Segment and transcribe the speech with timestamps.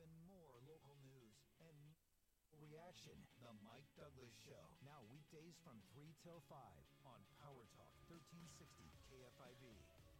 [0.00, 1.76] even more local news and
[2.56, 3.12] reaction.
[3.44, 4.64] The Mike Douglass Show.
[4.80, 6.56] Now weekdays from 3 till 5
[7.04, 9.76] on Power Talk 1360 KFIV.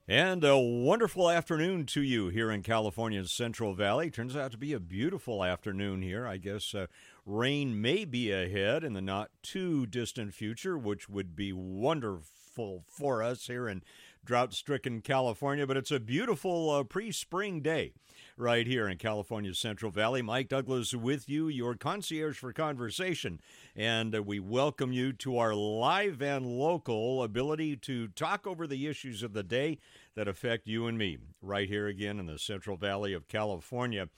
[0.09, 4.11] And a wonderful afternoon to you here in California's Central Valley.
[4.11, 6.27] Turns out to be a beautiful afternoon here.
[6.27, 6.87] I guess uh,
[7.25, 13.23] rain may be ahead in the not too distant future, which would be wonderful for
[13.23, 13.83] us here in
[14.25, 15.67] drought stricken California.
[15.67, 17.93] But it's a beautiful uh, pre spring day
[18.41, 20.23] right here in California's Central Valley.
[20.23, 23.39] Mike Douglass with you, your concierge for conversation.
[23.77, 28.87] And uh, we welcome you to our live and local ability to talk over the
[28.87, 29.79] issues of the day
[30.15, 34.09] that affect you and me right here again in the Central Valley of California.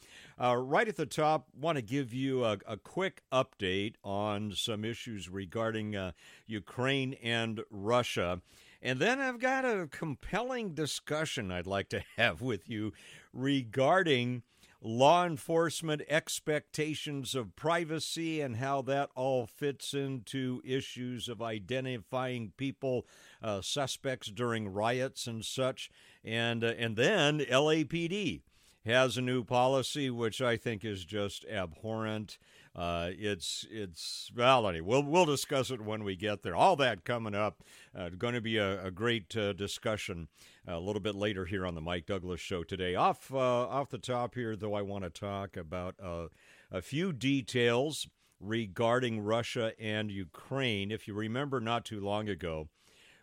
[0.40, 4.84] Uh, right at the top, want to give you a, a, quick update on some
[4.84, 6.12] issues regarding uh,
[6.46, 8.40] Ukraine and Russia.
[8.82, 12.92] And then I've got a compelling discussion I'd like to have with you
[13.32, 14.42] regarding
[14.84, 23.06] law enforcement expectations of privacy and how that all fits into issues of identifying people,
[23.40, 25.88] uh, suspects during riots and such.
[26.24, 28.40] And, uh, and then LAPD
[28.84, 32.38] has a new policy which I think is just abhorrent.
[32.74, 36.56] Uh, it's it's well, anyway, we'll we'll discuss it when we get there.
[36.56, 37.62] All that coming up.
[37.94, 40.28] Uh, going to be a, a great uh, discussion
[40.66, 42.94] a little bit later here on the Mike Douglass Show today.
[42.94, 46.28] Off uh, off the top here, though, I want to talk about uh,
[46.70, 48.08] a few details
[48.40, 50.90] regarding Russia and Ukraine.
[50.90, 52.68] If you remember, not too long ago,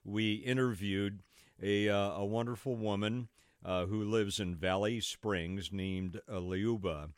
[0.03, 1.23] we interviewed
[1.61, 3.29] a uh, a wonderful woman.
[3.65, 7.09] who lives in Valley Springs named Liuba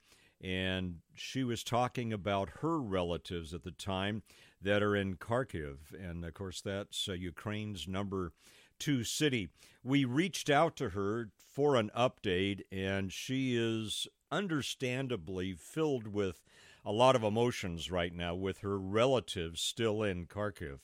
[0.44, 4.24] and she was talking about her relatives at the time
[4.62, 8.34] that are in Kharkiv, and of course that's uh, Ukraine's number
[8.80, 9.50] two city.
[9.84, 16.44] We reached out to her for an update, and she is understandably filled with
[16.84, 20.80] a lot of emotions right now with her relatives still in Kharkiv,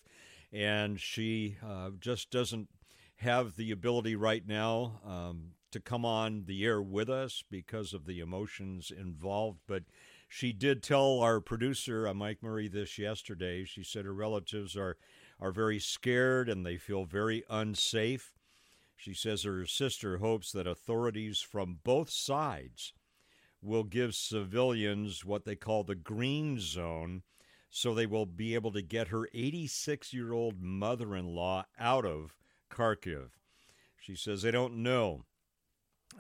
[0.52, 2.70] and she uh, just doesn't
[3.18, 8.06] have the ability right now um, to come on the air with us because of
[8.06, 9.60] the emotions involved.
[9.68, 9.84] But
[10.28, 13.64] she did tell our producer, uh, Mike Murray, this yesterday.
[13.64, 14.98] She said her relatives are,
[15.40, 18.34] are very scared and they feel very unsafe.
[18.96, 22.94] She says her sister hopes that authorities from both sides
[23.62, 27.22] will give civilians what they call the green zone
[27.70, 32.06] so they will be able to get her 86 year old mother in law out
[32.06, 32.36] of
[32.72, 33.30] Kharkiv.
[34.00, 35.26] She says they don't know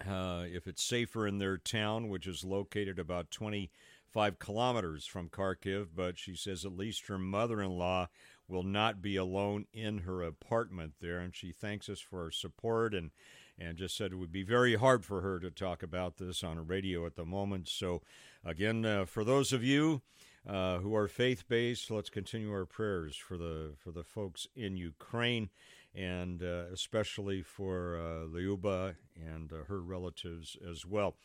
[0.05, 5.87] uh, if it's safer in their town, which is located about 25 kilometers from Kharkiv,
[5.95, 8.07] but she says at least her mother in law
[8.47, 11.19] will not be alone in her apartment there.
[11.19, 13.11] And she thanks us for our support and,
[13.59, 16.57] and just said it would be very hard for her to talk about this on
[16.57, 17.67] a radio at the moment.
[17.67, 18.01] So,
[18.45, 20.01] again, uh, for those of you
[20.47, 24.77] uh, who are faith based, let's continue our prayers for the, for the folks in
[24.77, 25.49] Ukraine
[25.97, 31.15] and uh, especially for uh, Liuba and uh, her relatives as well.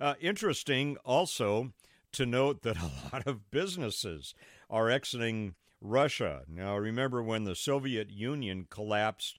[0.00, 1.72] Uh, interesting also
[2.12, 4.34] to note that a lot of businesses
[4.70, 6.42] are exiting Russia.
[6.48, 9.38] Now, remember when the Soviet Union collapsed,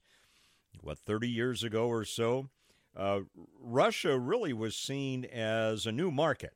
[0.80, 2.50] what, 30 years ago or so?
[2.96, 3.20] Uh,
[3.60, 6.52] Russia really was seen as a new market.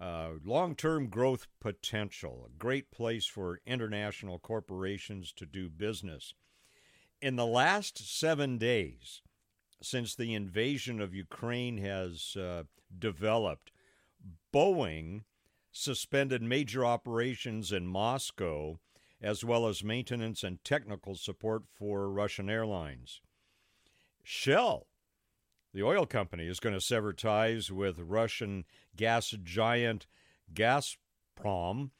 [0.00, 6.32] Uh, long term growth potential, a great place for international corporations to do business.
[7.20, 9.20] In the last seven days,
[9.82, 12.62] since the invasion of Ukraine has uh,
[12.98, 13.72] developed,
[14.54, 15.24] Boeing
[15.70, 18.78] suspended major operations in Moscow
[19.20, 23.20] as well as maintenance and technical support for Russian airlines.
[24.22, 24.86] Shell,
[25.74, 28.64] the oil company, is going to sever ties with Russian
[28.96, 30.06] gas giant
[30.54, 31.90] Gazprom,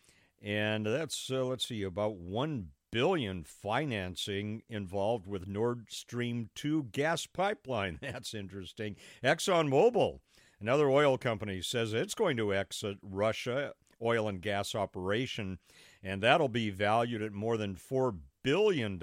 [0.43, 7.27] and that's, uh, let's see, about 1 billion financing involved with Nord Stream 2 gas
[7.27, 7.99] pipeline.
[8.03, 8.97] That's interesting.
[9.23, 10.21] ExxonMobil,
[10.61, 13.73] another oil company, says it's going to exit Russia
[14.03, 15.59] oil and gas operation,
[16.03, 19.01] and that'll be valued at more than $4 billion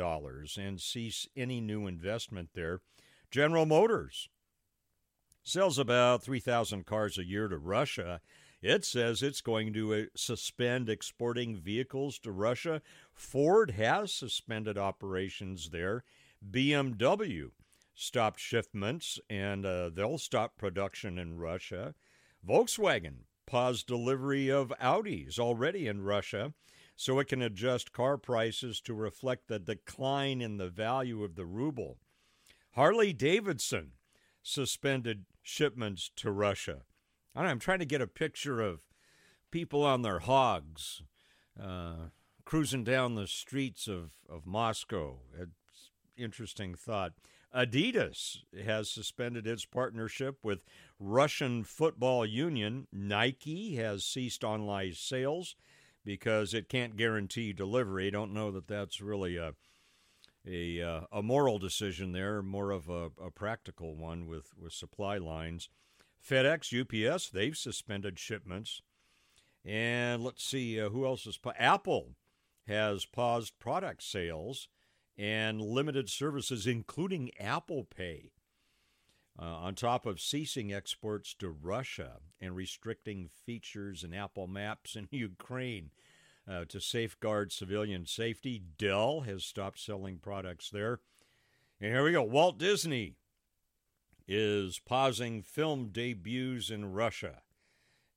[0.58, 2.82] and cease any new investment there.
[3.30, 4.30] General Motors
[5.44, 8.20] sells about 3,000 cars a year to Russia
[8.68, 12.82] it says it's going to uh, suspend exporting vehicles to Russia.
[13.14, 16.04] Ford has suspended operations there.
[16.52, 17.52] BMW
[17.96, 21.96] stopped shipments and uh, they'll stop production in Russia.
[22.46, 26.54] Volkswagen paused delivery of Audis already in Russia
[26.98, 31.46] so it can adjust car prices to reflect the decline in the value of the
[31.46, 32.00] ruble.
[32.72, 33.94] Harley Davidson
[34.44, 36.82] suspended shipments to Russia.
[37.38, 38.80] I am trying to get a picture of
[39.52, 41.04] people on their hogs
[41.62, 42.10] uh,
[42.46, 45.20] cruising down the streets of, of Moscow.
[45.40, 47.14] It's interesting thought.
[47.56, 50.64] Adidas has suspended its partnership with
[51.00, 52.88] Russian Football Union.
[52.92, 55.56] Nike has ceased online sales
[56.04, 58.10] because it can't guarantee delivery.
[58.10, 59.54] Don't know that that's really a
[60.50, 65.18] a, uh, a moral decision there, more of a, a practical one with, with supply
[65.18, 65.68] lines.
[66.28, 68.82] FedEx, UPS, they've suspended shipments.
[69.64, 71.40] And let's see, uh, who else is?
[71.58, 72.16] Apple
[72.68, 74.68] has paused product sales
[75.18, 78.32] and limited services, including Apple Pay,
[79.40, 85.08] uh, on top of ceasing exports to Russia and restricting features in Apple Maps in
[85.12, 85.92] Ukraine.
[86.50, 91.02] Uh, to safeguard civilian safety, Dell has stopped selling products there.
[91.82, 92.24] And here we go.
[92.24, 93.16] Walt Disney
[94.28, 97.42] is pausing film debuts in Russia.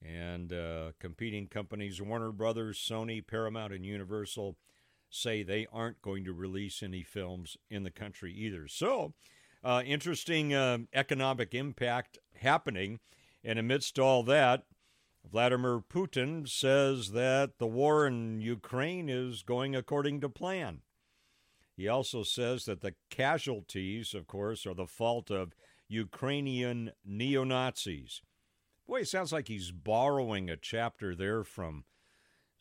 [0.03, 4.57] And uh, competing companies Warner Brothers, Sony, Paramount, and Universal
[5.11, 8.67] say they aren't going to release any films in the country either.
[8.69, 9.13] So,
[9.63, 13.01] uh, interesting uh, economic impact happening.
[13.45, 14.65] And amidst all that,
[15.31, 20.81] Vladimir Putin says that the war in Ukraine is going according to plan.
[21.77, 25.55] He also says that the casualties, of course, are the fault of
[25.91, 28.23] Ukrainian neo Nazis.
[28.87, 31.85] Boy, it sounds like he's borrowing a chapter there from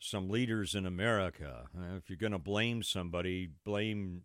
[0.00, 1.68] some leaders in America.
[1.76, 4.22] Uh, if you're going to blame somebody, blame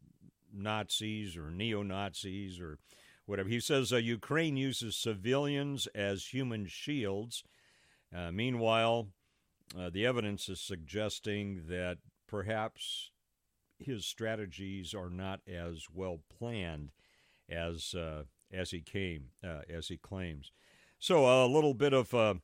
[0.52, 2.80] Nazis or neo Nazis or
[3.28, 3.48] whatever.
[3.48, 7.44] He says uh, Ukraine uses civilians as human shields.
[8.16, 9.10] Uh, meanwhile,
[9.78, 13.12] uh, the evidence is suggesting that perhaps
[13.78, 16.92] his strategies are not as well planned
[17.50, 20.52] as uh, as he came uh, as he claims.
[21.00, 22.36] So a little bit of uh,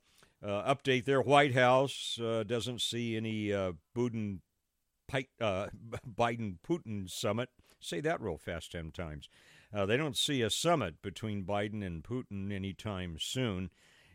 [0.41, 3.73] update there White House uh, doesn't see any uh,
[5.11, 7.49] Biden Putin summit.
[7.79, 9.29] Say that real fast 10 times.
[9.73, 13.69] Uh, they don't see a summit between Biden and Putin anytime soon.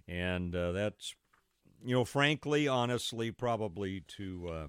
[0.06, 1.14] And uh, that's,
[1.84, 4.66] you know, frankly, honestly, probably to, uh,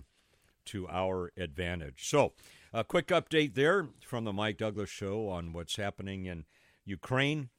[0.65, 2.09] to our advantage.
[2.09, 2.33] So,
[2.73, 6.45] a quick update there from the Mike Douglass Show on what's happening in
[6.87, 7.49] Ukraine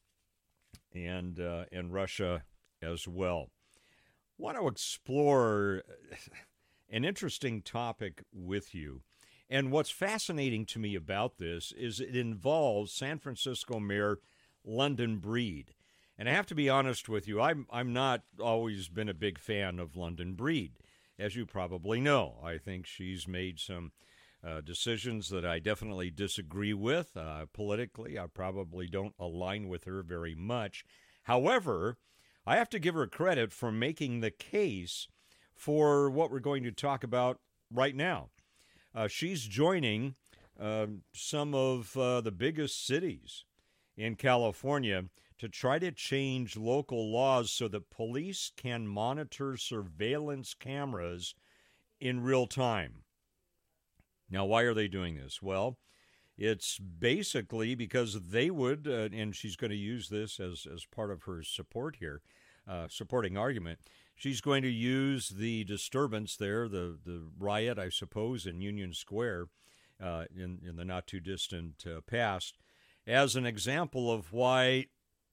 [0.92, 2.42] and, uh, and Russia
[2.82, 3.50] as well
[4.38, 5.82] want to explore
[6.90, 9.02] an interesting topic with you.
[9.50, 14.18] And what's fascinating to me about this is it involves San Francisco Mayor
[14.64, 15.74] London Breed.
[16.16, 19.38] And I have to be honest with you, I'm, I'm not always been a big
[19.38, 20.72] fan of London Breed,
[21.18, 22.38] as you probably know.
[22.44, 23.92] I think she's made some
[24.46, 27.16] uh, decisions that I definitely disagree with.
[27.16, 30.84] Uh, politically, I probably don't align with her very much.
[31.24, 31.98] However,
[32.46, 35.08] I have to give her credit for making the case
[35.54, 37.40] for what we're going to talk about
[37.70, 38.30] right now.
[38.94, 40.14] Uh, she's joining
[40.58, 43.44] uh, some of uh, the biggest cities
[43.96, 45.04] in California
[45.38, 51.34] to try to change local laws so that police can monitor surveillance cameras
[52.00, 53.02] in real time.
[54.30, 55.40] Now, why are they doing this?
[55.42, 55.78] Well,
[56.36, 61.10] it's basically because they would, uh, and she's going to use this as, as part
[61.10, 62.22] of her support here,
[62.68, 63.80] uh, supporting argument.
[64.14, 69.46] She's going to use the disturbance there, the, the riot, I suppose, in Union Square
[70.02, 72.58] uh, in, in the not too distant uh, past,
[73.06, 74.86] as an example of why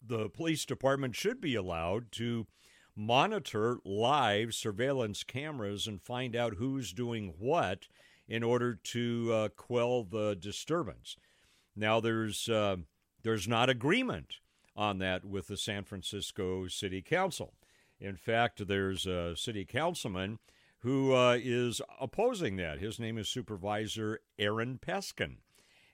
[0.05, 2.47] the police department should be allowed to
[2.95, 7.87] monitor live surveillance cameras and find out who's doing what
[8.27, 11.15] in order to uh, quell the disturbance.
[11.75, 12.77] Now, there's uh,
[13.23, 14.35] there's not agreement
[14.75, 17.53] on that with the San Francisco City Council.
[17.99, 20.39] In fact, there's a city councilman
[20.79, 22.79] who uh, is opposing that.
[22.79, 25.37] His name is Supervisor Aaron Peskin.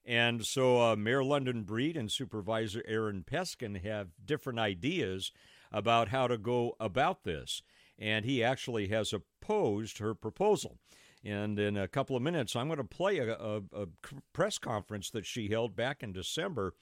[0.03, 5.31] And so uh, Mayor London Breed and Supervisor Aaron Peskin have different ideas
[5.71, 7.61] about how to go about this.
[7.99, 10.79] And he actually has opposed her proposal.
[11.23, 13.87] And in a couple of minutes, I'm going to play a, a, a
[14.33, 16.73] press conference that she held back in December.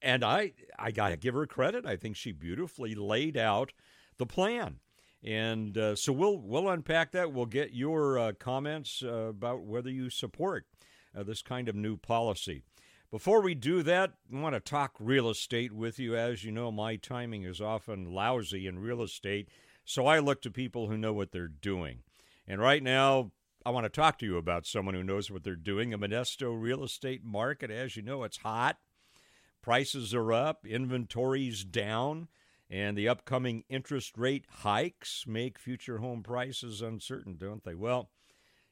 [0.00, 1.84] And I, I got to give her credit.
[1.84, 3.72] I think she beautifully laid out
[4.16, 4.78] the plan.
[5.22, 7.32] And uh, so we'll we'll unpack that.
[7.32, 10.66] We'll get your uh, comments uh, about whether you support
[11.14, 12.62] uh, this kind of new policy.
[13.10, 16.16] Before we do that, I want to talk real estate with you.
[16.16, 19.48] As you know, my timing is often lousy in real estate,
[19.84, 21.98] so I look to people who know what they're doing.
[22.46, 23.32] And right now,
[23.64, 25.92] I want to talk to you about someone who knows what they're doing.
[25.92, 28.78] A Modesto real estate market, as you know, it's hot.
[29.60, 32.28] Prices are up, inventories down,
[32.70, 37.74] And the upcoming interest rate hikes make future home prices uncertain, don't they?
[37.74, 38.10] Well,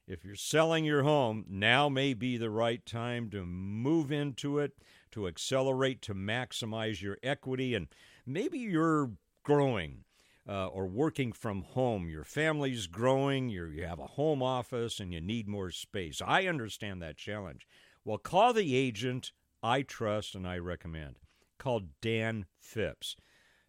[0.07, 4.71] if you're selling your home, now may be the right time to move into it,
[5.11, 7.75] to accelerate, to maximize your equity.
[7.75, 7.87] And
[8.25, 9.11] maybe you're
[9.43, 10.05] growing
[10.49, 12.09] uh, or working from home.
[12.09, 16.21] Your family's growing, you you have a home office, and you need more space.
[16.25, 17.67] I understand that challenge.
[18.03, 21.19] Well, call the agent I trust and I recommend.
[21.59, 23.15] Call Dan Phipps.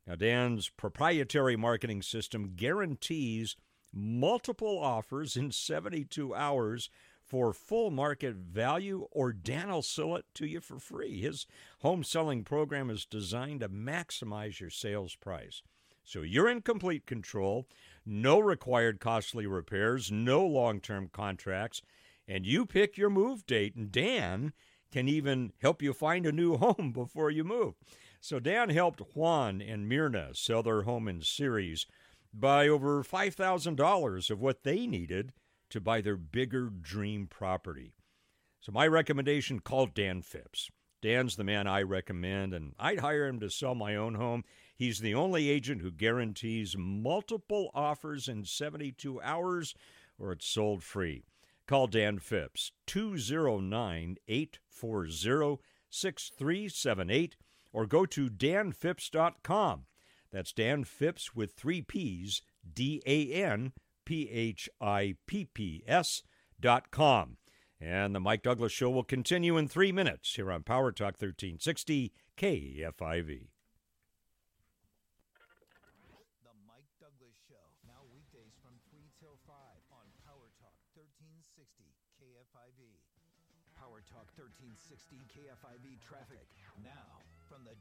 [0.06, 3.56] Now, Dan's proprietary marketing system guarantees
[3.92, 6.88] multiple offers in 72 hours
[7.22, 11.20] for full market value, or Dan will sell it to you for free.
[11.20, 11.46] His
[11.80, 15.62] home selling program is designed to maximize your sales price.
[16.04, 17.68] So you're in complete control,
[18.04, 21.82] no required costly repairs, no long term contracts,
[22.26, 23.74] and you pick your move date.
[23.76, 24.52] And Dan
[24.90, 27.74] can even help you find a new home before you move.
[28.20, 31.86] So Dan helped Juan and Myrna sell their home in Ceres
[32.32, 35.32] by over $5,000 of what they needed
[35.70, 37.94] to buy their bigger dream property.
[38.60, 40.70] So my recommendation call Dan Phipps.
[41.00, 44.44] Dan's the man I recommend, and I'd hire him to sell my own home.
[44.80, 49.74] He's the only agent who guarantees multiple offers in 72 hours
[50.18, 51.26] or it's sold free.
[51.66, 57.36] Call Dan Phipps, 209 840 6378,
[57.74, 59.84] or go to danphipps.com.
[60.32, 62.40] That's Dan Phipps with three P's,
[62.72, 63.74] D A N
[64.06, 66.22] P H I P P S
[66.58, 67.36] dot com.
[67.78, 72.14] And the Mike Douglass Show will continue in three minutes here on Power Talk 1360
[72.38, 73.48] KFIV.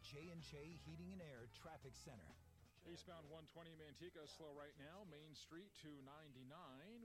[0.10, 2.34] J&J Heating and Air Traffic Center.
[2.90, 5.06] Eastbound 120 Manteca slow right now.
[5.06, 6.50] Main Street to 99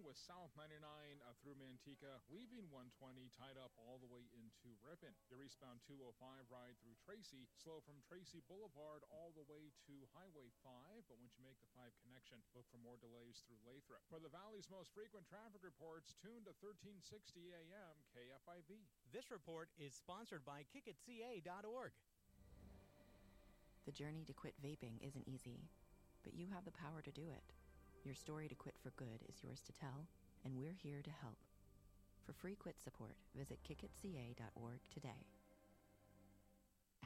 [0.00, 5.12] with South 99 uh, through Manteca, leaving 120 tied up all the way into Ripon.
[5.28, 6.16] Your eastbound 205
[6.48, 11.04] ride through Tracy, slow from Tracy Boulevard all the way to Highway 5.
[11.04, 14.00] But once you make the 5 connection, look for more delays through Lathrop.
[14.08, 18.88] For the Valley's most frequent traffic reports, tune to 1360 AM KFIV.
[19.12, 21.92] This report is sponsored by kickitca.org.
[23.84, 25.60] The journey to quit vaping isn't easy,
[26.24, 27.44] but you have the power to do it.
[28.00, 30.08] Your story to quit for good is yours to tell,
[30.44, 31.36] and we're here to help.
[32.24, 35.28] For free quit support, visit kickitca.org today.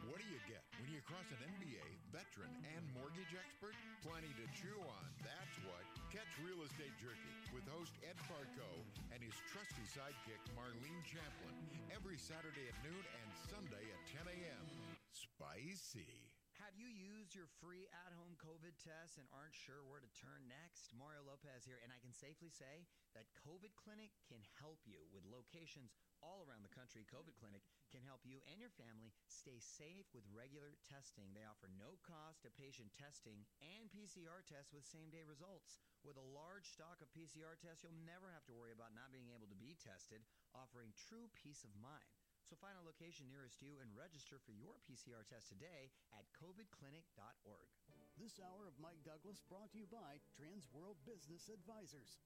[0.07, 1.83] What do you get when you cross an MBA,
[2.15, 3.75] veteran, and mortgage expert?
[4.07, 5.05] Plenty to chew on.
[5.27, 5.83] That's what.
[6.15, 8.71] Catch Real Estate Jerky with host Ed Farco
[9.11, 11.59] and his trusty sidekick Marlene Champlin
[11.91, 14.67] every Saturday at noon and Sunday at 10 a.m.
[15.11, 16.28] Spicy.
[16.69, 20.53] Have you used your free at home COVID test and aren't sure where to turn
[20.53, 20.93] next?
[20.93, 22.85] Mario Lopez here, and I can safely say
[23.17, 27.09] that COVID Clinic can help you with locations all around the country.
[27.09, 31.33] COVID Clinic can help you and your family stay safe with regular testing.
[31.33, 35.81] They offer no cost to patient testing and PCR tests with same day results.
[36.05, 39.33] With a large stock of PCR tests, you'll never have to worry about not being
[39.33, 40.21] able to be tested,
[40.53, 42.13] offering true peace of mind.
[42.49, 47.69] So find a location nearest you and register for your PCR test today at covidclinic.org.
[48.17, 52.25] This hour of Mike Douglass brought to you by Trans World Business Advisors.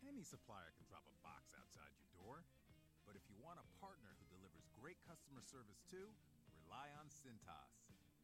[0.00, 2.48] Any supplier can drop a box outside your door,
[3.04, 6.08] but if you want a partner who delivers great customer service too,
[6.64, 7.76] rely on Cintas.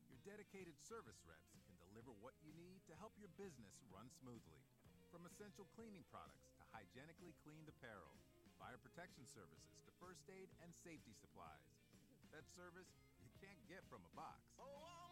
[0.09, 4.65] Your dedicated service reps can deliver what you need to help your business run smoothly.
[5.13, 8.17] From essential cleaning products to hygienically cleaned apparel,
[8.57, 11.69] fire protection services to first aid and safety supplies.
[12.33, 12.89] That service
[13.23, 14.43] you can't get from a box.
[14.61, 14.67] Oh,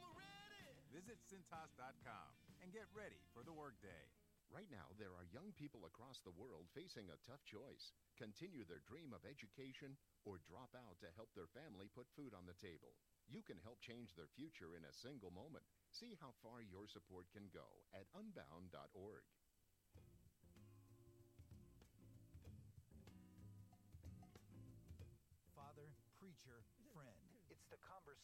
[0.05, 0.77] I'm ready!
[0.93, 2.29] Visit Cintas.com
[2.65, 4.09] and get ready for the workday.
[4.53, 8.85] Right now, there are young people across the world facing a tough choice continue their
[8.87, 12.95] dream of education or drop out to help their family put food on the table.
[13.27, 15.67] You can help change their future in a single moment.
[15.91, 19.25] See how far your support can go at unbound.org.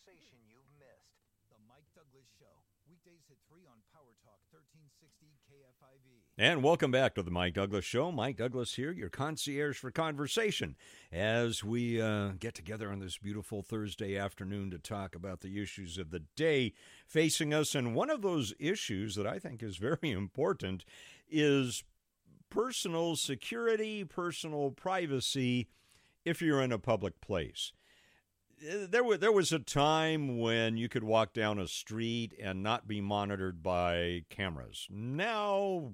[0.00, 1.12] conversation you've missed.
[1.50, 2.46] The Mike Douglass Show.
[2.88, 6.24] Weekdays at 3 on Power Talk 1360 KFIV.
[6.38, 8.10] And welcome back to the Mike Douglass Show.
[8.10, 10.76] Mike Douglass here, your concierge for conversation,
[11.12, 15.98] as we uh, get together on this beautiful Thursday afternoon to talk about the issues
[15.98, 16.72] of the day
[17.06, 17.74] facing us.
[17.74, 20.84] And one of those issues that I think is very important
[21.28, 21.84] is
[22.48, 25.68] personal security, personal privacy
[26.24, 27.72] if you're in a public place.
[28.66, 32.62] Eh, there was there was a time when you could walk down a street and
[32.62, 34.86] not be monitored by cameras.
[34.90, 35.92] Now,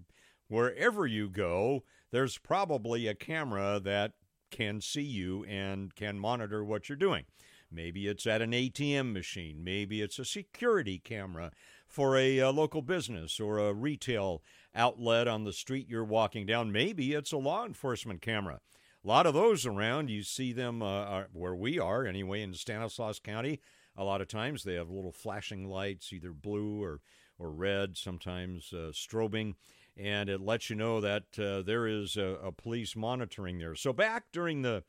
[0.48, 4.12] wherever you go, there's probably a camera that
[4.50, 7.24] can see you and can monitor what you're doing.
[7.70, 9.62] Maybe it's at an ATM machine.
[9.62, 11.50] Maybe it's a security camera
[11.88, 14.42] for a, a, local business or a retail
[14.74, 16.70] outlet on the street you're walking down.
[16.70, 18.60] Maybe it's a law enforcement camera.
[19.06, 20.10] A lot of those around.
[20.10, 23.60] You see them uh, where we are, anyway, in Stanislaus County.
[23.96, 27.00] A lot of times they have little flashing lights, either blue or,
[27.38, 29.54] or red, sometimes uh, strobing
[29.96, 33.74] and it lets you know that uh, there is a, a, police monitoring there.
[33.74, 34.84] So back during the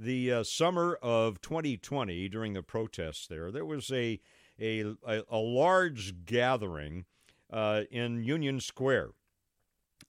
[0.00, 4.18] the uh, summer of 2020, during the protests there, there was a
[4.60, 7.04] a, a, large gathering
[7.52, 9.10] uh, in Union Square,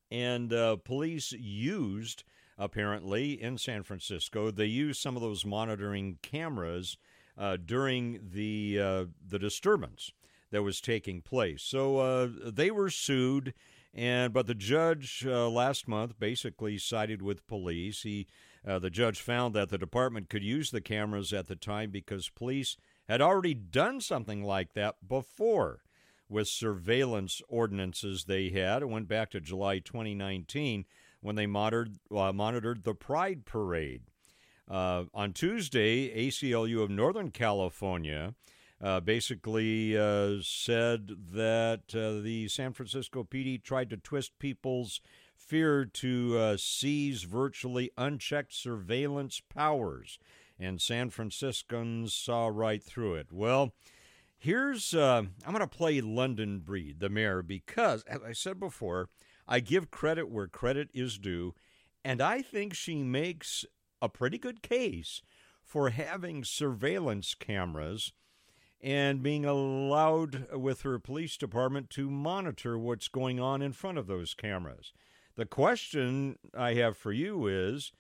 [0.09, 2.23] and uh, police used
[2.59, 4.51] apparently in San Francisco.
[4.51, 6.97] They used some of those monitoring cameras
[7.37, 10.11] uh, during the uh, the disturbance
[10.51, 11.63] that was taking place.
[11.63, 13.53] So they were sued
[13.93, 18.03] and but the judge uh, last month basically sided with police.
[18.03, 18.27] He
[18.67, 22.29] uh, the judge found that the department could use the cameras at the time because
[22.29, 25.81] police had already done something like that before
[26.27, 28.83] with surveillance ordinances they had.
[28.83, 30.85] It went back to July 2019
[31.21, 34.03] when they monitored, uh, monitored the Pride Parade.
[34.69, 38.35] Uh, on Tuesday, ACLU of Northern California
[38.81, 45.01] uh, basically uh, said that uh, the San Francisco PD tried to twist people's
[45.35, 50.19] fear to uh, seize virtually unchecked surveillance powers,
[50.59, 53.27] and San Franciscans saw right through it.
[53.31, 53.73] Well,
[54.37, 59.09] here's I'm going to play London Breed, the mayor, because, as I said before,
[59.51, 61.55] I give credit where credit is due,
[62.05, 63.65] and I think she makes
[63.99, 65.23] a pretty good case
[65.63, 68.13] for having surveillance cameras
[68.79, 74.05] and being allowed with her police department to monitor what's going on in front of
[74.05, 74.93] those cameras.
[75.35, 77.91] The question I have for you is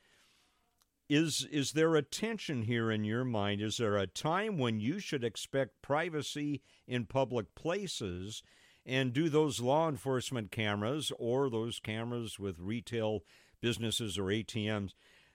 [1.09, 3.61] is is there a tension here in your mind?
[3.61, 8.43] Is there a time when you should expect privacy in public places
[8.89, 13.21] and do those law enforcement cameras or those cameras with retail
[13.61, 14.91] businesses or ATMs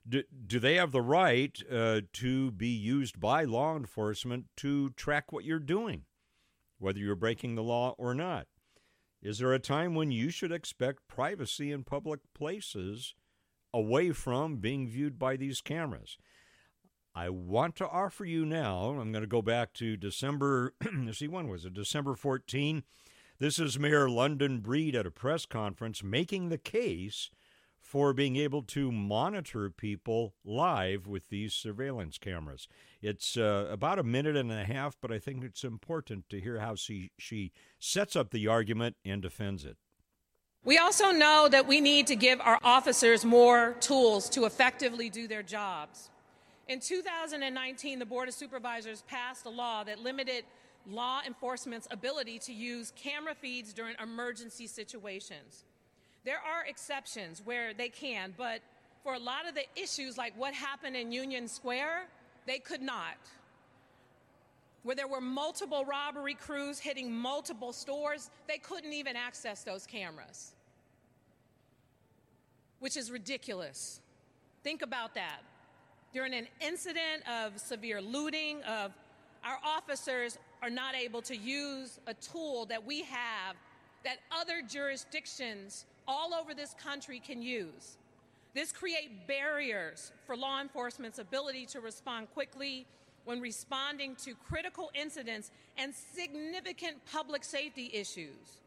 [0.09, 5.33] do, do they have the right uh, to be used by law enforcement to track
[5.33, 6.03] what you're doing,
[6.79, 8.47] whether you're breaking the law or not?
[9.23, 13.15] Is there a time when you should expect privacy in public places
[13.73, 16.19] away from being viewed by these cameras?
[17.15, 20.75] I want to offer you now, I'm going to go back to December,
[21.13, 21.73] see, when was it?
[21.73, 22.83] December 14.
[23.45, 27.31] This is Mayor London Breed at a press conference making the case
[27.79, 32.69] for being able to monitor people live with these surveillance cameras.
[33.03, 36.61] It's uh, about a minute and a half, but I think it's important to hear
[36.61, 39.77] how she, she sets up the argument and defends it.
[40.65, 45.29] We also know that we need to give our officers more tools to effectively do
[45.29, 46.09] their jobs.
[46.67, 50.45] In 2019, the Board of Supervisors passed a law that limited
[50.91, 55.65] law enforcement's ability to use camera feeds during emergency situations.
[56.25, 58.61] There are exceptions where they can, but
[59.03, 62.07] for a lot of the issues, like what happened in Union Square,
[62.47, 63.17] they could not.
[64.83, 70.55] Where there were multiple robbery crews hitting multiple stores, they couldn't even access those cameras,
[72.81, 74.01] which is ridiculous.
[74.63, 75.41] Think about that.
[76.13, 78.93] During an incident of severe looting, of
[79.43, 83.55] our officers are not able to use a tool that we have
[84.03, 87.99] that other jurisdictions all over this country can use.
[88.55, 92.87] This creates barriers for law enforcement's ability to respond quickly
[93.27, 98.61] when responding to critical incidents and significant public safety issues.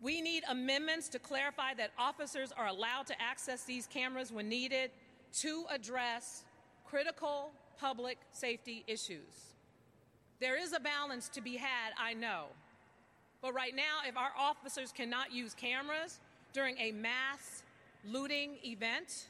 [0.00, 4.90] We need amendments to clarify that officers are allowed to access these cameras when needed
[5.40, 6.44] to address
[6.86, 9.51] critical public safety issues.
[10.42, 12.46] There is a balance to be had, I know.
[13.40, 16.18] But right now, if our officers cannot use cameras,
[16.52, 17.62] during a mass
[18.04, 19.28] looting event,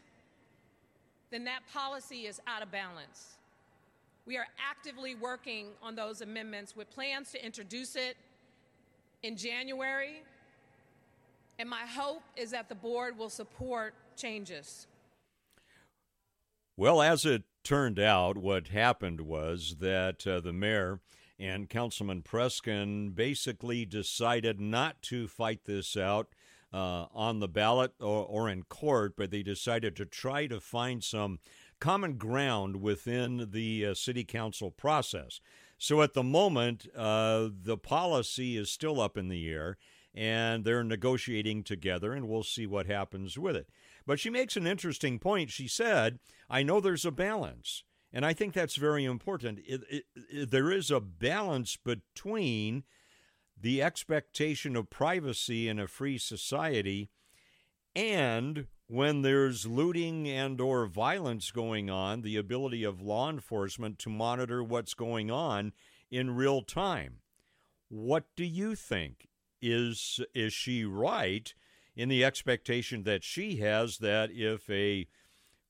[1.31, 3.37] then that policy is out of balance.
[4.25, 8.17] We are actively working on those amendments with plans to introduce it
[9.23, 10.23] in January.
[11.59, 14.87] And my hope is that the board will support changes.
[16.79, 21.01] Well, as it turned out, what happened was that uh, the mayor
[21.39, 26.29] and Councilman Peskin basically decided not to fight this out
[26.73, 31.03] uh, on the ballot or, or in court, but they decided to try to find
[31.03, 31.39] some
[31.81, 35.41] common ground within the uh, city council process.
[35.79, 39.79] So at the moment, uh, the policy is still up in the air,
[40.15, 43.69] and they're negotiating together, and we'll see what happens with it.
[44.07, 45.51] But she makes an interesting point.
[45.51, 46.19] She said,
[46.51, 47.85] I know there's a balance.
[48.13, 49.61] And I think that's very important.
[49.67, 52.85] It, it, it, there is a balance between
[53.59, 57.09] the expectation of privacy in a free society
[57.95, 64.11] and when there's looting and or violence going on the ability of law enforcement to
[64.11, 65.73] monitor what's going on
[66.11, 67.19] in real time
[67.89, 69.29] what do you think
[69.61, 71.55] is is she right
[71.95, 75.07] in the expectation that she has that if a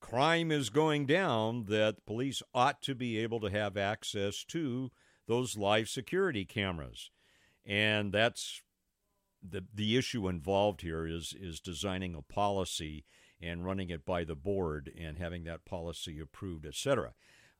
[0.00, 4.90] crime is going down that police ought to be able to have access to
[5.28, 7.11] those live security cameras
[7.64, 8.62] and that's
[9.48, 13.04] the the issue involved here is is designing a policy
[13.40, 17.12] and running it by the board and having that policy approved, etc.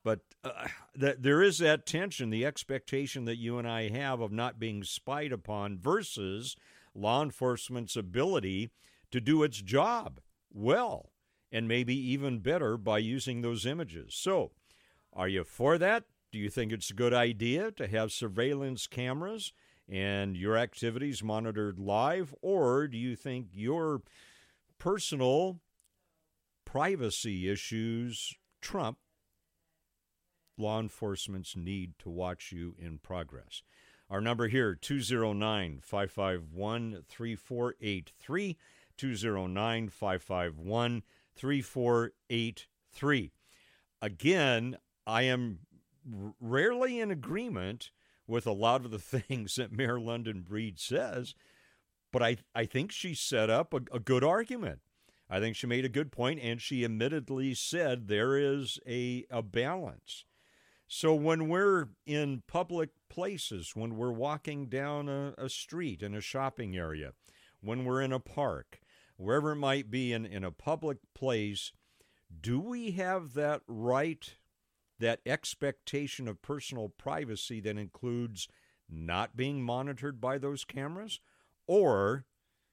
[0.05, 4.33] But uh, th- there is that tension, the expectation that you and I have of
[4.33, 6.57] not being spied upon versus
[6.95, 8.71] law enforcement's ability
[9.11, 10.21] to do its job
[10.53, 11.13] well
[11.51, 14.15] and maybe even better by using those images.
[14.15, 14.53] So,
[15.13, 16.05] are you for that?
[16.33, 19.53] Do you think it's a good idea to have surveillance cameras
[19.87, 22.35] and your activities monitored live?
[22.41, 24.01] Or do you think your
[24.79, 25.61] personal
[26.65, 28.97] privacy issues trump
[30.57, 33.63] law enforcement's need to watch you in progress?
[34.13, 38.59] Our number here, 209 551 3483.
[38.99, 41.03] 209 551
[41.35, 43.33] 3483.
[44.03, 45.61] Again, I am
[46.39, 47.91] rarely in agreement
[48.27, 51.35] with a lot of the things that Mayor London Breed says,
[52.13, 54.81] but I, I think she set up a, a good argument.
[55.31, 59.41] I think she made a good point, and she admittedly said there is a, a
[59.41, 60.27] balance.
[60.95, 66.21] So when we're in public places, when we're walking down a, a street in a
[66.21, 67.15] shopping area,
[67.63, 68.79] when we're in a park,
[69.17, 71.73] wherever it might be in, in a public place,
[72.39, 74.35] do we have that right
[74.99, 78.47] that expectation of personal privacy that includes
[78.87, 81.21] not being monitored by those cameras?
[81.67, 82.27] Or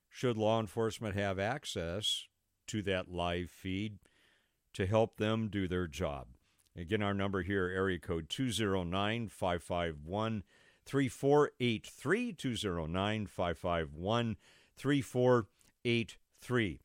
[0.09, 2.25] should law enforcement have access
[2.67, 3.99] to that live feed
[4.73, 6.27] to help them do their job?
[6.79, 10.43] Again, our number here, area code 209 551
[10.85, 12.33] 3483.
[12.33, 14.37] 209 551
[14.77, 16.79] 3483.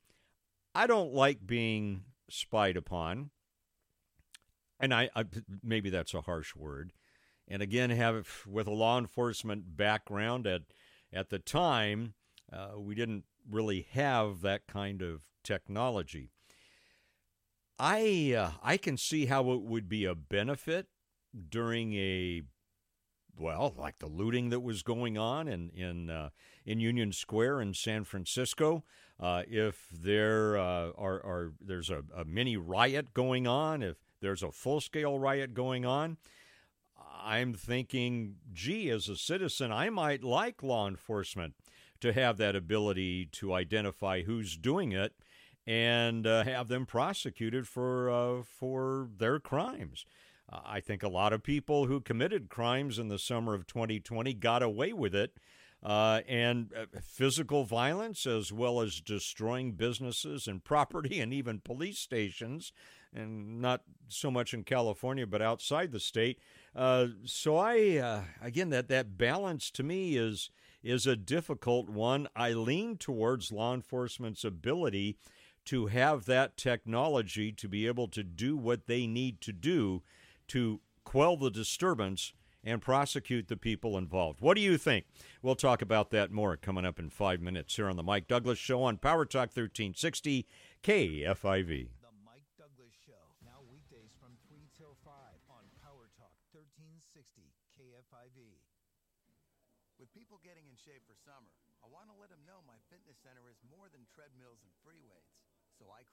[0.75, 3.31] I don't like being spied upon
[4.81, 5.25] and I, I,
[5.63, 6.93] maybe that's a harsh word.
[7.47, 10.63] And again, have with a law enforcement background at
[11.13, 12.15] at the time,
[12.53, 16.33] uh, we didn't really have that kind of technology.
[17.79, 20.87] I uh, I can see how it would be a benefit
[21.49, 22.43] during a
[23.37, 26.31] well, like the looting that was going on in in uh,
[26.65, 28.85] in Union Square in San Francisco.
[29.19, 34.43] Uh, if there uh, are, are there's a, a mini riot going on, if there's
[34.43, 36.17] a full scale riot going on.
[37.27, 41.55] I'm thinking, gee, as a citizen, I might like law enforcement
[42.01, 45.15] to have that ability to identify who's doing it
[45.67, 50.07] and uh, have them prosecuted for uh, for their crimes.
[50.53, 54.35] Uh, I think a lot of people who committed crimes in the summer of 2020
[54.35, 55.37] got away with it.
[55.83, 61.99] Uh, and uh, physical violence, as well as destroying businesses and property and even police
[61.99, 62.73] stations,
[63.13, 66.39] and not so much in California, but outside the state.
[66.75, 70.49] Uh, so I, again, that that balance to me is
[70.83, 72.29] is a difficult one.
[72.35, 75.19] I lean towards law enforcement's ability
[75.67, 80.03] to have that technology to be able to do what they need to do
[80.49, 82.33] to quell the disturbance
[82.65, 84.41] and prosecute the people involved.
[84.41, 85.05] What do you think?
[85.43, 88.59] We'll talk about that more coming up in five minutes here on the Mike Douglass
[88.59, 90.47] Show on Power Talk 1360
[90.83, 91.89] KFIV.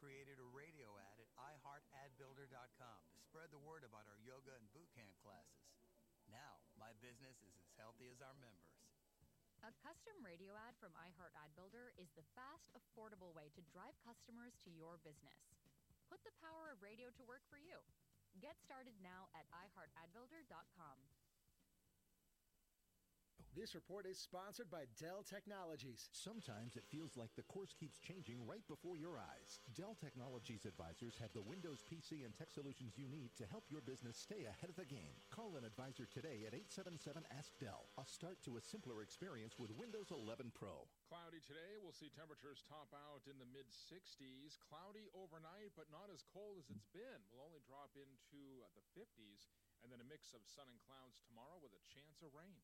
[0.01, 4.89] Created a radio ad at iHeartAdBuilder.com to spread the word about our yoga and boot
[4.97, 5.69] camp classes.
[6.25, 8.81] Now, my business is as healthy as our members.
[9.61, 13.93] A custom radio ad from iHeart Ad Builder is the fast, affordable way to drive
[14.01, 15.37] customers to your business.
[16.09, 17.77] Put the power of radio to work for you.
[18.41, 20.97] Get started now at iHeartAdBuilder.com.
[23.51, 26.07] This report is sponsored by Dell Technologies.
[26.15, 29.59] Sometimes it feels like the course keeps changing right before your eyes.
[29.75, 33.83] Dell Technologies advisors have the Windows PC and tech solutions you need to help your
[33.83, 35.19] business stay ahead of the game.
[35.35, 37.91] Call an advisor today at 877 Ask Dell.
[37.99, 40.87] A start to a simpler experience with Windows 11 Pro.
[41.11, 41.75] Cloudy today.
[41.83, 44.55] We'll see temperatures top out in the mid 60s.
[44.63, 47.19] Cloudy overnight, but not as cold as it's been.
[47.27, 49.51] We'll only drop into uh, the 50s,
[49.83, 52.55] and then a mix of sun and clouds tomorrow with a chance of rain.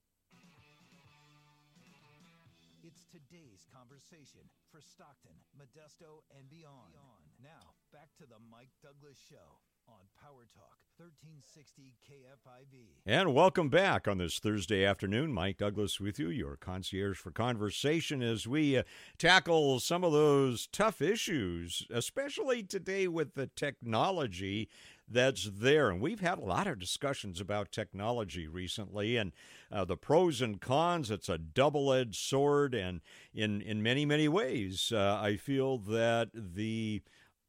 [2.84, 6.94] It's today's conversation for Stockton, Modesto, and beyond.
[7.42, 13.02] Now, back to the Mike Douglass Show on Power Talk 1360 KFIV.
[13.06, 15.34] And welcome back on this Thursday afternoon.
[15.34, 18.84] Mike Douglass with you, your concierge for conversation, as we uh,
[19.18, 24.70] tackle some of those tough issues, especially today with the technology
[25.10, 25.90] that's there.
[25.90, 29.32] And we've had a lot of discussions about technology recently and
[29.72, 31.10] uh, the pros and cons.
[31.12, 32.74] It's a double edged sword.
[32.76, 33.02] And
[33.34, 37.02] in, in many, many ways, uh, I feel that the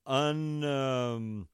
[0.07, 0.65] un.
[0.65, 1.49] Um,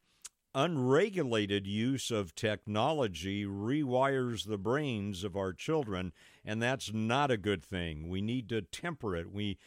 [0.54, 6.12] unregulated use of technology rewires the brains of our children
[6.44, 8.09] and that's not a good thing.
[8.09, 9.33] We need to temper it.
[9.33, 9.59] We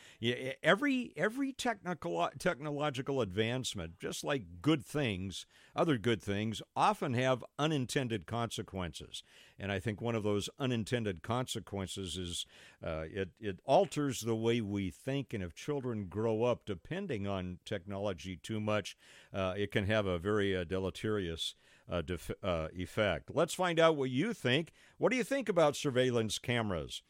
[0.63, 5.45] every every technical technological advancement just like good things
[5.77, 9.21] other good things often have unintended consequences.
[9.59, 12.45] And I think one of those unintended consequences is
[12.83, 15.33] uh, it, it alters the way we think.
[15.33, 18.97] And if children grow up depending on technology too much,
[19.31, 21.53] uh, it can have a very uh, deleterious
[21.89, 23.31] uh, def- uh, effect.
[23.33, 24.71] Let's find out what you think.
[24.97, 27.01] What do you think about surveillance cameras?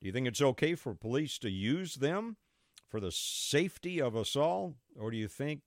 [0.00, 2.36] Do you think it's okay for police to use them
[2.88, 4.74] for the safety of us all?
[4.98, 5.60] Or do you think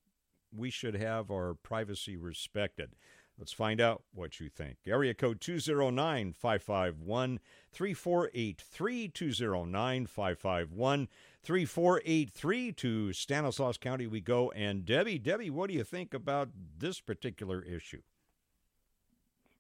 [0.56, 2.96] we should have our privacy respected?
[3.38, 4.78] Let's find out what you think.
[4.88, 7.40] Area code 209 551
[7.74, 11.08] 3483 209 551
[11.44, 14.52] 3483 to Stanislaus County we go.
[14.52, 18.02] And Debbie, Debbie, what do you think about this particular issue?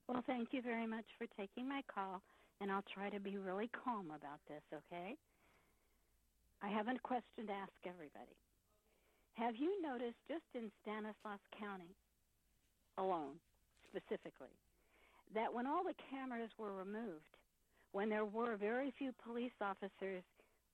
[0.07, 2.21] Well, thank you very much for taking my call,
[2.61, 5.15] and I'll try to be really calm about this, okay?
[6.61, 8.37] I have a question to ask everybody.
[9.35, 11.95] Have you noticed just in Stanislaus County
[12.97, 13.39] alone
[13.89, 14.53] specifically,
[15.33, 17.31] that when all the cameras were removed,
[17.91, 20.23] when there were very few police officers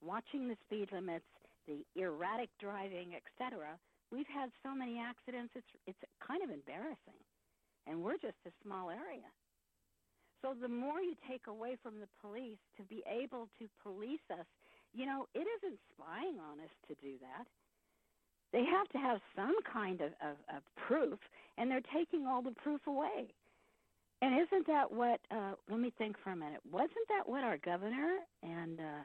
[0.04, 1.26] watching the speed limits,
[1.68, 3.78] the erratic driving, etc.,
[4.12, 5.54] we've had so many accidents.
[5.56, 7.22] It's it's kind of embarrassing,
[7.88, 9.30] and we're just a small area.
[10.42, 14.46] So the more you take away from the police to be able to police us,
[14.94, 17.46] you know, it isn't spying on us to do that.
[18.52, 21.20] They have to have some kind of, of, of proof,
[21.58, 23.34] and they're taking all the proof away.
[24.22, 25.20] And isn't that what?
[25.32, 26.60] Uh, let me think for a minute.
[26.70, 29.02] Wasn't that what our governor and uh,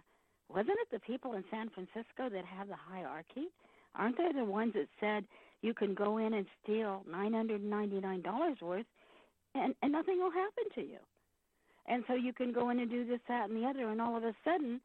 [0.48, 3.48] wasn't it the people in San Francisco that have the hierarchy?
[3.94, 5.24] Aren't they the ones that said
[5.62, 8.86] you can go in and steal nine hundred ninety nine dollars worth,
[9.54, 10.98] and and nothing will happen to you?
[11.88, 14.16] And so you can go in and do this, that, and the other, and all
[14.16, 14.80] of a sudden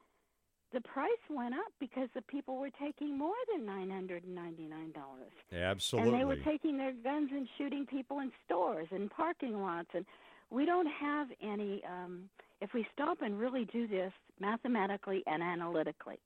[0.71, 4.67] the price went up because the people were taking more than nine hundred and ninety
[4.67, 5.33] nine dollars.
[5.51, 6.11] Absolutely.
[6.11, 10.05] And they were taking their guns and shooting people in stores and parking lots and
[10.49, 12.29] we don't have any um
[12.61, 16.19] if we stop and really do this mathematically and analytically,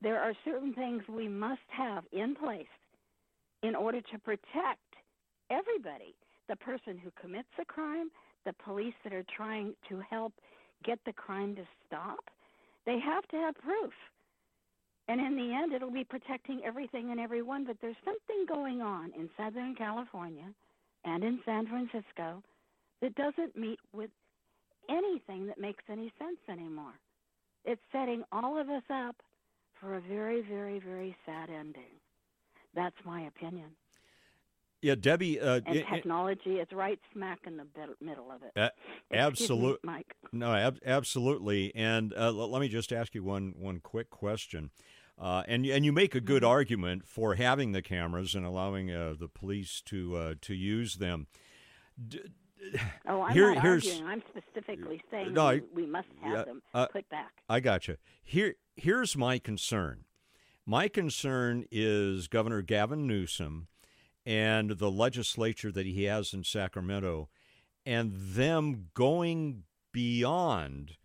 [0.00, 2.66] there are certain things we must have in place
[3.62, 4.80] in order to protect
[5.50, 6.14] everybody
[6.48, 8.10] the person who commits a crime,
[8.44, 10.32] the police that are trying to help
[10.84, 12.18] get the crime to stop,
[12.86, 13.92] they have to have proof.
[15.08, 17.64] And in the end, it'll be protecting everything and everyone.
[17.64, 20.46] But there's something going on in Southern California
[21.04, 22.42] and in San Francisco
[23.00, 24.10] that doesn't meet with
[24.88, 26.94] anything that makes any sense anymore.
[27.64, 29.16] It's setting all of us up
[29.80, 32.01] for a very, very, very sad ending.
[32.74, 33.70] That's my opinion.
[34.82, 35.40] Yeah, Debbie.
[35.40, 37.66] Uh, and it, technology is right smack in the
[38.00, 38.50] middle of it.
[38.56, 38.70] Uh,
[39.12, 40.12] absolutely, Mike.
[40.32, 41.72] No, ab- absolutely.
[41.76, 44.70] And uh, l- let me just ask you one one quick question.
[45.20, 46.50] Uh, and and you make a good mm-hmm.
[46.50, 51.28] argument for having the cameras and allowing uh, the police to uh, to use them.
[52.08, 52.20] D-
[53.06, 54.04] oh, I'm here, not arguing.
[54.04, 57.30] I'm specifically saying no, I, we must have yeah, them put back.
[57.48, 57.98] I got you.
[58.24, 60.06] Here, here's my concern.
[60.64, 63.66] My concern is Governor Gavin Newsom
[64.24, 67.28] and the legislature that he has in Sacramento,
[67.84, 70.96] and them going beyond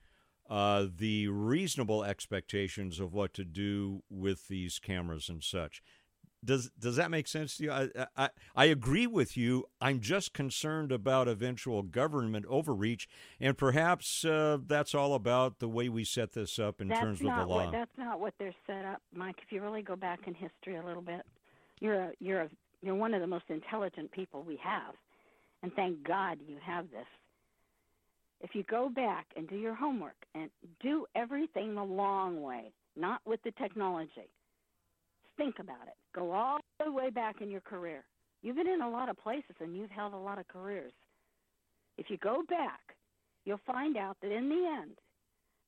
[0.48, 5.82] uh, the reasonable expectations of what to do with these cameras and such.
[6.44, 7.72] Does does that make sense to you?
[7.72, 9.66] I, I I agree with you.
[9.82, 13.08] I'm just concerned about eventual government overreach,
[13.40, 17.20] and perhaps uh, that's all about the way we set this up in that's terms
[17.22, 17.66] of the law.
[17.66, 19.38] What, that's not what they're set up, Mike.
[19.46, 21.26] If you really go back in history a little bit,
[21.80, 22.50] you're a, you're a,
[22.82, 24.94] you're one of the most intelligent people we have,
[25.64, 27.08] and thank God you have this.
[28.42, 33.22] If you go back and do your homework and do everything the long way, not
[33.26, 34.30] with the technology
[35.38, 35.96] think about it.
[36.18, 38.04] Go all the way back in your career.
[38.42, 40.94] You've been in a lot of places and you've held a lot of careers.
[41.98, 42.80] If you go back,
[43.46, 44.98] you'll find out that in the end,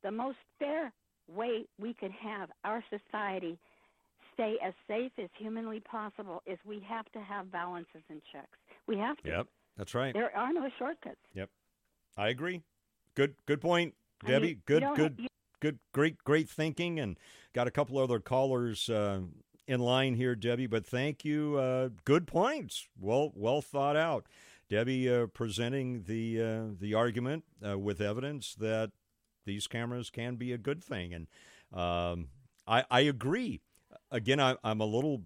[0.04, 0.92] the most fair
[1.32, 3.60] way we could have our society
[4.34, 8.58] stay as safe as humanly possible is we have to have balances and checks.
[8.88, 9.30] We have to.
[9.30, 10.14] Yep, that's right.
[10.14, 11.18] There are no shortcuts.
[11.34, 11.50] Yep,
[12.18, 12.64] I agree.
[13.16, 13.94] Good, good point,
[14.26, 14.36] Debbie.
[14.36, 15.28] I mean, good, good, you,
[15.60, 17.18] good, great, great thinking, and
[17.54, 19.20] got a couple other callers uh,
[19.70, 20.66] in line here, Debbie.
[20.66, 21.58] But thank you.
[21.58, 22.88] Uh, good points.
[23.00, 24.26] Well, well thought out.
[24.68, 28.92] Debbie uh, presenting the uh, the argument uh, with evidence that
[29.46, 31.28] these cameras can be a good thing, and
[31.74, 32.28] um,
[32.68, 33.62] I, I agree.
[34.12, 35.24] Again, I, I'm a little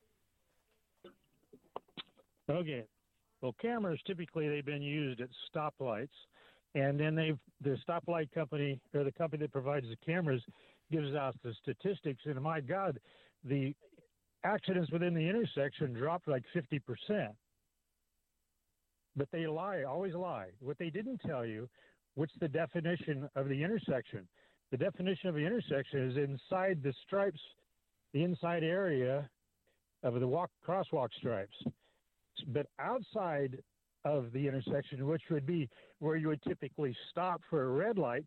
[2.49, 2.83] Okay.
[3.41, 6.09] Well, cameras typically they've been used at stoplights,
[6.73, 10.41] and then they've the stoplight company or the company that provides the cameras
[10.91, 12.99] gives out the statistics, and my God,
[13.43, 13.73] the
[14.45, 17.29] accidents within the intersection dropped like 50%.
[19.15, 20.49] But they lie, always lie.
[20.59, 21.67] What they didn't tell you,
[22.15, 24.27] what's the definition of the intersection?
[24.71, 27.39] The definition of the intersection is inside the stripes,
[28.13, 29.29] the inside area
[30.03, 31.55] of the walk crosswalk stripes.
[32.47, 33.57] But outside
[34.03, 38.25] of the intersection, which would be where you would typically stop for a red light,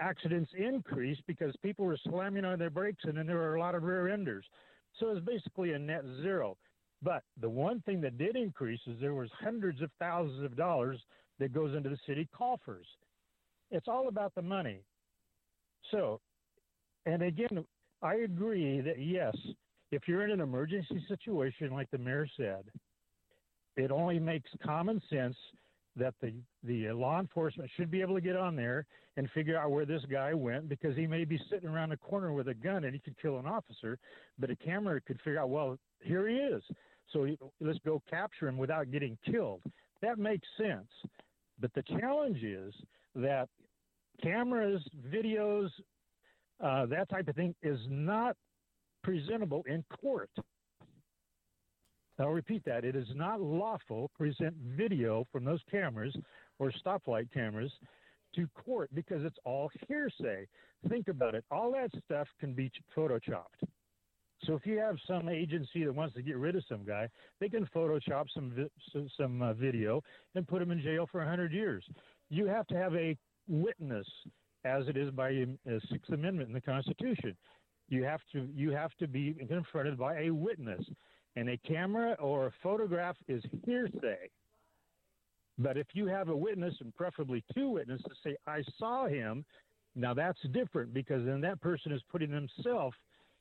[0.00, 3.74] accidents increased because people were slamming on their brakes and then there were a lot
[3.74, 4.44] of rear enders.
[4.98, 6.56] So it's basically a net zero.
[7.02, 11.00] But the one thing that did increase is there was hundreds of thousands of dollars
[11.38, 12.86] that goes into the city coffers.
[13.70, 14.80] It's all about the money.
[15.90, 16.20] So,
[17.06, 17.64] and again,
[18.02, 19.34] I agree that yes,
[19.90, 22.64] if you're in an emergency situation, like the mayor said,
[23.76, 25.36] it only makes common sense
[25.96, 29.70] that the the law enforcement should be able to get on there and figure out
[29.70, 32.84] where this guy went because he may be sitting around the corner with a gun
[32.84, 33.98] and he could kill an officer,
[34.38, 36.62] but a camera could figure out well here he is,
[37.12, 39.60] so he, let's go capture him without getting killed.
[40.00, 40.88] That makes sense,
[41.60, 42.72] but the challenge is
[43.14, 43.48] that
[44.22, 45.68] cameras, videos,
[46.62, 48.36] uh, that type of thing is not
[49.02, 50.30] presentable in court.
[52.20, 52.84] I'll repeat that.
[52.84, 56.14] It is not lawful to present video from those cameras
[56.58, 57.72] or stoplight cameras
[58.34, 60.46] to court because it's all hearsay.
[60.88, 61.44] Think about it.
[61.50, 63.66] All that stuff can be photoshopped.
[64.44, 67.08] So if you have some agency that wants to get rid of some guy,
[67.40, 68.52] they can photoshop some
[69.18, 70.02] some uh, video
[70.34, 71.84] and put him in jail for 100 years.
[72.30, 73.16] You have to have a
[73.48, 74.06] witness,
[74.64, 77.36] as it is by the uh, Sixth Amendment in the Constitution.
[77.88, 80.84] You have to you have to be confronted by a witness,
[81.36, 84.28] and a camera or a photograph is hearsay.
[85.58, 89.44] But if you have a witness, and preferably two witnesses, say, I saw him,
[89.94, 92.94] now that's different because then that person is putting himself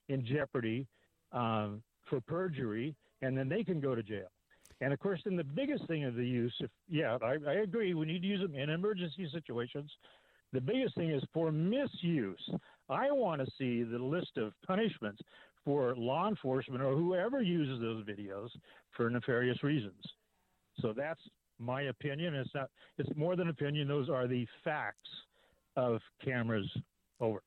[0.10, 0.86] in jeopardy
[1.32, 4.28] um, for perjury, and then they can go to jail.
[4.82, 7.94] And of course, then the biggest thing of the use, if yeah, I, I agree,
[7.94, 9.92] we need to use them in emergency situations.
[10.52, 12.50] The biggest thing is for misuse.
[12.90, 15.22] I want to see the list of punishments
[15.66, 18.50] for law enforcement or whoever uses those videos
[18.92, 20.02] for nefarious reasons.
[20.82, 21.22] So that's
[21.60, 22.34] my opinion.
[22.34, 22.70] It's not.
[22.98, 23.88] It's more than opinion.
[23.88, 25.10] Those are the facts
[25.76, 26.70] of cameras.
[27.20, 27.42] Over.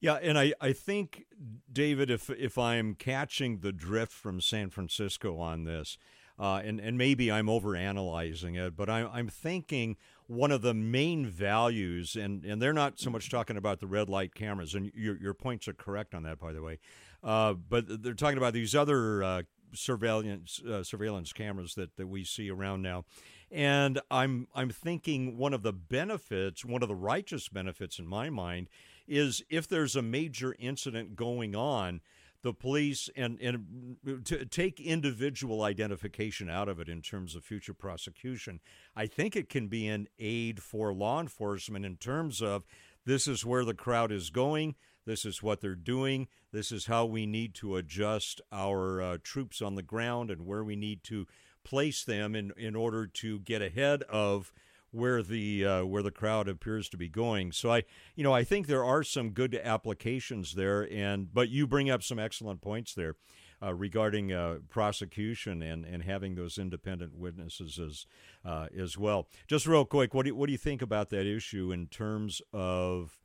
[0.00, 1.26] Yeah, and I, I think
[1.72, 5.96] David, if if I'm catching the drift from San Francisco on this,
[6.38, 11.26] uh, and and maybe I'm overanalyzing it, but I, I'm thinking one of the main
[11.26, 15.16] values, and and they're not so much talking about the red light cameras, and your
[15.16, 16.78] your points are correct on that, by the way,
[17.22, 19.42] uh, but they're talking about these other uh,
[19.74, 23.04] surveillance uh, surveillance cameras that, that we see around now.
[23.50, 28.30] And I'm I'm thinking one of the benefits, one of the righteous benefits in my
[28.30, 28.68] mind,
[29.06, 32.00] is if there's a major incident going on,
[32.42, 37.74] the police and and to take individual identification out of it in terms of future
[37.74, 38.60] prosecution.
[38.94, 42.64] I think it can be an aid for law enforcement in terms of
[43.04, 44.74] this is where the crowd is going.
[45.06, 46.28] This is what they're doing.
[46.52, 50.64] This is how we need to adjust our uh, troops on the ground and where
[50.64, 51.26] we need to
[51.64, 54.52] place them in, in order to get ahead of
[54.90, 57.52] where the uh, where the crowd appears to be going.
[57.52, 57.84] So I
[58.14, 62.02] you know I think there are some good applications there, and but you bring up
[62.02, 63.14] some excellent points there.
[63.62, 68.04] Uh, regarding uh, prosecution and, and having those independent witnesses as
[68.44, 69.28] uh, as well.
[69.48, 72.42] Just real quick, what do you, what do you think about that issue in terms
[72.52, 73.18] of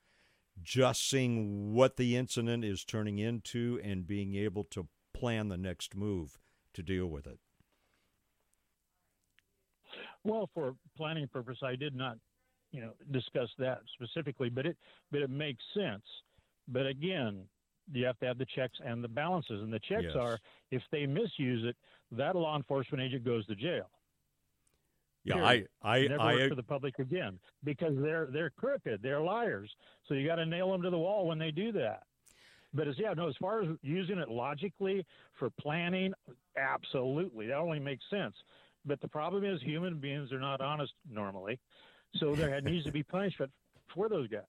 [0.64, 5.96] just seeing what the incident is turning into and being able to plan the next
[5.96, 6.40] move
[6.74, 7.40] to deal with it?
[10.24, 12.18] Well, for planning purpose, I did not,
[12.72, 14.78] you know, discuss that specifically, but it
[15.12, 16.04] but it makes sense.
[16.68, 17.44] But again,
[17.92, 20.16] you have to have the checks and the balances, and the checks Yes.
[20.16, 20.40] are
[20.70, 21.76] if they misuse it,
[22.12, 23.90] that law enforcement agent goes to jail.
[25.24, 25.68] Yeah, Period.
[25.84, 29.72] I I never I work for the public again because they're they're crooked, they're liars.
[30.08, 32.04] So you got to nail them to the wall when they do that.
[32.74, 35.06] But as yeah, no, as far as using it logically
[35.38, 36.14] for planning,
[36.58, 38.36] absolutely, that only makes sense.
[38.86, 41.60] But the problem is human beings are not honest normally,
[42.16, 43.52] so there needs to be punishment
[43.94, 44.44] for those guys.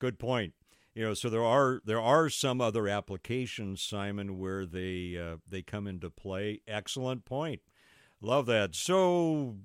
[0.01, 0.55] Good point.
[0.95, 5.61] You know, so there are there are some other applications, Simon, where they uh, they
[5.63, 6.61] come into play.
[6.69, 7.63] Excellent point.
[8.21, 8.75] Love that.
[8.75, 9.57] So,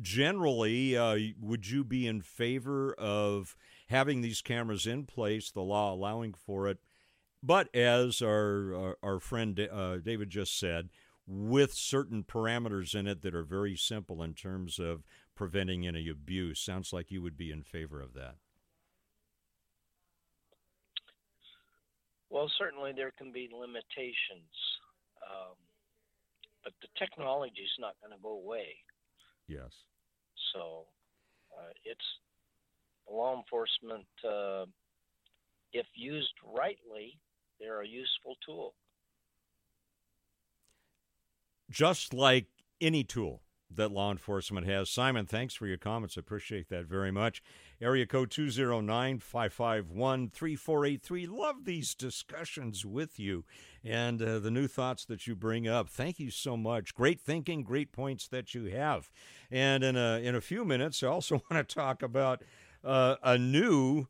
[0.00, 3.56] generally, uh, would you be in favor of
[3.88, 6.78] having these cameras in place, the law allowing for it,
[7.42, 10.90] but as our our, our friend uh, David just said,
[11.26, 15.04] with certain parameters in it that are very simple in terms of
[15.34, 16.60] preventing any abuse?
[16.60, 18.36] Sounds like you would be in favor of that.
[22.30, 24.50] Well, certainly there can be limitations,
[25.22, 25.54] um,
[26.64, 28.74] but the technology is not going to go away.
[29.46, 29.70] Yes.
[30.52, 30.86] So
[31.56, 32.04] uh, it's
[33.08, 34.66] law enforcement, uh,
[35.72, 37.18] if used rightly,
[37.60, 38.74] they're a useful tool.
[41.74, 42.46] Just like
[42.80, 44.88] any tool that law enforcement has.
[44.88, 46.16] Simon, thanks for your comments.
[46.16, 47.42] I appreciate that very much.
[47.82, 51.26] Area code 209 551 3483.
[51.26, 53.44] Love these discussions with you
[53.82, 55.88] and uh, the new thoughts that you bring up.
[55.88, 56.94] Thank you so much.
[56.94, 59.10] Great thinking, great points that you have.
[59.50, 62.44] And in a, in a few minutes, I also want to talk about
[62.84, 64.06] uh, a new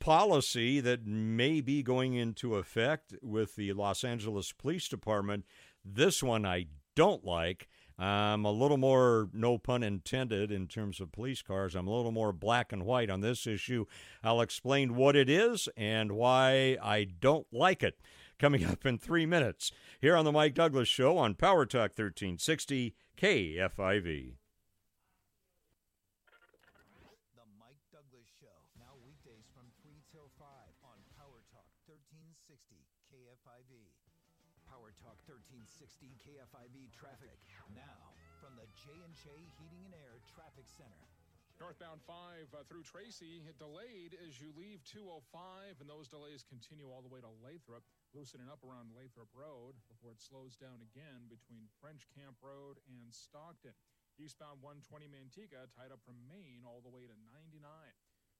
[0.00, 5.44] policy that may be going into effect with the Los Angeles Police Department.
[5.84, 7.68] This one I don't like.
[7.96, 11.74] I'm a little more, no pun intended, in terms of police cars.
[11.76, 13.84] I'm a little more black and white on this issue.
[14.22, 18.00] I'll explain what it is and why I don't like it.
[18.38, 19.70] Coming up in three minutes
[20.00, 24.32] here on The Mike Douglass Show on Power Talk 1360 KFIV.
[41.64, 46.92] Northbound 5 uh, through Tracy, it delayed as you leave 205, and those delays continue
[46.92, 47.80] all the way to Lathrop,
[48.12, 53.08] loosening up around Lathrop Road before it slows down again between French Camp Road and
[53.08, 53.72] Stockton.
[54.20, 57.64] Eastbound 120 Manteca tied up from Main all the way to 99.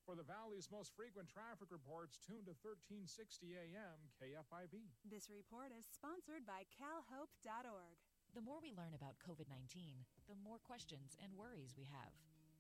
[0.05, 3.09] For the Valley's most frequent traffic reports, tune to 1360
[3.57, 4.93] AM KFIV.
[5.09, 7.97] This report is sponsored by calhope.org.
[8.37, 12.13] The more we learn about COVID 19, the more questions and worries we have.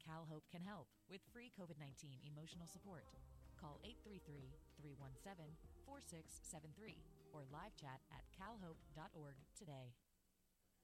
[0.04, 3.08] CalHope can help with free COVID 19 emotional support.
[3.56, 5.56] call 833 317
[5.88, 7.00] 4673
[7.32, 9.96] or live chat at calhope.org today.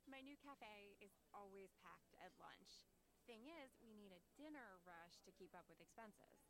[0.09, 2.89] My new cafe is always packed at lunch.
[3.29, 6.41] Thing is, we need a dinner rush to keep up with expenses.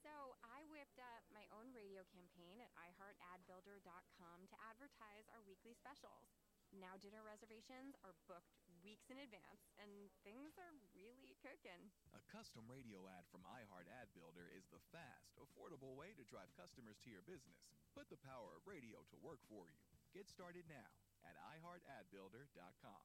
[0.00, 6.32] So I whipped up my own radio campaign at iHeartAdBuilder.com to advertise our weekly specials.
[6.70, 8.54] Now dinner reservations are booked
[8.86, 9.90] weeks in advance, and
[10.22, 11.90] things are really cooking.
[12.14, 16.54] A custom radio ad from iHeart Ad Builder is the fast, affordable way to drive
[16.54, 17.58] customers to your business.
[17.90, 19.82] Put the power of radio to work for you.
[20.14, 20.94] Get started now
[21.26, 23.04] at iHeartAdBuilder.com.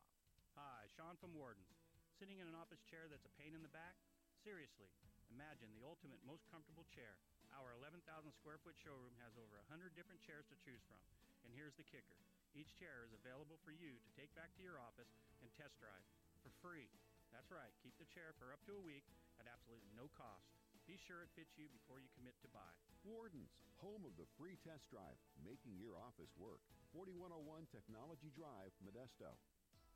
[0.62, 1.82] Hi, Sean from Wardens.
[2.22, 3.98] Sitting in an office chair that's a pain in the back?
[4.46, 4.94] Seriously,
[5.34, 7.18] imagine the ultimate, most comfortable chair.
[7.58, 11.02] Our 11,000 square foot showroom has over 100 different chairs to choose from.
[11.44, 12.22] And here's the kicker
[12.56, 15.12] each chair is available for you to take back to your office
[15.44, 16.08] and test drive
[16.40, 16.88] for free.
[17.36, 19.04] That's right, keep the chair for up to a week
[19.38, 20.56] at absolutely no cost.
[20.88, 22.72] Be sure it fits you before you commit to buy.
[23.04, 26.64] Wardens, home of the free test drive, making your office work.
[26.96, 29.36] 4101 Technology Drive, Modesto.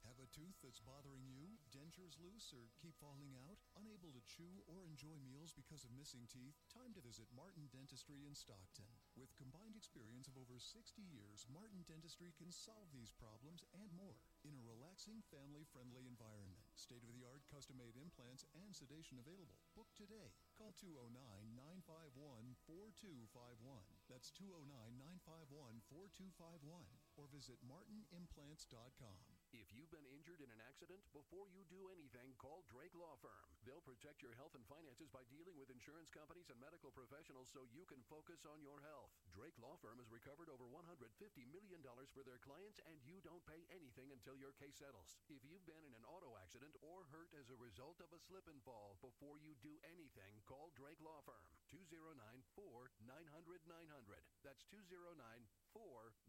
[0.03, 1.55] Have a tooth that's bothering you?
[1.71, 3.59] Dentures loose or keep falling out?
[3.79, 6.55] Unable to chew or enjoy meals because of missing teeth?
[6.71, 8.89] Time to visit Martin Dentistry in Stockton.
[9.19, 14.15] With combined experience of over 60 years, Martin Dentistry can solve these problems and more
[14.47, 16.63] in a relaxing, family friendly environment.
[16.79, 19.59] State of the art custom made implants and sedation available.
[19.75, 20.31] Book today.
[20.55, 21.19] Call 209
[21.51, 23.59] 951 4251.
[24.07, 26.79] That's 209 951 4251.
[27.19, 29.28] Or visit martinimplants.com.
[29.49, 33.49] If you've been injured in an accident, before you do anything, call Drake Law Firm.
[33.65, 37.65] They'll protect your health and finances by dealing with insurance companies and medical professionals so
[37.73, 39.09] you can focus on your health.
[39.33, 41.01] Drake Law Firm has recovered over $150
[41.49, 41.81] million
[42.13, 45.17] for their clients, and you don't pay anything until your case settles.
[45.33, 48.45] If you've been in an auto accident or hurt as a result of a slip
[48.45, 51.49] and fall, before you do anything, call Drake Law Firm.
[51.73, 52.21] 209
[52.53, 54.21] 4 900 900.
[54.45, 55.68] That's 209 4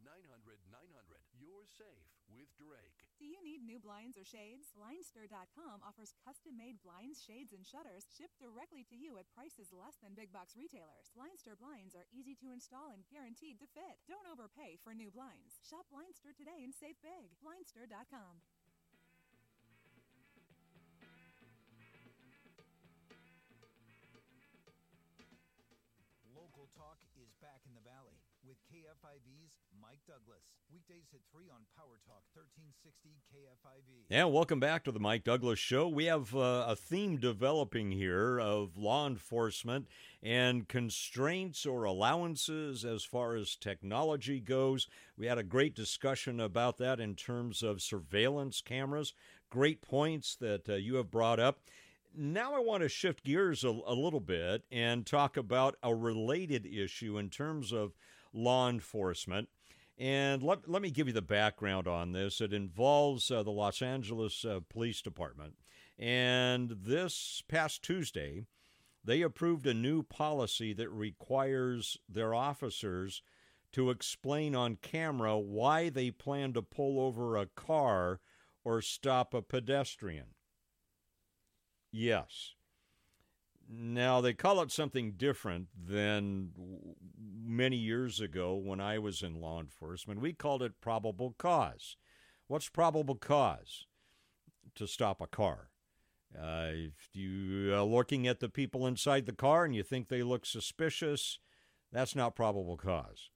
[0.05, 1.20] 900 900.
[1.41, 3.09] You're safe with Drake.
[3.16, 4.72] Do you need new blinds or shades?
[4.76, 9.97] Blindster.com offers custom made blinds, shades, and shutters shipped directly to you at prices less
[10.01, 11.09] than big box retailers.
[11.16, 14.01] Blindster blinds are easy to install and guaranteed to fit.
[14.05, 15.61] Don't overpay for new blinds.
[15.64, 17.32] Shop Blindster today and save big.
[17.41, 18.45] Blindster.com.
[28.51, 30.42] with KFIV's Mike Douglass.
[30.72, 34.07] Weekdays at 3 on Power Talk 1360 KFIV.
[34.09, 35.86] Yeah, welcome back to the Mike Douglass Show.
[35.86, 39.86] We have uh, a theme developing here of law enforcement
[40.20, 44.88] and constraints or allowances as far as technology goes.
[45.16, 49.14] We had a great discussion about that in terms of surveillance cameras.
[49.48, 51.61] Great points that uh, you have brought up.
[52.16, 56.66] Now, I want to shift gears a, a, little bit and talk about a related
[56.66, 57.92] issue in terms of
[58.33, 59.49] law enforcement.
[59.99, 62.41] And let, let me give you the background on this.
[62.41, 65.55] It involves uh, the Los Angeles uh, Police Department.
[65.99, 68.47] And this past Tuesday,
[69.05, 73.22] they approved a new policy that requires their officers
[73.72, 78.20] to explain on camera why they plan to pull over a car
[78.64, 80.35] or stop a pedestrian.
[81.93, 82.55] Yes.
[83.73, 86.51] Now, they call it something different than
[87.16, 90.21] many years ago when I was in law enforcement.
[90.21, 91.97] We called it probable cause.
[92.49, 93.87] What's probable cause?
[94.75, 95.71] To stop a car.
[96.37, 100.25] Uh, if you are looking at the people inside the car and you think they
[100.25, 101.39] look suspicious,
[101.93, 103.31] that's not probable cause.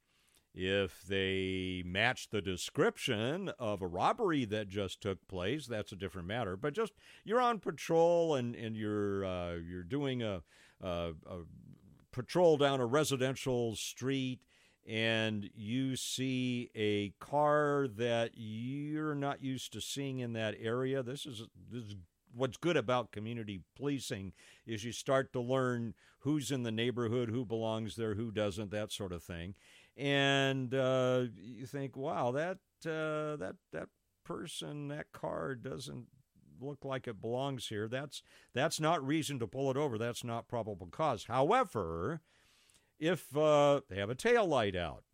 [0.55, 6.29] If they match the description of a robbery that just took place, that's a different
[6.29, 6.57] matter.
[6.57, 6.93] But just
[7.25, 10.43] you're on patrol and, and you're uh, you're doing a,
[10.81, 11.39] a, a
[12.13, 14.41] patrol down a residential street
[14.87, 21.03] and you see a car that you're not used to seeing in that area.
[21.03, 21.43] This is
[21.73, 21.97] this is
[22.33, 24.33] what's good about community policing
[24.67, 28.93] is you start to learn who's in the neighborhood, who belongs there, who doesn't, that
[28.93, 29.55] sort of thing
[29.97, 33.89] and uh, you think, wow, that uh, that that
[34.25, 36.07] person, that car doesn't
[36.61, 37.89] look like it belongs here.
[37.89, 38.23] That's
[38.55, 39.99] that's not reason to pull it over.
[39.99, 41.25] That's not probable cause.
[41.25, 42.21] However,
[42.99, 45.05] if uh, they have a tail light out,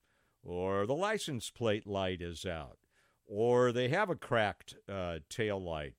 [0.42, 2.78] or the license plate light is out,
[3.26, 5.94] or they have a cracked uh, tail light,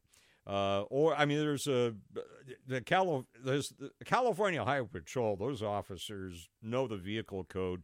[0.47, 1.93] uh, or I mean, there's a
[2.65, 5.35] the, Cali- there's the California Highway Patrol.
[5.35, 7.83] Those officers know the vehicle code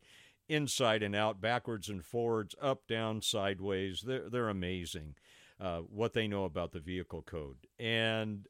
[0.50, 4.04] inside and out, backwards and forwards, up, down, sideways.
[4.06, 5.16] They're, they're amazing
[5.60, 7.68] uh, what they know about the vehicle code.
[7.80, 8.48] And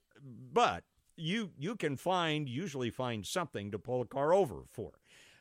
[0.51, 0.83] but
[1.15, 4.93] you you can find usually find something to pull a car over for.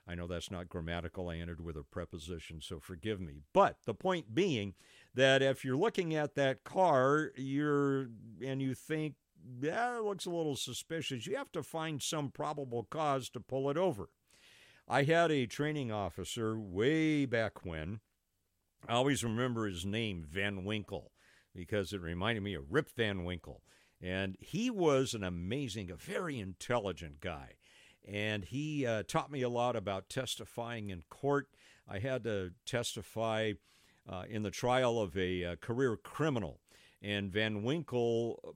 [0.08, 1.28] I know that's not grammatical.
[1.28, 3.42] I entered with a preposition, so forgive me.
[3.52, 4.74] But the point being
[5.14, 8.08] that if you're looking at that car, you're
[8.44, 9.14] and you think
[9.60, 13.76] that looks a little suspicious, you have to find some probable cause to pull it
[13.76, 14.08] over.
[14.88, 18.00] I had a training officer way back when.
[18.88, 21.10] I always remember his name, Van Winkle,
[21.52, 23.62] because it reminded me of Rip Van Winkle.
[24.00, 27.54] And he was an amazing, a very intelligent guy.
[28.06, 31.48] And he uh, taught me a lot about testifying in court.
[31.88, 33.54] I had to testify
[34.08, 36.60] uh, in the trial of a, uh, career criminal.
[37.02, 38.54] And Van Winkle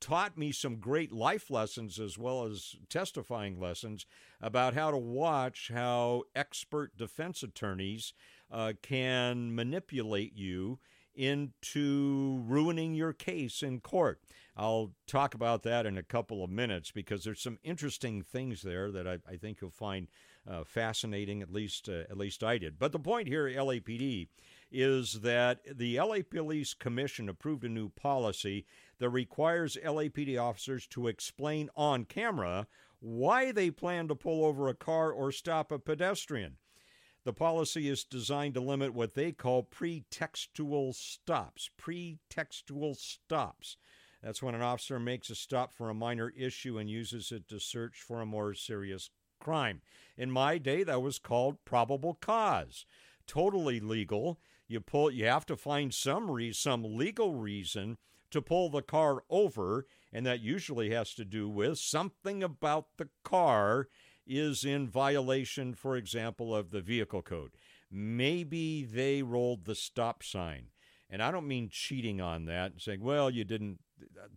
[0.00, 4.06] taught me some great life lessons as well as testifying lessons
[4.40, 8.12] about how to watch how expert defense attorneys
[8.50, 10.78] uh, can manipulate you
[11.14, 14.20] into ruining your case in court.
[14.56, 18.90] I'll talk about that in a couple of minutes because there's some interesting things there
[18.92, 20.08] that I, I think you'll find
[20.48, 21.42] uh, fascinating.
[21.42, 22.78] At least, uh, at least I did.
[22.78, 24.28] But the point here, LAPD,
[24.70, 28.66] is that the LA Police Commission approved a new policy
[28.98, 32.66] that requires LAPD officers to explain on camera
[33.00, 36.56] why they plan to pull over a car or stop a pedestrian.
[37.24, 41.70] The policy is designed to limit what they call pretextual stops.
[41.80, 43.76] Pretextual stops.
[44.22, 47.60] That's when an officer makes a stop for a minor issue and uses it to
[47.60, 49.82] search for a more serious crime.
[50.16, 52.84] In my day, that was called probable cause.
[53.26, 54.40] Totally legal.
[54.66, 55.10] You pull.
[55.10, 57.98] You have to find some re- some legal reason
[58.30, 63.08] to pull the car over, and that usually has to do with something about the
[63.24, 63.88] car
[64.26, 67.52] is in violation, for example, of the vehicle code.
[67.90, 70.66] Maybe they rolled the stop sign.
[71.10, 73.78] And I don't mean cheating on that and saying, well, you didn't.
[74.22, 74.28] A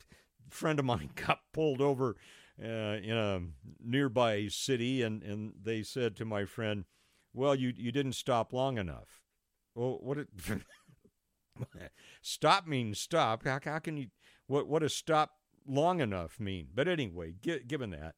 [0.50, 2.16] friend of mine got pulled over
[2.62, 3.42] uh, in a
[3.84, 6.86] nearby city, and, and they said to my friend,
[7.34, 9.22] well, you, you didn't stop long enough.
[9.76, 10.28] Well, what it.
[12.22, 13.46] stop means stop.
[13.46, 14.08] How, how can you,
[14.48, 15.32] what, what does stop
[15.68, 16.68] long enough mean?
[16.74, 18.16] But anyway, given that,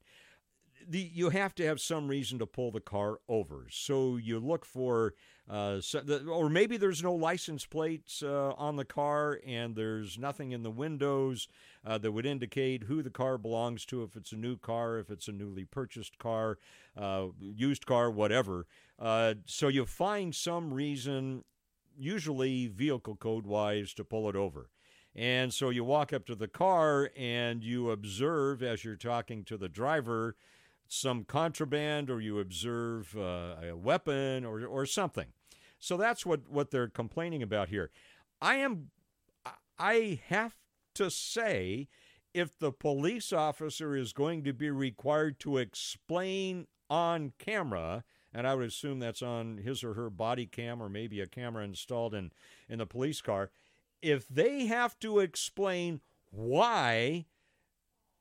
[0.87, 3.67] the, you have to have some reason to pull the car over.
[3.69, 5.13] So you look for,
[5.49, 10.17] uh, so the, or maybe there's no license plates uh, on the car and there's
[10.17, 11.47] nothing in the windows
[11.85, 15.09] uh, that would indicate who the car belongs to, if it's a new car, if
[15.09, 16.57] it's a newly purchased car,
[16.97, 18.65] uh, used car, whatever.
[18.99, 21.43] Uh, so you find some reason
[21.97, 24.69] usually vehicle code wise, to pull it over.
[25.15, 29.57] And so you walk up to the car and you observe as you're talking to
[29.57, 30.35] the driver
[30.87, 35.27] some contraband or you observe uh, a weapon or, or something.
[35.79, 37.91] So that's what, what they're complaining about here.
[38.41, 38.89] I am,
[39.77, 40.55] I have
[40.95, 41.87] to say,
[42.33, 48.03] if the police officer is going to be required to explain on camera
[48.33, 51.63] and I would assume that's on his or her body cam or maybe a camera
[51.63, 52.31] installed in,
[52.67, 53.51] in the police car.
[54.01, 57.25] If they have to explain why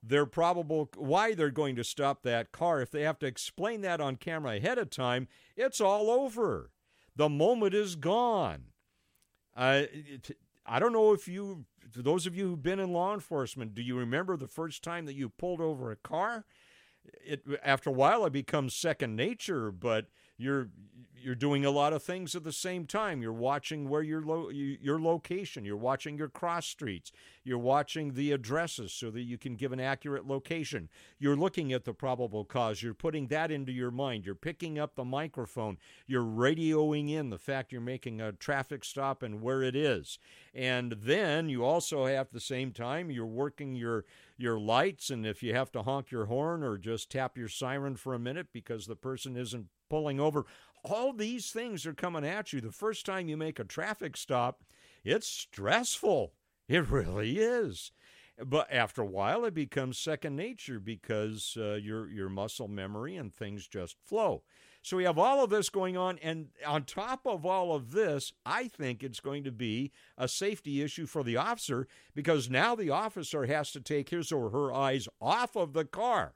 [0.03, 4.01] they're probable why they're going to stop that car, if they have to explain that
[4.01, 6.71] on camera ahead of time, it's all over.
[7.15, 8.67] The moment is gone.
[9.57, 9.83] Uh,
[10.65, 13.97] I don't know if you, those of you who've been in law enforcement, do you
[13.97, 16.45] remember the first time that you pulled over a car?
[17.25, 20.69] It after a while it becomes second nature but you're
[21.23, 23.23] you're doing a lot of things at the same time.
[23.23, 25.65] You're watching where your lo- your location.
[25.65, 27.13] You're watching your cross streets.
[27.45, 30.89] You're watching the addresses so that you can give an accurate location.
[31.19, 32.83] You're looking at the probable cause.
[32.83, 34.25] You're putting that into your mind.
[34.27, 35.79] You're picking up the microphone.
[36.07, 40.19] You're radioing in the fact you're making a traffic stop and where it is.
[40.55, 44.05] And then you also have the same time you're working your
[44.37, 47.97] your lights and if you have to honk your horn or just tap your siren
[47.97, 50.47] for a minute because the person isn't pulling over
[50.85, 52.61] all these things are coming at you.
[52.61, 54.65] The first time you make a traffic stop,
[55.05, 56.33] it's stressful.
[56.69, 57.93] It really is.
[58.45, 63.33] But after a while, it becomes second nature because uh, your your muscle memory and
[63.33, 64.43] things just flow.
[64.81, 68.33] So we have all of this going on, and on top of all of this,
[68.45, 72.91] I think it's going to be a safety issue for the officer because now the
[72.91, 76.35] officer has to take his or her eyes off of the car,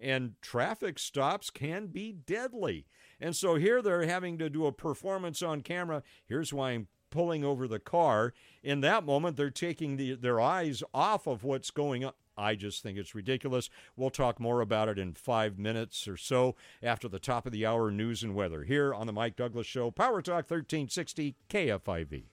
[0.00, 2.86] and traffic stops can be deadly.
[3.22, 6.02] And so here they're having to do a performance on camera.
[6.26, 8.34] Here's why I'm pulling over the car.
[8.64, 12.14] In that moment, they're taking the, their eyes off of what's going on.
[12.36, 13.70] I just think it's ridiculous.
[13.94, 17.64] We'll talk more about it in five minutes or so after the top of the
[17.64, 22.24] hour news and weather here on the Mike Douglass Show, Power Talk 1360 KFIV.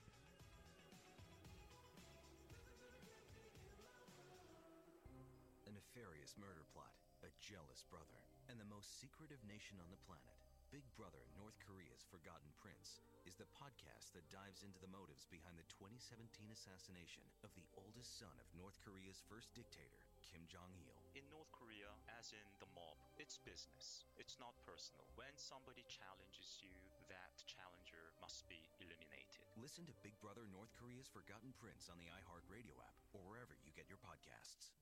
[16.10, 20.90] 2017 assassination of the oldest son of North Korea's first dictator, Kim Jong il.
[21.14, 21.86] In North Korea,
[22.18, 24.02] as in the mob, it's business.
[24.18, 25.06] It's not personal.
[25.14, 26.74] When somebody challenges you,
[27.06, 29.46] that challenger must be eliminated.
[29.54, 33.70] Listen to Big Brother North Korea's Forgotten Prince on the iHeartRadio app or wherever you
[33.70, 34.74] get your podcasts.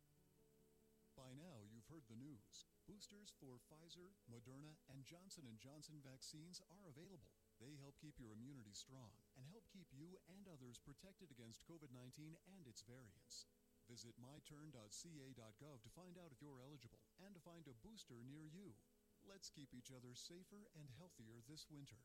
[1.13, 2.65] By now, you've heard the news.
[2.89, 7.37] Boosters for Pfizer, Moderna, and Johnson & Johnson vaccines are available.
[7.59, 12.39] They help keep your immunity strong and help keep you and others protected against COVID-19
[12.55, 13.51] and its variants.
[13.91, 18.79] Visit myturn.ca.gov to find out if you're eligible and to find a booster near you.
[19.27, 21.99] Let's keep each other safer and healthier this winter.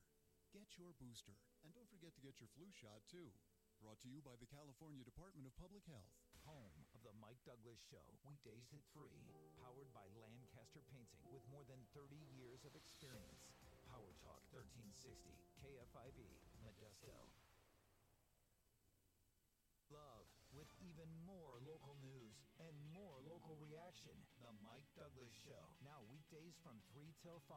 [0.50, 3.30] Get your booster, and don't forget to get your flu shot too.
[3.82, 6.14] Brought to you by the California Department of Public Health.
[6.46, 9.08] Home of the Mike Douglass Show, weekdays at 3.
[9.60, 13.63] Powered by Lancaster Painting with more than 30 years of experience.
[13.94, 15.22] Power Talk 1360,
[15.62, 16.18] KFIV,
[16.66, 17.14] Modesto.
[19.94, 24.18] Love with even more local news and more local reaction.
[24.42, 25.62] The Mike Douglass Show.
[25.86, 27.54] Now weekdays from 3 till 5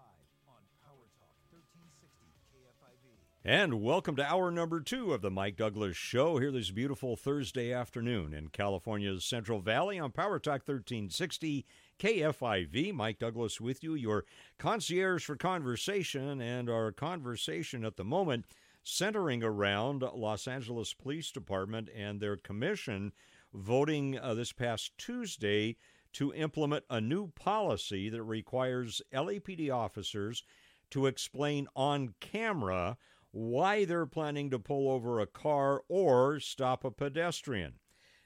[0.53, 2.05] on Power Talk 1360
[2.53, 3.17] KFIV.
[3.49, 7.73] And welcome to hour number two of the Mike Douglass Show here this beautiful Thursday
[7.73, 11.65] afternoon in California's Central Valley on Power Talk 1360
[11.97, 12.93] KFIV.
[12.93, 14.25] Mike Douglass with you, your
[14.59, 18.47] concierge for conversation, and our conversation at the moment
[18.83, 23.13] centering around Los Angeles Police Department and their commission
[23.55, 25.77] voting uh, this past Tuesday
[26.15, 30.43] to implement a new policy that requires LAPD officers
[30.91, 32.97] to explain on camera
[33.37, 37.75] why they're planning to pull over a car or stop a pedestrian.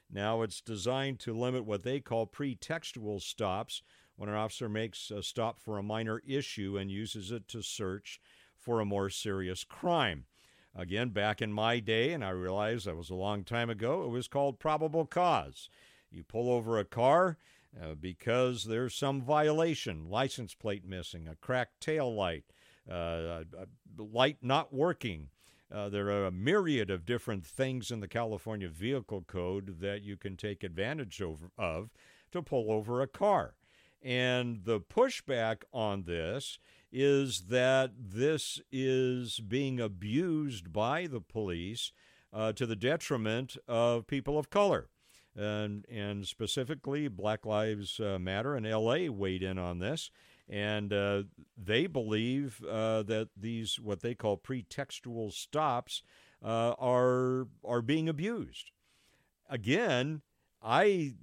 [0.09, 3.81] Now, it's designed to limit what they call pretextual stops
[4.15, 8.21] when an officer makes a stop for a minor issue and uses it to search
[8.57, 10.27] for a more serious crime.
[10.73, 14.09] Again, back in my day, and I realize that was a long time ago, it
[14.09, 15.67] was called probable cause.
[16.09, 17.37] You pull over a car
[17.77, 22.45] uh, because there's some violation, license plate missing, a cracked tail light,
[23.97, 25.29] light not working.
[25.73, 30.17] Uh, there are a myriad of different things in the California Vehicle Code that you
[30.17, 31.89] can take advantage of, of
[32.31, 33.55] to pull over a car.
[34.01, 36.59] And the pushback on this
[36.91, 41.93] is that this is being abused by the police
[42.33, 44.89] uh, to the detriment of people of color.
[45.35, 50.11] And, and specifically, Black Lives uh, Matter and LA weighed in on this.
[50.51, 51.23] And uh,
[51.57, 56.03] they believe uh, that these, what they call pretextual stops,
[56.43, 58.71] uh, are, are being abused.
[59.49, 60.21] Again,
[60.61, 61.13] I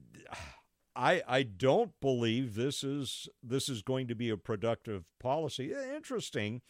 [0.99, 5.73] I I don't believe this is this is going to be a productive policy.
[5.73, 6.61] Interesting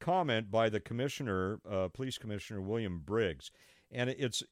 [0.00, 3.50] comment by the commissioner, uh, police commissioner William Briggs,
[3.90, 4.42] and it's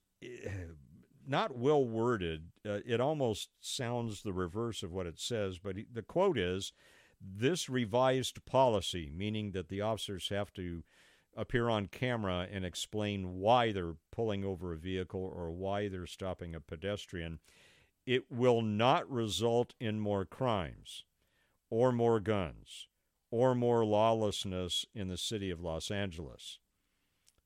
[1.26, 2.48] not well worded.
[2.68, 6.72] Uh, it almost sounds the reverse of what it says, but he, the quote is
[7.21, 10.83] this revised policy, meaning that the officers have to
[11.37, 16.55] appear on camera and explain why they're pulling over a vehicle or why they're stopping
[16.55, 17.39] a pedestrian
[18.07, 21.05] it will not result in more crimes
[21.68, 22.89] or more guns
[23.31, 26.59] or more lawlessness in the city of Los Angeles.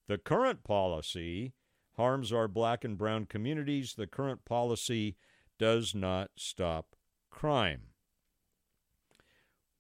[0.07, 1.53] The current policy
[1.97, 3.95] harms our black and brown communities.
[3.95, 5.17] The current policy
[5.59, 6.97] does not stop
[7.31, 7.89] crime.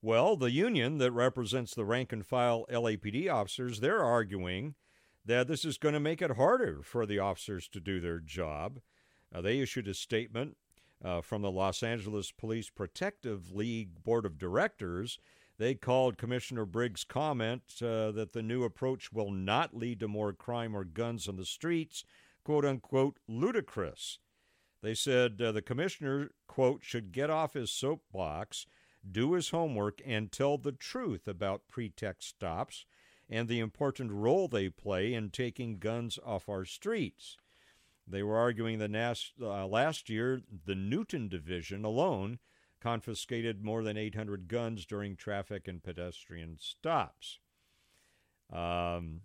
[0.04, 4.74] Well, the union that represents the rank and file LAPD officers, they're arguing
[5.24, 8.80] that this is going to make it harder for the officers to do their job.
[9.34, 10.58] Uh, they issued a statement
[11.02, 15.18] uh, from the Los Angeles Police Protective League Board of Directors.
[15.56, 20.34] They called Commissioner Briggs' comment uh, that the new approach will not lead to more
[20.34, 22.04] crime or guns on the streets,
[22.44, 24.18] quote unquote, ludicrous.
[24.82, 28.66] They said uh, the commissioner, quote, should get off his soapbox,
[29.10, 32.86] do his homework, and tell the truth about pretext stops
[33.28, 37.36] and the important role they play in taking guns off our streets.
[38.06, 42.38] They were arguing that last, uh, last year, the Newton Division alone
[42.80, 47.38] confiscated more than 800 guns during traffic and pedestrian stops.
[48.52, 49.22] Um,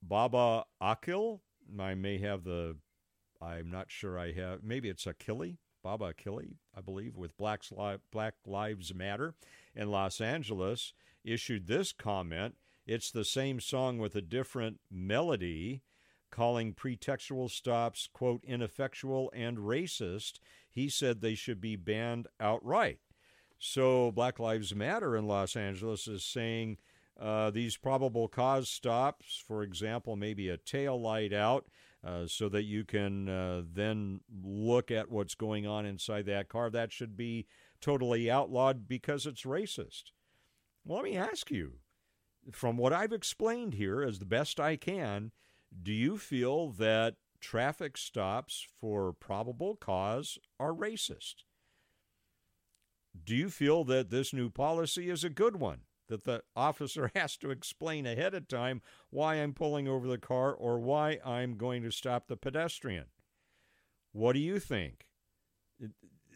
[0.00, 1.42] Baba Akil,
[1.80, 2.76] I may have the,
[3.40, 7.98] I'm not sure I have, maybe it's Akili, Baba Akili, I believe, with Black's Li-
[8.10, 9.34] Black Lives Matter
[9.74, 10.92] in Los Angeles,
[11.24, 12.56] issued this comment.
[12.86, 15.82] It's the same song with a different melody
[16.30, 20.38] calling pretextual stops, quote, ineffectual and racist.
[20.70, 22.98] He said they should be banned outright.
[23.58, 26.78] So Black Lives Matter in Los Angeles is saying
[27.20, 31.66] uh, these probable cause stops, for example, maybe a tail light out,
[32.04, 36.70] uh, so that you can uh, then look at what's going on inside that car.
[36.70, 37.46] That should be
[37.80, 40.12] totally outlawed because it's racist.
[40.84, 41.74] Well, let me ask you
[42.50, 45.30] from what I've explained here as the best I can,
[45.82, 51.44] do you feel that traffic stops for probable cause are racist?
[53.24, 55.82] Do you feel that this new policy is a good one?
[56.12, 60.52] That the officer has to explain ahead of time why I'm pulling over the car
[60.52, 63.06] or why I'm going to stop the pedestrian?
[64.12, 65.06] What do you think?
[65.80, 65.90] It,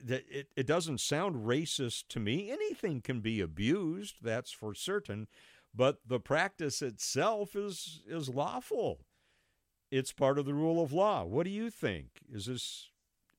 [0.09, 2.51] it, it doesn't sound racist to me.
[2.51, 5.27] Anything can be abused, that's for certain,
[5.75, 9.01] but the practice itself is, is lawful.
[9.91, 11.25] It's part of the rule of law.
[11.25, 12.23] What do you think?
[12.33, 12.89] Is this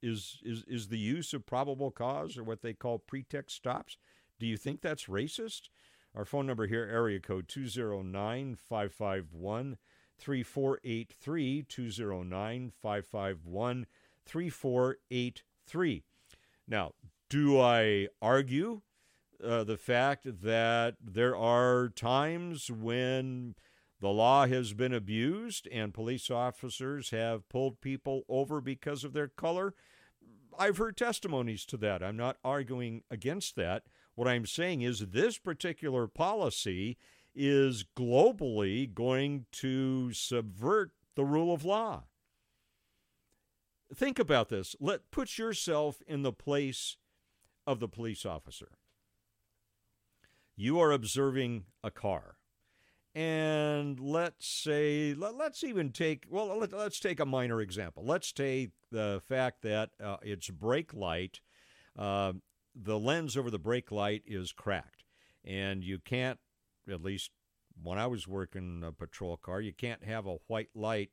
[0.03, 3.97] is is is the use of probable cause or what they call pretext stops?
[4.39, 5.69] Do you think that's racist?
[6.17, 9.77] Our phone number here, area code 209 551
[10.17, 13.85] 3483, 209 551
[14.25, 16.03] 3483.
[16.67, 16.93] Now,
[17.29, 18.81] do I argue
[19.43, 23.53] uh, the fact that there are times when
[24.01, 29.27] the law has been abused and police officers have pulled people over because of their
[29.27, 29.75] color?
[30.57, 32.01] I've heard testimonies to that.
[32.01, 33.83] I'm not arguing against that.
[34.17, 36.97] What I'm saying is this particular policy
[37.35, 42.05] is globally going to subvert the rule of law.
[43.93, 44.75] Think about this.
[44.79, 46.97] Let put yourself in the place
[47.67, 48.79] of the police officer.
[50.55, 52.37] You are observing a car.
[53.13, 58.03] And let's say, let, us even take, well, let, us take a minor example.
[58.03, 61.39] Let's take the fact that uh, its brake light
[61.95, 62.33] uh,
[62.83, 65.03] the lens over the brake light is cracked,
[65.43, 66.39] and you can't,
[66.89, 67.31] at least
[67.81, 71.11] when I was working a patrol car, you can't have a white light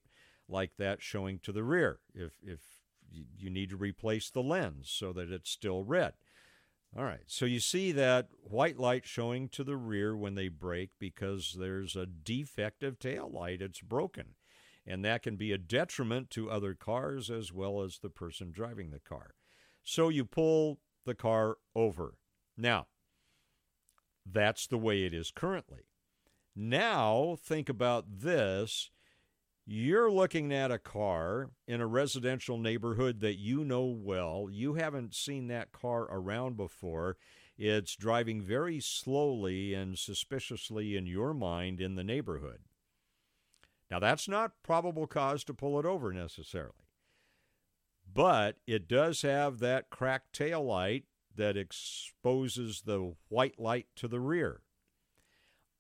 [0.49, 2.01] like that showing to the rear.
[2.15, 2.61] If if
[3.11, 6.15] you need to replace the lens so that it's still red.
[6.97, 10.91] All right, so you see that white light showing to the rear when they brake
[11.01, 13.61] because there's a defective tail light.
[13.61, 14.37] It's broken.
[14.87, 18.91] And that can be a detriment to other cars as well as the person driving
[18.91, 19.35] the car.
[19.83, 22.15] So you pull the car over.
[22.57, 22.87] Now,
[24.25, 25.83] that's the way it is currently.
[26.57, 28.91] Now, think about this.
[29.67, 34.49] You're looking at a car in a residential neighborhood that you know well.
[34.51, 37.17] You haven't seen that car around before.
[37.57, 42.61] It's driving very slowly and suspiciously in your mind in the neighborhood.
[43.91, 46.84] Now, that's not probable cause to pull it over necessarily
[48.15, 51.05] but it does have that cracked tail light
[51.35, 54.61] that exposes the white light to the rear.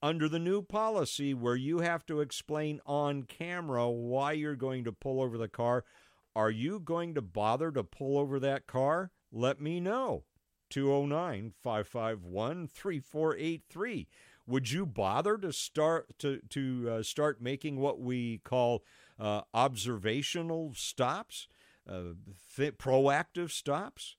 [0.02, 4.92] Under the new policy, where you have to explain on camera why you're going to
[4.92, 5.84] pull over the car,
[6.36, 9.12] are you going to bother to pull over that car?
[9.32, 10.24] Let me know.
[10.70, 14.08] 209 551 3483.
[14.46, 18.82] Would you bother to start to to uh, start making what we call
[19.18, 21.48] uh, observational stops?
[21.88, 22.14] Uh,
[22.56, 24.16] th- proactive stops?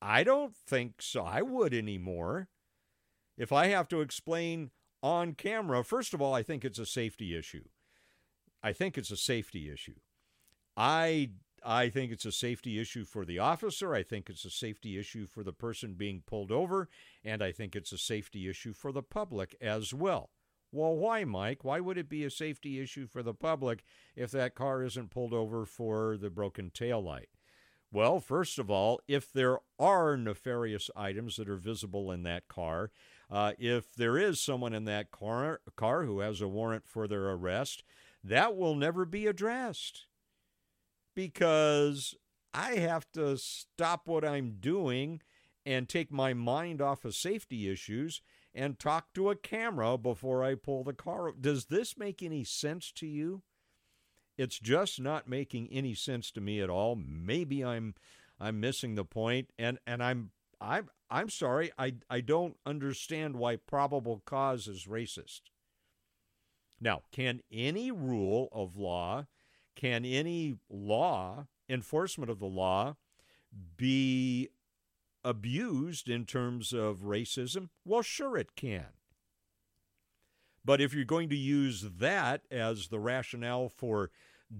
[0.00, 1.24] I don't think so.
[1.24, 2.48] I would anymore.
[3.36, 4.70] If I have to explain
[5.02, 7.64] on camera, first of all, I think it's a safety issue.
[8.62, 9.96] I think it's a safety issue.
[10.76, 11.30] I
[11.64, 13.94] I think it's a safety issue for the officer.
[13.94, 16.88] I think it's a safety issue for the person being pulled over,
[17.24, 20.30] and I think it's a safety issue for the public as well.
[20.70, 21.64] Well, why, Mike?
[21.64, 25.32] Why would it be a safety issue for the public if that car isn't pulled
[25.32, 27.28] over for the broken tail light?
[27.90, 32.90] Well, first of all, if there are nefarious items that are visible in that car,
[33.30, 37.30] uh, if there is someone in that car, car who has a warrant for their
[37.30, 37.82] arrest,
[38.22, 40.04] that will never be addressed
[41.14, 42.14] because
[42.52, 45.22] I have to stop what I'm doing
[45.64, 48.20] and take my mind off of safety issues
[48.54, 51.32] and talk to a camera before I pull the car.
[51.32, 53.42] Does this make any sense to you?
[54.36, 56.96] It's just not making any sense to me at all.
[56.96, 57.94] Maybe I'm
[58.40, 60.30] I'm missing the point and and I'm
[60.60, 61.72] I'm I'm sorry.
[61.78, 65.42] I I don't understand why probable cause is racist.
[66.80, 69.26] Now, can any rule of law,
[69.74, 72.96] can any law, enforcement of the law
[73.76, 74.48] be
[75.28, 77.68] abused in terms of racism?
[77.84, 78.86] Well, sure it can.
[80.64, 84.10] But if you're going to use that as the rationale for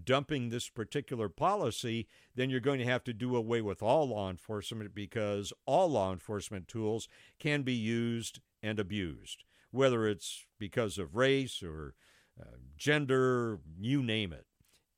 [0.04, 4.30] dumping this particular policy, then you're going to have to do away with all law
[4.30, 7.08] enforcement because all law enforcement tools
[7.38, 9.44] can be used and abused.
[9.70, 11.94] whether it's because of race or
[12.40, 14.46] uh, gender, you name it.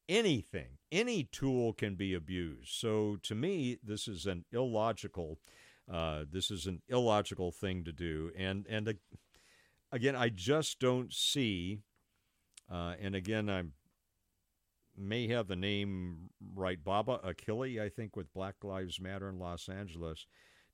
[0.08, 2.70] Anything, any tool can be abused.
[2.72, 5.38] So to me, this is an illogical.
[5.90, 8.92] Uh, this is an illogical thing to do, and and uh,
[9.90, 11.80] again, I just don't see.
[12.70, 13.64] Uh, and again, I
[14.96, 19.68] may have the name right, Baba Akili, I think, with Black Lives Matter in Los
[19.68, 20.26] Angeles,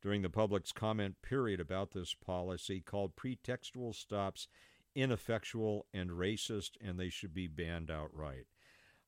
[0.03, 4.49] during the public's comment period about this policy, called pretextual stops
[4.97, 8.47] ineffectual and racist, and they should be banned outright.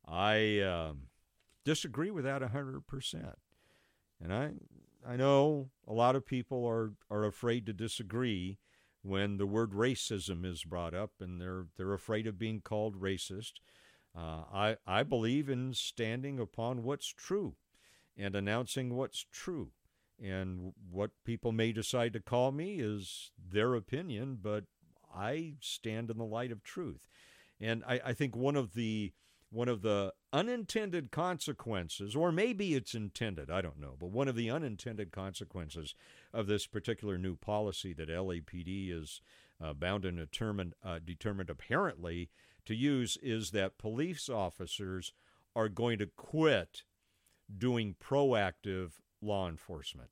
[0.07, 1.09] I um,
[1.65, 3.35] disagree with that 100%.
[4.21, 4.51] And I,
[5.09, 8.59] I know a lot of people are, are afraid to disagree
[9.03, 13.53] when the word racism is brought up, and they're, they're afraid of being called racist.
[14.15, 17.55] Uh, I, I believe in standing upon what's true
[18.19, 19.71] and announcing what's true.
[20.23, 24.65] And what people may decide to call me is their opinion, but
[25.15, 27.07] I stand in the light of truth.
[27.61, 29.13] And I, I think one of the
[29.51, 34.37] one of the unintended consequences, or maybe it's intended, I don't know, but one of
[34.37, 35.95] the unintended consequences
[36.35, 39.23] of this particular new policy that LAPD is
[39.63, 42.31] uh, bound and determined, uh, determined apparently
[42.67, 45.13] to use is that police officers
[45.57, 46.85] are going to quit
[47.57, 48.93] doing proactive
[49.23, 50.11] law enforcement.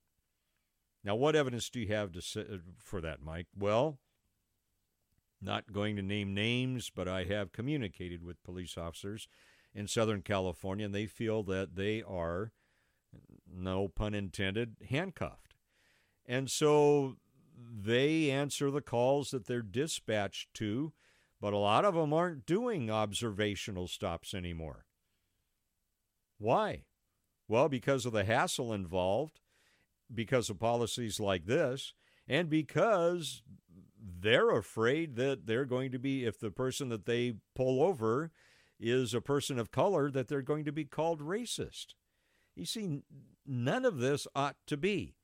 [1.04, 2.44] Now, what evidence do you have to say,
[2.78, 3.46] for that, Mike?
[3.56, 3.98] Well,
[5.40, 9.28] not going to name names, but I have communicated with police officers
[9.74, 12.52] in Southern California, and they feel that they are,
[13.50, 15.54] no pun intended, handcuffed.
[16.24, 17.16] And so
[17.58, 20.92] they answer the calls that they're dispatched to,
[21.40, 24.86] but a lot of them aren't doing observational stops anymore.
[26.38, 26.84] Why?
[27.48, 29.40] Well, because of the hassle involved,
[30.12, 31.94] because of policies like this,
[32.26, 33.42] and because
[34.06, 38.30] they're afraid that they're going to be, if the person that they pull over
[38.78, 41.94] is a person of color, that they're going to be called racist.
[42.54, 43.02] You see,
[43.46, 45.14] none of this ought to be.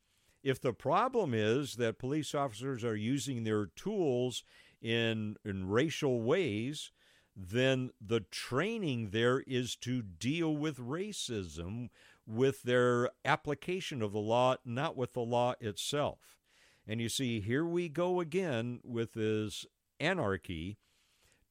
[0.42, 4.42] If the problem is that police officers are using their tools
[4.80, 6.90] in, in racial ways,
[7.36, 11.88] then the training there is to deal with racism
[12.26, 16.41] with their application of the law, not with the law itself.
[16.86, 19.66] And you see, here we go again with this
[20.00, 20.78] anarchy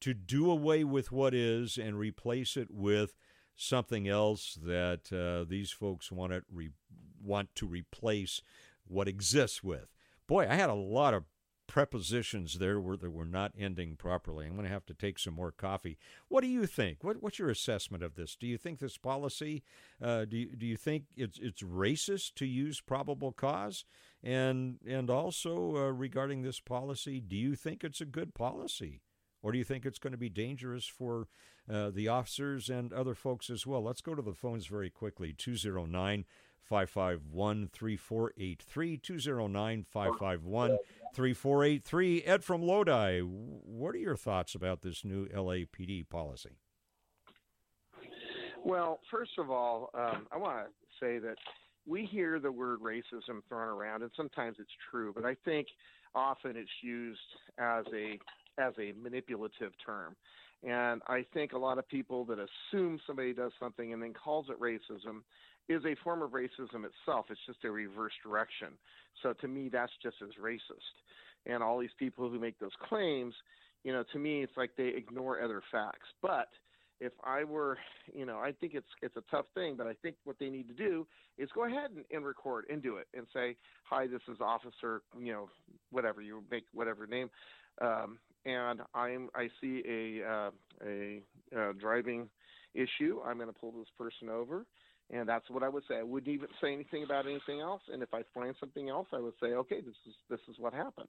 [0.00, 3.14] to do away with what is and replace it with
[3.54, 6.70] something else that uh, these folks want to re-
[7.22, 8.42] want to replace
[8.86, 9.94] what exists with.
[10.26, 11.24] Boy, I had a lot of
[11.68, 14.44] prepositions there that were not ending properly.
[14.44, 15.96] I'm going to have to take some more coffee.
[16.28, 17.02] What do you think?
[17.02, 18.36] What, what's your assessment of this?
[18.36, 19.62] Do you think this policy?
[20.02, 23.84] Uh, do you, do you think it's it's racist to use probable cause?
[24.22, 29.02] And and also uh, regarding this policy, do you think it's a good policy,
[29.42, 31.26] or do you think it's going to be dangerous for
[31.68, 33.82] uh, the officers and other folks as well?
[33.82, 35.32] Let's go to the phones very quickly.
[35.36, 36.24] Two zero nine.
[36.62, 40.78] 551 3483 209 551
[41.12, 42.22] 3483.
[42.22, 46.56] Ed from Lodi, what are your thoughts about this new LAPD policy?
[48.64, 50.70] Well, first of all, um, I want to
[51.00, 51.36] say that
[51.86, 55.66] we hear the word racism thrown around, and sometimes it's true, but I think
[56.14, 57.18] often it's used
[57.58, 58.18] as a
[58.58, 60.14] as a manipulative term.
[60.62, 64.46] And I think a lot of people that assume somebody does something and then calls
[64.48, 65.22] it racism
[65.68, 67.26] is a form of racism itself.
[67.30, 68.68] It's just a reverse direction.
[69.22, 71.46] So to me, that's just as racist.
[71.46, 73.34] And all these people who make those claims,
[73.82, 76.06] you know, to me, it's like they ignore other facts.
[76.20, 76.48] But
[77.02, 77.78] if I were,
[78.14, 80.68] you know, I think it's it's a tough thing, but I think what they need
[80.68, 83.56] to do is go ahead and, and record and do it and say,
[83.90, 85.48] "Hi, this is Officer, you know,
[85.90, 87.28] whatever you make, whatever name,
[87.80, 90.50] um, and I'm I see a uh,
[90.86, 91.22] a
[91.56, 92.28] uh, driving
[92.74, 93.20] issue.
[93.26, 94.64] I'm going to pull this person over."
[95.10, 95.96] And that's what I would say.
[95.96, 97.82] I wouldn't even say anything about anything else.
[97.92, 100.72] And if I find something else, I would say, okay, this is this is what
[100.72, 101.08] happened.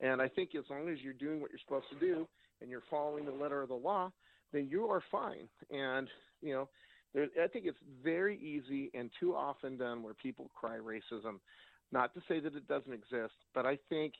[0.00, 2.28] And I think as long as you're doing what you're supposed to do
[2.60, 4.12] and you're following the letter of the law,
[4.52, 5.48] then you are fine.
[5.70, 6.08] And
[6.42, 6.68] you know,
[7.14, 11.38] there, I think it's very easy and too often done where people cry racism.
[11.92, 14.14] Not to say that it doesn't exist, but I think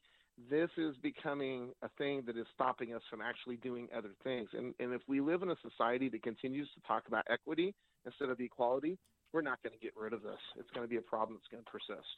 [0.51, 4.49] this is becoming a thing that is stopping us from actually doing other things.
[4.57, 7.75] And, and if we live in a society that continues to talk about equity
[8.07, 8.99] instead of equality,
[9.33, 10.39] we're not going to get rid of this.
[10.59, 12.09] It's going to be a problem that's going to persist.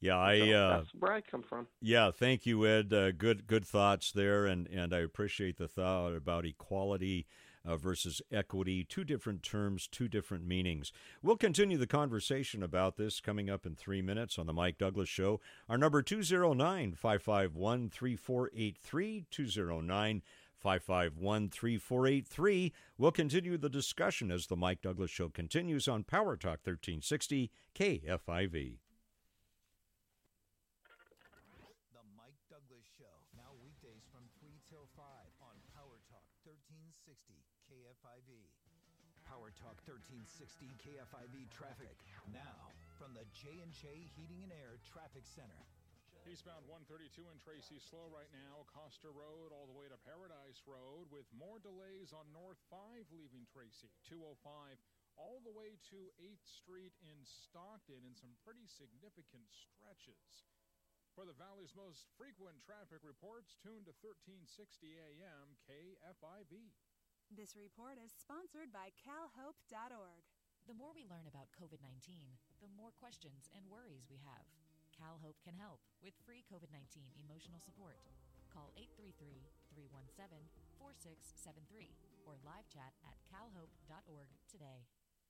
[0.00, 1.66] Yeah, I so uh, that's where I come from.
[1.80, 2.92] Yeah, thank you, Ed.
[2.92, 7.26] Uh, good good thoughts there, and and I appreciate the thought about equality
[7.64, 8.84] uh, versus equity.
[8.84, 10.92] Two different terms, two different meanings.
[11.22, 15.08] We'll continue the conversation about this coming up in three minutes on The Mike Douglass
[15.08, 15.40] Show.
[15.68, 20.22] Our number 209 551 3483 209
[20.56, 22.72] 551 3483.
[22.96, 28.78] We'll continue the discussion as The Mike Douglass Show continues on Power Talk 1360 KFIV.
[39.88, 41.96] 1360 KFIV traffic.
[42.28, 43.88] Now, from the J&J
[44.20, 45.64] Heating and Air Traffic Center.
[46.28, 51.08] Eastbound 132 in Tracy slow right now, Costa Road all the way to Paradise Road
[51.08, 52.76] with more delays on North 5
[53.16, 53.88] leaving Tracy.
[54.04, 54.76] 205
[55.16, 60.44] all the way to 8th Street in Stockton in some pretty significant stretches.
[61.16, 64.44] For the Valley's most frequent traffic reports, tune to 1360
[65.00, 66.76] AM KFIV.
[67.28, 70.24] This report is sponsored by calhope.org.
[70.64, 72.24] The more we learn about COVID 19,
[72.64, 74.48] the more questions and worries we have.
[74.96, 78.00] CalHope can help with free COVID 19 emotional support.
[78.48, 79.44] Call 833
[79.76, 80.48] 317
[80.80, 81.92] 4673
[82.24, 84.88] or live chat at calhope.org today.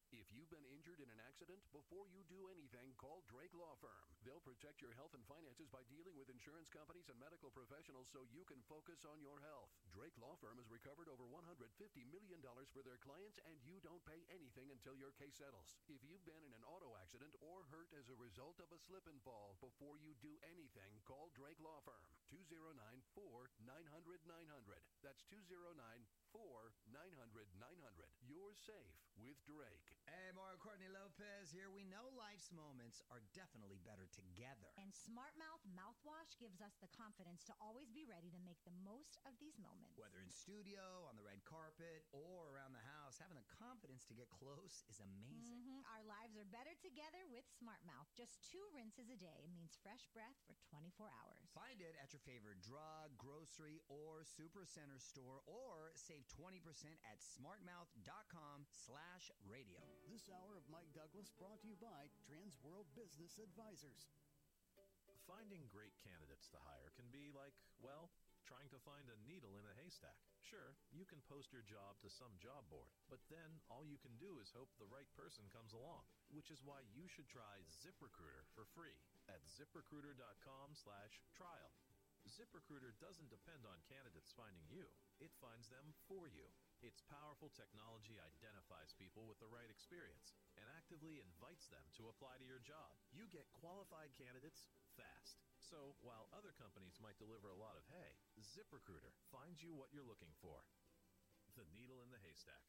[0.09, 4.09] If you've been injured in an accident, before you do anything, call Drake Law Firm.
[4.25, 8.25] They'll protect your health and finances by dealing with insurance companies and medical professionals so
[8.33, 9.69] you can focus on your health.
[9.93, 11.61] Drake Law Firm has recovered over $150
[12.09, 12.41] million
[12.73, 15.77] for their clients, and you don't pay anything until your case settles.
[15.93, 19.05] If you've been in an auto accident or hurt as a result of a slip
[19.13, 22.09] and fall, before you do anything, call Drake Law Firm.
[22.29, 22.76] 209
[23.16, 24.85] 4 900 900.
[25.01, 25.81] That's 209
[26.33, 28.05] 4 900 900.
[28.20, 29.97] You're safe with Drake.
[30.05, 31.72] Hey, Mario Courtney Lopez here.
[31.72, 34.72] We know life's moments are definitely better together.
[34.76, 38.76] And Smart Mouth mouthwash gives us the confidence to always be ready to make the
[38.85, 39.97] most of these moments.
[39.97, 44.14] Whether in studio, on the red carpet, or around the house, having the confidence to
[44.16, 45.64] get close is amazing.
[45.64, 45.85] Mm-hmm.
[45.97, 48.09] Our lives are better together with Smart Mouth.
[48.16, 51.49] Just two rinses a day means fresh breath for 24 hours.
[51.57, 56.59] Find it at your favorite drug, grocery, or supercenter store, or save 20%
[57.07, 59.79] at smartmouth.com slash radio.
[60.11, 64.11] This hour of Mike Douglass brought to you by Trans World Business Advisors.
[65.29, 68.09] Finding great candidates to hire can be like, well,
[68.49, 70.16] trying to find a needle in a haystack.
[70.41, 74.16] Sure, you can post your job to some job board, but then all you can
[74.16, 78.49] do is hope the right person comes along, which is why you should try ZipRecruiter
[78.57, 78.97] for free
[79.29, 81.77] at ziprecruiter.com slash trial.
[82.29, 84.85] ZipRecruiter doesn't depend on candidates finding you,
[85.18, 86.45] it finds them for you.
[86.85, 92.39] Its powerful technology identifies people with the right experience and actively invites them to apply
[92.39, 92.93] to your job.
[93.11, 95.43] You get qualified candidates fast.
[95.59, 100.07] So while other companies might deliver a lot of hay, ZipRecruiter finds you what you're
[100.07, 100.62] looking for.
[101.59, 102.62] The needle in the haystack.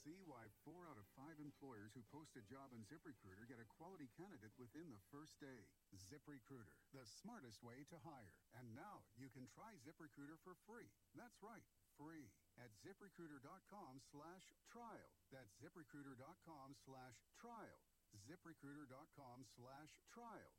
[0.00, 3.68] See why four out of five employers who post a job on ZipRecruiter get a
[3.68, 5.68] quality candidate within the first day.
[5.92, 8.32] ZipRecruiter, the smartest way to hire.
[8.56, 10.88] And now you can try ZipRecruiter for free.
[11.12, 11.60] That's right,
[12.00, 15.10] free at ziprecruiter.com slash trial.
[15.28, 17.80] That's ziprecruiter.com slash trial.
[18.24, 20.54] ziprecruiter.com slash trial.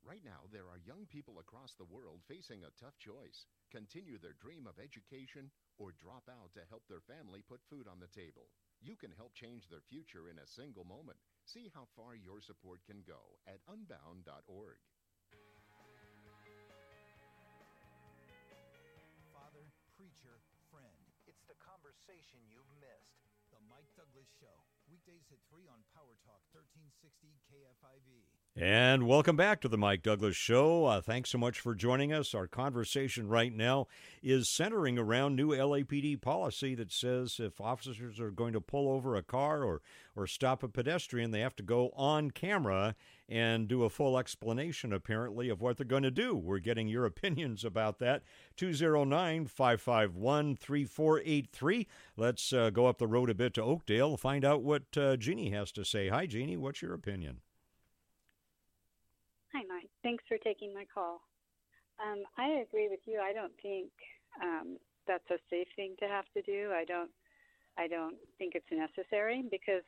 [0.00, 4.40] Right now, there are young people across the world facing a tough choice continue their
[4.40, 8.48] dream of education or drop out to help their family put food on the table.
[8.80, 11.20] You can help change their future in a single moment.
[11.44, 14.80] See how far your support can go at unbound.org.
[19.36, 19.68] Father,
[20.00, 20.40] preacher,
[20.72, 21.04] friend.
[21.28, 23.20] It's the conversation you've missed.
[23.52, 28.39] The Mike Douglass Show, weekdays at 3 on Power Talk 1360 KFIV.
[28.56, 30.84] And welcome back to the Mike Douglass Show.
[30.84, 32.34] Uh, thanks so much for joining us.
[32.34, 33.86] Our conversation right now
[34.24, 39.14] is centering around new LAPD policy that says if officers are going to pull over
[39.14, 39.82] a car or,
[40.16, 42.96] or stop a pedestrian, they have to go on camera
[43.28, 46.34] and do a full explanation, apparently, of what they're going to do.
[46.34, 48.24] We're getting your opinions about that.
[48.56, 51.86] 209 551 3483.
[52.16, 55.50] Let's uh, go up the road a bit to Oakdale, find out what uh, Jeannie
[55.50, 56.08] has to say.
[56.08, 56.56] Hi, Jeannie.
[56.56, 57.42] What's your opinion?
[59.52, 59.90] Hi, Mike.
[60.02, 61.20] Thanks for taking my call.
[61.98, 63.18] Um, I agree with you.
[63.18, 63.90] I don't think
[64.40, 64.78] um,
[65.08, 66.70] that's a safe thing to have to do.
[66.72, 67.10] I don't.
[67.78, 69.82] I don't think it's necessary because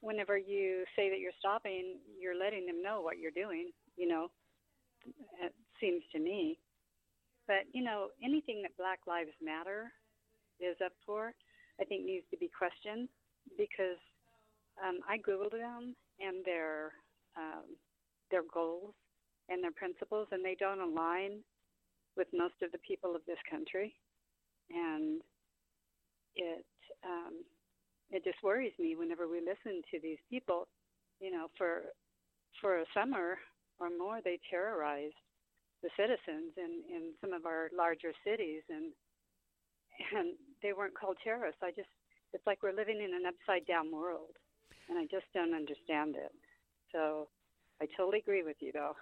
[0.00, 3.70] whenever you say that you're stopping, you're letting them know what you're doing.
[3.96, 4.28] You know,
[5.42, 6.58] it seems to me.
[7.46, 9.92] But you know, anything that Black Lives Matter
[10.60, 11.32] is up for,
[11.80, 13.08] I think needs to be questioned
[13.56, 14.00] because
[14.82, 16.92] um, I googled them and their
[17.36, 17.76] um,
[18.30, 18.94] their goals
[19.48, 21.40] and their principles, and they don't align
[22.16, 23.94] with most of the people of this country.
[24.70, 25.22] And
[26.34, 26.66] it
[27.04, 27.44] um,
[28.10, 30.66] it just worries me whenever we listen to these people.
[31.20, 31.82] You know, for
[32.60, 33.38] for a summer
[33.80, 35.14] or more, they terrorized
[35.82, 38.92] the citizens in in some of our larger cities, and
[40.16, 41.62] and they weren't called terrorists.
[41.62, 41.88] I just
[42.32, 44.36] it's like we're living in an upside down world,
[44.88, 46.32] and I just don't understand it.
[46.92, 47.28] So
[47.80, 48.94] I totally agree with you, though.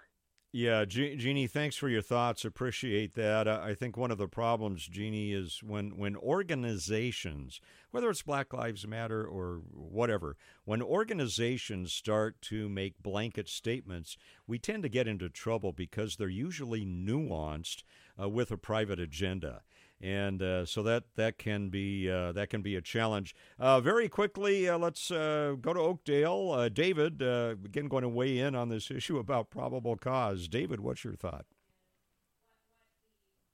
[0.53, 2.45] Yeah, Je- Jeannie, thanks for your thoughts.
[2.45, 3.49] Appreciate that.
[3.49, 7.59] I think one of the problems, Jeannie, is when when organizations,
[7.91, 14.17] whether it's Black Lives Matter or whatever, when organizations start to make blanket statements,
[14.47, 17.83] we tend to get into trouble because they're usually nuanced
[18.19, 19.63] uh, with a private agenda
[20.01, 23.35] and uh, so that that can be uh, that can be a challenge.
[23.59, 26.51] Uh, very quickly, uh, let's uh, go to Oakdale.
[26.51, 30.47] Uh, David, again, going to weigh in on this issue about probable cause.
[30.47, 31.45] David, what's your thought?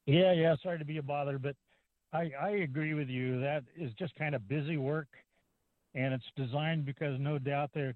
[0.06, 0.56] Yeah, yeah.
[0.62, 1.56] Sorry to be a bother, but
[2.12, 3.40] I, I agree with you.
[3.40, 5.08] That is just kind of busy work,
[5.96, 7.96] and it's designed because no doubt they're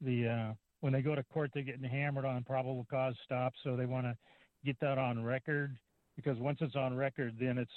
[0.00, 3.86] the when they go to court, they're getting hammered on probable cause stops, so they
[3.86, 4.16] want to
[4.64, 5.76] get that on record
[6.16, 7.72] because once it's on record, then it's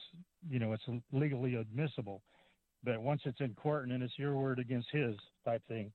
[0.50, 2.22] you know it's legally admissible.
[2.84, 5.92] But once it's in court and it's your word against his type thing.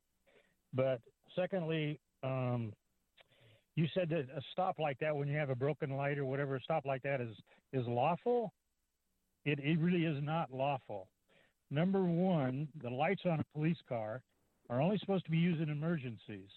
[0.72, 1.00] But
[1.36, 2.72] secondly, um,
[3.76, 6.56] you said that a stop like that when you have a broken light or whatever,
[6.56, 7.36] a stop like that is
[7.72, 8.52] is lawful.
[9.44, 11.08] It it really is not lawful.
[11.70, 14.22] Number one, the lights on a police car
[14.68, 16.48] are only supposed to be used in emergencies.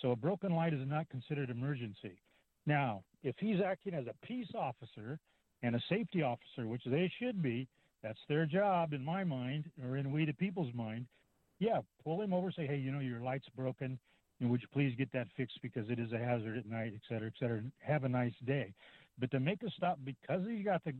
[0.00, 2.18] So a broken light is not considered emergency.
[2.66, 5.18] Now, if he's acting as a peace officer
[5.62, 7.66] and a safety officer, which they should be,
[8.02, 11.06] that's their job in my mind, or in we the people's mind.
[11.58, 13.98] Yeah, pull him over, say, hey, you know, your light's broken,
[14.40, 17.00] and would you please get that fixed because it is a hazard at night, et
[17.08, 17.62] cetera, et cetera.
[17.80, 18.74] Have a nice day.
[19.18, 20.92] But to make a stop because he got the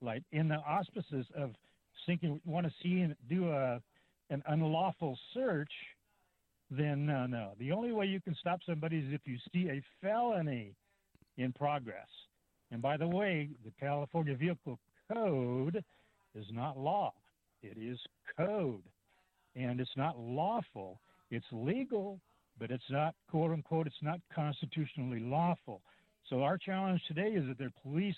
[0.00, 1.50] light in the auspices of
[2.06, 3.80] thinking want to see and do a
[4.30, 5.70] an unlawful search,
[6.70, 7.52] then no, no.
[7.58, 10.74] The only way you can stop somebody is if you see a felony
[11.36, 12.08] in progress.
[12.70, 14.78] And by the way, the California Vehicle
[15.12, 15.84] Code
[16.34, 17.12] is not law,
[17.62, 17.98] it is
[18.36, 18.82] code.
[19.54, 21.00] And it's not lawful.
[21.30, 22.20] It's legal,
[22.58, 25.80] but it's not, quote unquote, it's not constitutionally lawful.
[26.28, 28.16] So our challenge today is that their police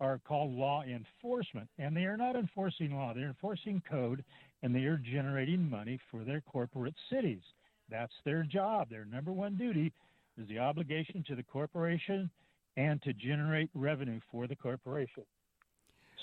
[0.00, 3.14] are called law enforcement, and they are not enforcing law.
[3.14, 4.24] They're enforcing code,
[4.62, 7.42] and they are generating money for their corporate cities.
[7.90, 8.90] That's their job.
[8.90, 9.92] Their number one duty
[10.36, 12.30] is the obligation to the corporation
[12.76, 15.24] and to generate revenue for the corporation.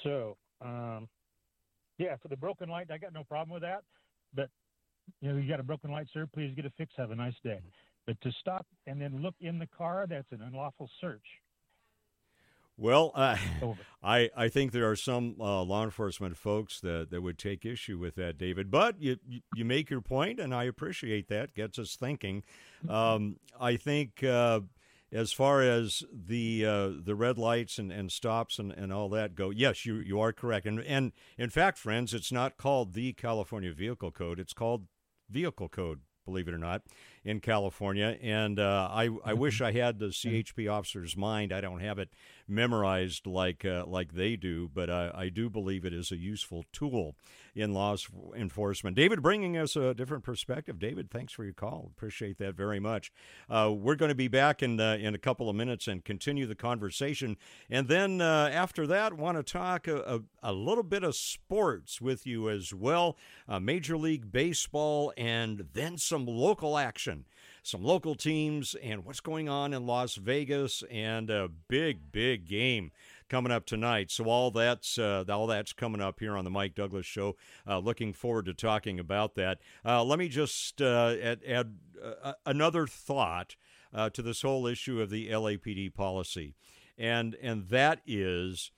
[0.04, 1.08] So, um,
[1.98, 3.84] yeah, for the broken light, I got no problem with that.
[4.34, 4.50] But
[5.22, 6.28] you know, you got a broken light, sir.
[6.34, 6.96] Please get it fixed.
[6.98, 7.60] Have a nice day.
[8.06, 11.26] But to stop and then look in the car, that's an unlawful search.
[12.78, 13.38] Well, uh,
[14.04, 18.00] I I think there are some uh, law enforcement folks that, that would take issue
[18.00, 18.72] with that, David.
[18.72, 19.18] But you
[19.54, 21.54] you make your point, and I appreciate that.
[21.54, 22.44] Gets us thinking.
[22.90, 24.62] Um, I think uh,
[25.12, 29.36] as far as the uh, the red lights and, and stops and, and all that
[29.36, 30.66] go, yes, you you are correct.
[30.66, 34.40] And and in fact, friends, it's not called the California Vehicle Code.
[34.40, 34.88] It's called
[35.30, 36.84] Vehicle Code believe it or not,
[37.24, 38.18] in California.
[38.22, 41.54] And uh, I, I wish I had the CHP officer's mind.
[41.54, 42.10] I don't have it
[42.48, 46.66] memorized like uh, like they do, but I, I do believe it is a useful
[46.74, 47.16] tool
[47.56, 47.96] in law
[48.36, 48.96] enforcement.
[48.96, 50.80] David, bringing us a different perspective.
[50.80, 51.92] David, thanks for your call.
[51.96, 53.12] Appreciate that very much.
[53.50, 56.46] Uh, we're going to be back in uh, in a couple of minutes and continue
[56.46, 57.38] the conversation,
[57.70, 59.98] and then uh, after that, want to talk a,
[60.44, 63.18] a, a, little bit of sports with you as well,
[63.48, 67.11] uh, Major League Baseball, and then some local action
[67.64, 72.92] some local teams and what's going on in Las Vegas and a big, big game
[73.30, 74.12] coming up tonight.
[74.12, 77.38] So all that's uh, all that's coming up here on the Mike Douglass Show.
[77.68, 79.60] Uh, looking forward to talking about that.
[79.86, 83.56] Uh, let me just uh, add, add uh, another thought
[83.94, 86.56] uh, to this whole issue of the LAPD policy,
[86.98, 88.72] and and that is,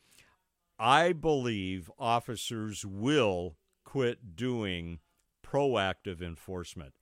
[0.77, 4.99] I believe officers will quit doing
[5.43, 6.93] proactive enforcement,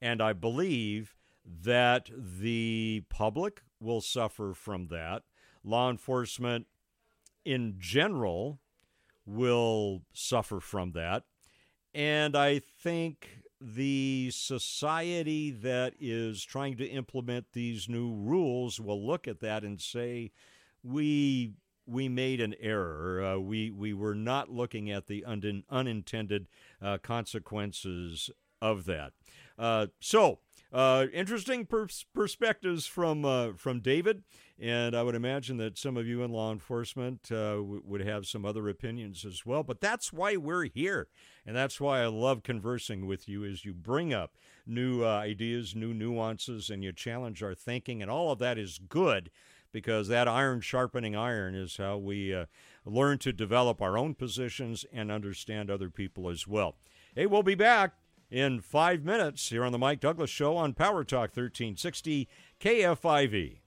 [0.00, 1.14] and I believe
[1.44, 5.22] that the public will suffer from that.
[5.64, 6.66] Law enforcement
[7.44, 8.60] in general
[9.24, 11.24] will suffer from that.
[11.94, 19.26] And I think the society that is trying to implement these new rules will look
[19.26, 20.30] at that and say,
[20.82, 21.54] we
[21.86, 23.24] we made an error.
[23.24, 26.46] Uh, we we were not looking at the un- unintended
[26.82, 28.30] uh, consequences
[28.60, 29.12] of that.
[29.58, 30.38] Uh, so
[30.70, 34.22] Uh, interesting pers- perspectives from uh, from David,
[34.60, 38.26] and I would imagine that some of you in law enforcement uh, w- would have
[38.26, 39.62] some other opinions as well.
[39.62, 41.08] But that's why we're here,
[41.46, 43.46] and that's why I love conversing with you.
[43.46, 44.36] As you bring up
[44.66, 48.78] new uh, ideas, new nuances, and you challenge our thinking, and all of that is
[48.78, 49.30] good
[49.72, 52.44] because that iron sharpening iron is how we uh,
[52.84, 56.76] learn to develop our own positions and understand other people as well.
[57.14, 57.94] Hey, we'll be back
[58.30, 62.28] in five minutes here on the Mike Douglass Show on Power Talk 1360
[62.60, 63.60] KFIV.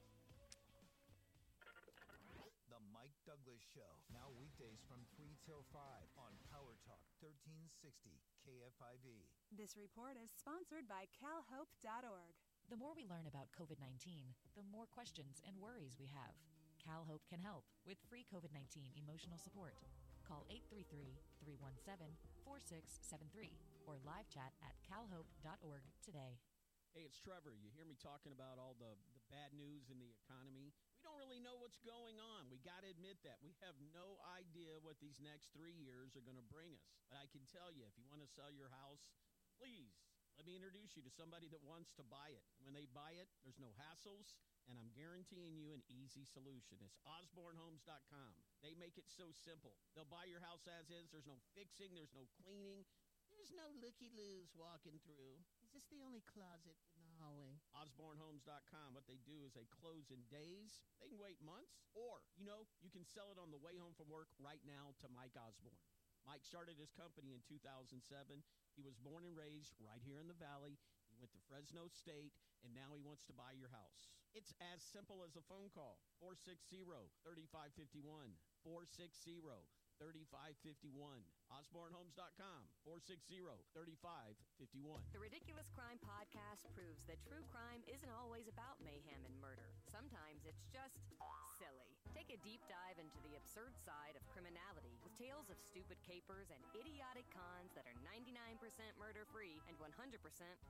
[2.70, 5.82] The Mike Douglass Show, now weekdays from 3 till 5
[6.22, 8.14] on Power Talk 1360
[8.46, 9.26] KFIV.
[9.58, 12.34] This report is sponsored by calhope.org.
[12.70, 16.38] The more we learn about COVID 19, the more questions and worries we have.
[16.82, 19.78] CalHope can help with free COVID 19 emotional support.
[20.32, 21.12] Call 833
[21.44, 22.16] 317
[22.48, 23.52] 4673
[23.84, 26.40] or live chat at calhope.org today.
[26.96, 27.52] Hey, it's Trevor.
[27.52, 30.72] You hear me talking about all the, the bad news in the economy?
[30.72, 32.48] We don't really know what's going on.
[32.48, 33.44] We got to admit that.
[33.44, 36.96] We have no idea what these next three years are going to bring us.
[37.12, 39.12] But I can tell you, if you want to sell your house,
[39.60, 40.00] please
[40.40, 42.48] let me introduce you to somebody that wants to buy it.
[42.64, 44.40] When they buy it, there's no hassles,
[44.72, 46.80] and I'm guaranteeing you an easy solution.
[46.80, 48.34] It's osbornehomes.com.
[48.64, 49.76] They make it so simple.
[49.92, 51.12] They'll buy your house as is.
[51.12, 52.88] There's no fixing, there's no cleaning.
[53.28, 55.40] There's no looky loos walking through.
[55.64, 57.56] Is this the only closet in the hallway?
[57.80, 58.92] OsborneHomes.com.
[58.92, 60.84] What they do is they close in days.
[61.00, 63.96] They can wait months, or you know, you can sell it on the way home
[63.96, 65.80] from work right now to Mike Osborne.
[66.28, 68.04] Mike started his company in 2007.
[68.76, 70.78] He was born and raised right here in the valley.
[71.10, 74.12] He went to Fresno State, and now he wants to buy your house.
[74.32, 76.88] It's as simple as a phone call 460
[77.28, 78.32] 3551.
[78.64, 79.44] 460
[80.00, 81.20] 3551.
[81.52, 83.44] OsborneHomes.com 460
[83.76, 85.04] 3551.
[85.12, 89.76] The Ridiculous Crime Podcast proves that true crime isn't always about mayhem and murder.
[89.92, 90.96] Sometimes it's just
[91.60, 91.92] silly.
[92.16, 96.48] Take a deep dive into the absurd side of criminality with tales of stupid capers
[96.56, 97.11] and idiotic
[97.76, 98.60] that are 99%
[99.00, 99.96] murder free and 100%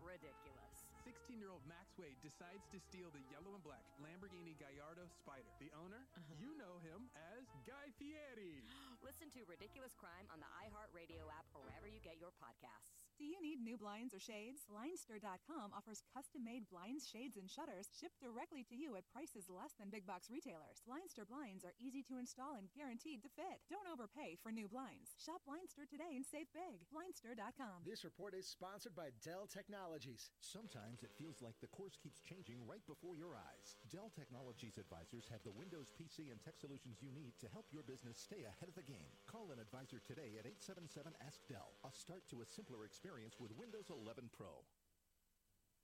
[0.01, 0.75] ridiculous.
[1.01, 5.49] 16 year old Max Wade decides to steal the yellow and black Lamborghini Gallardo Spider.
[5.57, 6.05] The owner?
[6.13, 6.37] Uh-huh.
[6.37, 8.61] You know him as Guy Fieri.
[9.07, 13.00] Listen to Ridiculous Crime on the iHeartRadio app or wherever you get your podcasts.
[13.21, 14.65] Do you need new blinds or shades?
[14.65, 19.77] Blindster.com offers custom made blinds, shades, and shutters shipped directly to you at prices less
[19.77, 20.81] than big box retailers.
[20.89, 23.61] Blindster blinds are easy to install and guaranteed to fit.
[23.69, 25.13] Don't overpay for new blinds.
[25.21, 26.81] Shop Blindster today and save big.
[26.89, 27.85] Blindster.com.
[27.85, 30.33] This report is sponsored by Dell Technologies.
[30.41, 33.77] Sometimes it feels like the course keeps changing right before your eyes.
[33.93, 37.85] Dell Technologies advisors have the Windows PC and tech solutions you need to help your
[37.85, 39.13] business stay ahead of the game.
[39.29, 41.77] Call an advisor today at 877 Ask Dell.
[41.85, 44.63] A start to a simpler experience with Windows 11 Pro.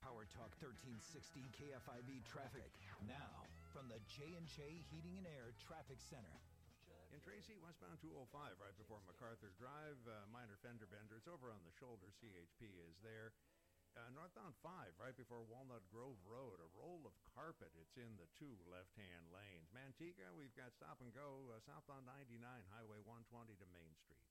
[0.00, 2.72] Power Talk 1360 KFIV traffic.
[3.04, 4.56] Now, from the J&J
[4.88, 6.32] Heating and Air Traffic Center.
[7.12, 11.20] In Tracy, westbound 205, right before MacArthur Drive, uh, minor fender bender.
[11.20, 12.08] It's over on the shoulder.
[12.16, 13.36] CHP is there.
[13.92, 17.76] Uh, northbound 5, right before Walnut Grove Road, a roll of carpet.
[17.76, 19.68] It's in the two left-hand lanes.
[19.76, 22.40] Manteca, we've got stop and go uh, southbound 99,
[22.72, 24.24] Highway 120 to Main Street.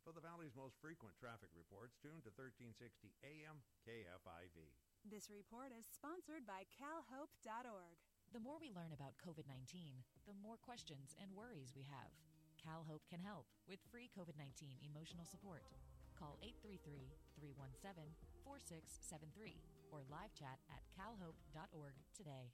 [0.00, 4.72] For the Valley's most frequent traffic reports, tune to 1360 AM KFIV.
[5.04, 8.00] This report is sponsored by calhope.org.
[8.32, 12.12] The more we learn about COVID 19, the more questions and worries we have.
[12.56, 15.68] CalHope can help with free COVID 19 emotional support.
[16.16, 18.12] Call 833 317
[18.44, 19.60] 4673
[19.92, 22.52] or live chat at calhope.org today.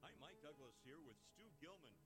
[0.00, 1.96] Hi, Mike Douglass here with Stu Gilman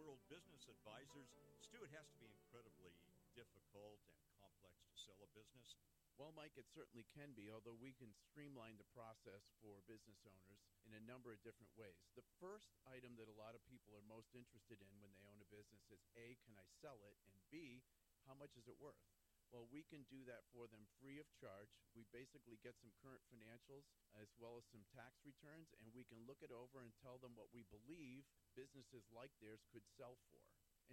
[0.00, 1.28] Transworld Business Advisors.
[1.60, 2.96] Stu, it has to be incredibly
[3.36, 5.76] difficult and complex to sell a business.
[6.16, 10.64] Well, Mike, it certainly can be, although we can streamline the process for business owners
[10.88, 12.00] in a number of different ways.
[12.16, 15.44] The first item that a lot of people are most interested in when they own
[15.44, 17.20] a business is A, can I sell it?
[17.28, 17.84] And B,
[18.24, 19.04] how much is it worth?
[19.50, 21.74] Well, we can do that for them free of charge.
[21.98, 26.22] We basically get some current financials as well as some tax returns, and we can
[26.22, 30.38] look it over and tell them what we believe businesses like theirs could sell for.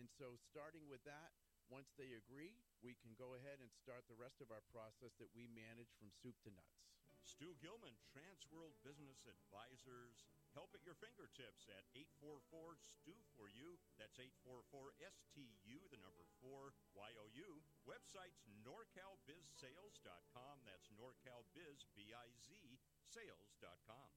[0.02, 1.38] And so, starting with that,
[1.70, 5.34] once they agree, we can go ahead and start the rest of our process that
[5.38, 6.82] we manage from soup to nuts.
[7.22, 10.26] Stu Gilman, Transworld Business Advisors.
[10.58, 13.78] Help at your fingertips at 844 STU for you.
[14.02, 17.62] That's 844 STU, the number 4 YOU.
[17.86, 20.56] Website's norcalbizsales.com.
[20.66, 22.58] That's norcalbiz, B I Z,
[23.06, 24.10] sales.com.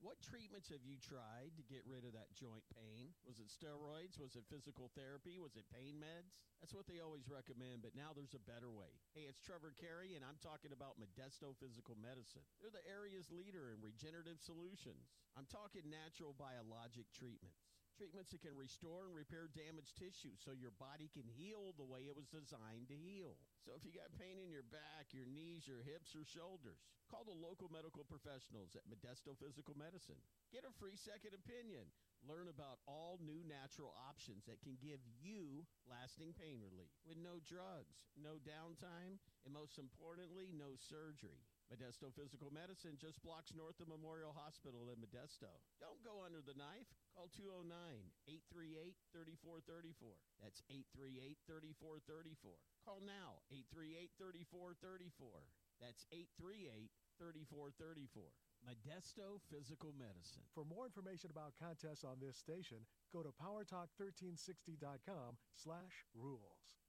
[0.00, 3.14] What treatments have you tried to get rid of that joint pain?
[3.24, 4.20] Was it steroids?
[4.20, 5.36] Was it physical therapy?
[5.40, 6.38] Was it pain meds?
[6.62, 8.88] That's what they always recommend, but now there's a better way.
[9.12, 12.44] Hey, it's Trevor Carey, and I'm talking about Modesto Physical Medicine.
[12.62, 15.12] They're the area's leader in regenerative solutions.
[15.36, 17.73] I'm talking natural biologic treatments.
[17.94, 22.10] Treatments that can restore and repair damaged tissue so your body can heal the way
[22.10, 23.38] it was designed to heal.
[23.62, 27.22] So if you got pain in your back, your knees, your hips, or shoulders, call
[27.22, 30.18] the local medical professionals at Modesto Physical Medicine.
[30.50, 31.86] Get a free second opinion.
[32.26, 37.38] Learn about all new natural options that can give you lasting pain relief with no
[37.46, 41.46] drugs, no downtime, and most importantly, no surgery.
[41.72, 45.48] Modesto Physical Medicine just blocks north of Memorial Hospital in Modesto.
[45.80, 46.88] Don't go under the knife.
[47.16, 47.72] Call 209
[48.28, 50.12] 838 3434.
[50.42, 52.52] That's 838 3434.
[52.84, 55.40] Call now 838 3434.
[55.80, 58.28] That's 838 3434.
[58.64, 60.44] Modesto Physical Medicine.
[60.56, 62.80] For more information about contests on this station,
[63.12, 66.80] go to powertalk1360.com slash rules.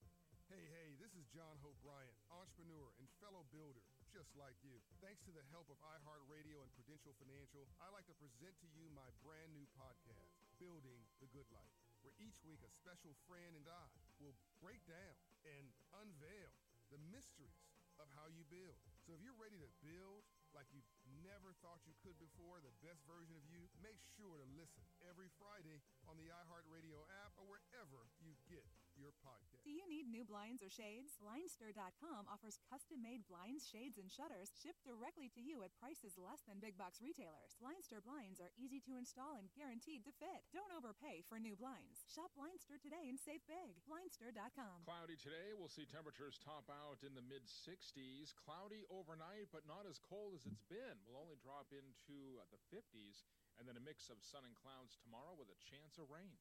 [4.26, 4.82] Just like you.
[5.06, 8.90] Thanks to the help of iHeartRadio and Prudential Financial, I like to present to you
[8.98, 13.70] my brand new podcast, Building the Good Life, where each week a special friend and
[13.70, 13.86] I
[14.18, 15.14] will break down
[15.46, 15.70] and
[16.02, 16.58] unveil
[16.90, 17.70] the mysteries
[18.02, 18.82] of how you build.
[19.06, 20.26] So if you're ready to build
[20.58, 20.90] like you've
[21.22, 25.30] never thought you could before, the best version of you, make sure to listen every
[25.38, 28.66] Friday on the iHeartRadio app or wherever you get
[28.96, 29.64] your podcast.
[29.68, 31.18] Do you need new blinds or shades?
[31.20, 36.44] Blindster.com offers custom made blinds, shades, and shutters shipped directly to you at prices less
[36.48, 37.58] than big box retailers.
[37.60, 40.48] Blindster blinds are easy to install and guaranteed to fit.
[40.56, 42.08] Don't overpay for new blinds.
[42.08, 43.76] Shop Blindster today and save big.
[43.90, 44.88] Blindster.com.
[44.88, 45.52] Cloudy today.
[45.58, 48.32] We'll see temperatures top out in the mid 60s.
[48.38, 50.96] Cloudy overnight, but not as cold as it's been.
[51.04, 53.26] We'll only drop into uh, the 50s,
[53.60, 56.38] and then a mix of sun and clouds tomorrow with a chance of rain.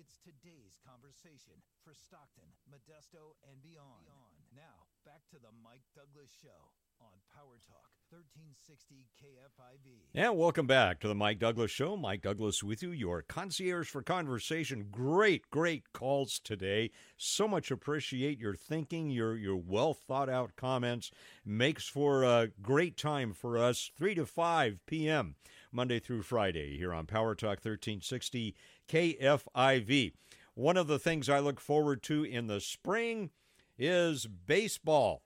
[0.00, 4.08] It's today's conversation for Stockton, Modesto, and beyond.
[4.56, 6.72] Now, back to the Mike Douglass Show
[7.02, 10.08] on Power Talk 1360 KFIV.
[10.14, 11.98] And welcome back to the Mike Douglass Show.
[11.98, 14.86] Mike Douglass with you, your concierge for conversation.
[14.90, 16.92] Great, great calls today.
[17.18, 21.10] So much appreciate your thinking, your your well thought out comments.
[21.44, 25.34] Makes for a great time for us, 3 to 5 p.m.
[25.72, 28.54] Monday through Friday here on Power Talk 1360
[28.88, 30.12] KFIV.
[30.54, 33.30] One of the things I look forward to in the spring
[33.78, 35.22] is baseball.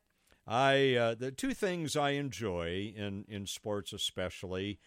[0.46, 4.78] I uh, the two things I enjoy in in sports especially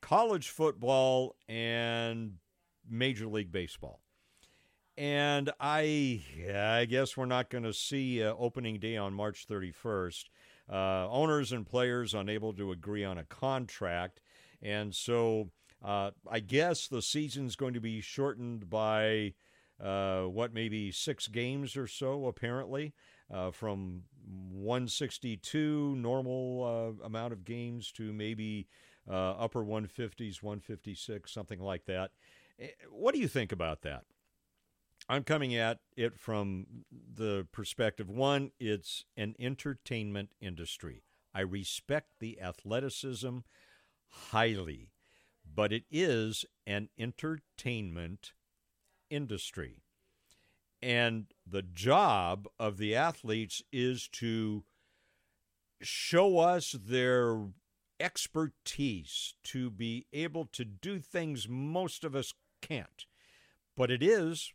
[0.00, 2.34] college football and
[2.88, 4.00] Major League Baseball.
[4.98, 6.22] And I
[6.54, 10.24] I guess we're not going to see uh, opening day on March 31st.
[10.70, 14.20] Uh, owners and players unable to agree on a contract,
[14.66, 15.50] and so
[15.84, 19.34] uh, I guess the season's going to be shortened by
[19.82, 22.92] uh, what maybe six games or so apparently
[23.32, 24.02] uh, from
[24.52, 28.66] 162 normal uh, amount of games to maybe
[29.08, 32.10] uh, upper 150s, 156, something like that.
[32.58, 34.02] Eh, what do you think about that?
[35.08, 41.04] I'm coming at it from the perspective one, it's an entertainment industry.
[41.32, 43.38] I respect the athleticism
[44.08, 44.90] highly,
[45.54, 48.32] but it is an entertainment
[49.10, 49.82] industry.
[50.82, 54.64] And the job of the athletes is to
[55.80, 57.48] show us their
[57.98, 63.06] expertise, to be able to do things most of us can't.
[63.76, 64.52] But it is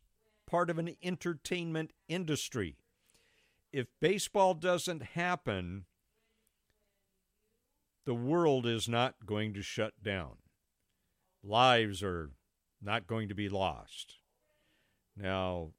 [0.48, 2.78] part of an entertainment industry.
[3.72, 5.86] If baseball doesn't happen,
[8.06, 10.38] the world is not going to shut down.
[11.44, 12.32] Lives are
[12.82, 14.16] not going to be lost.
[15.16, 15.72] Now,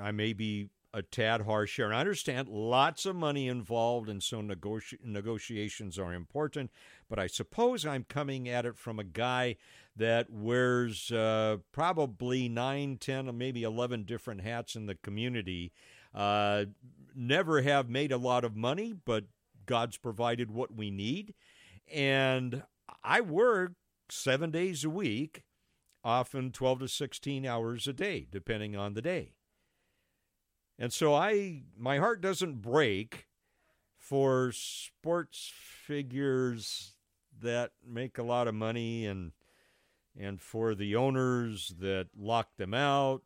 [0.00, 1.86] I may be a tad harsh here.
[1.86, 6.70] And I understand lots of money involved, and so negoti- negotiations are important.
[7.10, 9.56] But I suppose I'm coming at it from a guy
[9.96, 15.72] that wears uh, probably nine, ten, maybe 11 different hats in the community.
[16.14, 16.66] Uh,
[17.14, 19.24] never have made a lot of money, but
[19.66, 21.34] God's provided what we need.
[21.92, 22.62] And
[23.02, 23.72] I work
[24.08, 25.42] seven days a week,
[26.02, 29.32] often 12 to 16 hours a day, depending on the day.
[30.78, 33.26] And so I my heart doesn't break
[33.96, 36.94] for sports figures
[37.40, 39.32] that make a lot of money and
[40.18, 43.22] and for the owners that lock them out.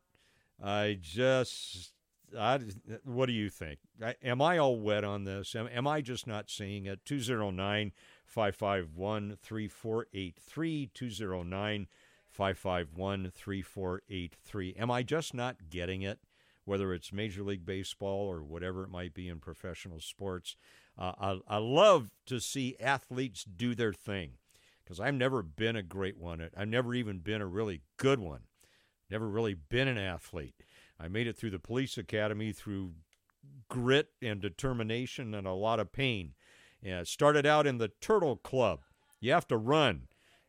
[0.61, 1.93] I just
[2.37, 2.59] I,
[3.03, 3.79] what do you think?
[4.23, 5.55] Am I all wet on this?
[5.55, 7.05] Am, am I just not seeing it?
[7.05, 7.91] 209
[8.25, 10.89] 551 3483.
[10.93, 11.87] 209
[12.29, 14.75] 551 3483.
[14.77, 16.19] Am I just not getting it?
[16.65, 20.55] Whether it's Major League Baseball or whatever it might be in professional sports.
[20.97, 24.33] Uh, I, I love to see athletes do their thing
[24.83, 26.47] because I've never been a great one.
[26.55, 28.41] I've never even been a really good one.
[29.09, 30.55] Never really been an athlete.
[30.99, 32.93] I made it through the police academy through
[33.69, 36.33] grit and determination and a lot of pain.
[36.81, 38.81] Yeah, started out in the Turtle Club.
[39.19, 40.07] You have to run,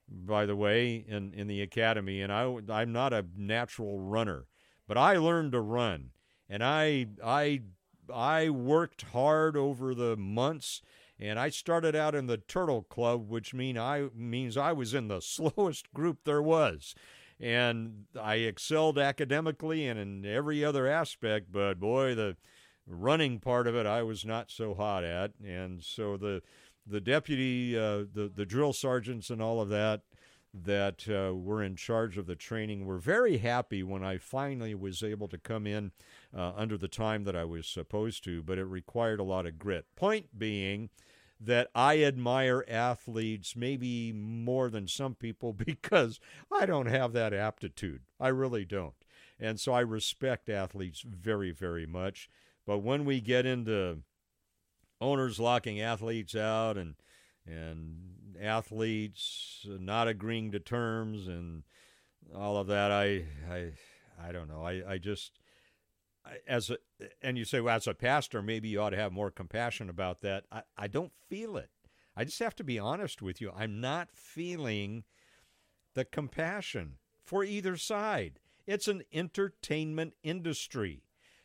[0.09, 4.47] by the way, in, in the academy, and I, I'm not a natural runner,
[4.87, 6.11] but I learned to run,
[6.49, 7.63] and I I
[8.13, 10.83] I worked hard over the months,
[11.19, 15.09] and I started out in the Turtle Club, which mean I means I was in
[15.09, 16.95] the slowest group there was
[17.41, 21.51] and I excelled academically and in every other aspect.
[21.51, 22.37] But boy, the
[22.87, 26.43] running part of it, I was not so hot at, and so the
[26.87, 30.03] the deputy, uh, the the drill sergeants, and all of that
[30.53, 35.03] that uh, were in charge of the training were very happy when I finally was
[35.03, 35.93] able to come in
[36.37, 39.59] uh, under the time that I was supposed to, but it required a lot of
[39.59, 39.87] grit.
[39.95, 40.91] Point being
[41.41, 46.21] that I admire athletes maybe more than some people because
[46.53, 48.03] I don't have that aptitude.
[48.19, 48.95] I really don't.
[49.39, 52.29] And so I respect athletes very, very much.
[52.67, 54.03] But when we get into
[55.01, 56.95] owners locking athletes out and
[57.47, 61.63] and athletes not agreeing to terms and
[62.37, 63.73] all of that, I I
[64.23, 64.63] I don't know.
[64.63, 65.40] I, I just
[66.47, 66.77] as a
[67.23, 70.21] and you say well as a pastor maybe you ought to have more compassion about
[70.21, 70.45] that.
[70.51, 71.71] I, I don't feel it.
[72.17, 73.53] I just have to be honest with you.
[73.57, 75.05] I'm not feeling
[75.95, 78.41] the compassion for either side.
[78.67, 81.03] It's an entertainment industry.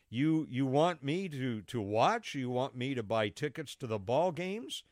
[0.08, 3.98] You you want me to to watch you want me to buy tickets to the
[3.98, 4.84] ball games?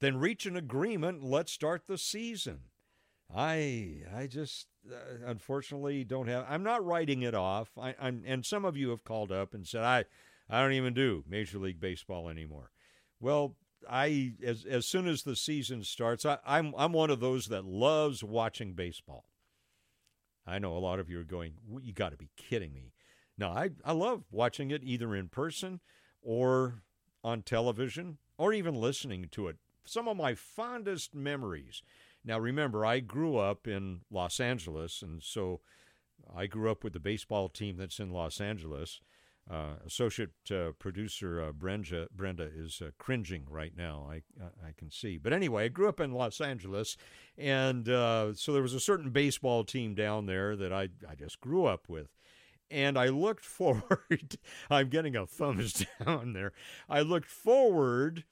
[0.00, 2.60] Then reach an agreement let's start the season
[3.34, 4.94] i i just uh,
[5.26, 6.46] unfortunately don't have.
[6.48, 7.70] I'm not writing it off.
[7.76, 10.04] I, am and some of you have called up and said I,
[10.48, 12.70] I don't even do Major League Baseball anymore.
[13.20, 13.56] Well,
[13.88, 17.64] I as as soon as the season starts, I, I'm I'm one of those that
[17.64, 19.28] loves watching baseball.
[20.46, 22.92] I know a lot of you are going, you got to be kidding me.
[23.36, 25.80] No, I I love watching it either in person
[26.22, 26.82] or
[27.24, 29.56] on television or even listening to it.
[29.84, 31.82] Some of my fondest memories
[32.26, 35.60] now, remember, I grew up in Los Angeles, and so
[36.34, 39.00] I grew up with the baseball team that's in Los Angeles.
[39.48, 44.04] Uh, associate uh, producer uh, Brenda, Brenda is uh, cringing right now.
[44.10, 46.96] I I can see, but anyway, I grew up in Los Angeles,
[47.38, 51.40] and uh, so there was a certain baseball team down there that I I just
[51.40, 52.08] grew up with,
[52.72, 54.36] and I looked forward.
[54.68, 56.52] I'm getting a thumbs down there.
[56.88, 58.24] I looked forward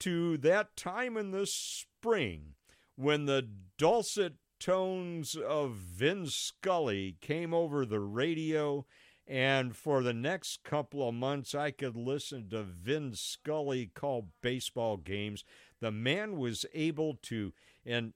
[0.00, 2.54] to that time in the spring
[2.96, 3.48] when the
[3.78, 8.86] dulcet tones of Vin Scully came over the radio,
[9.26, 14.96] and for the next couple of months, I could listen to Vin Scully call baseball
[14.96, 15.44] games.
[15.80, 17.52] The man was able to,
[17.84, 18.12] and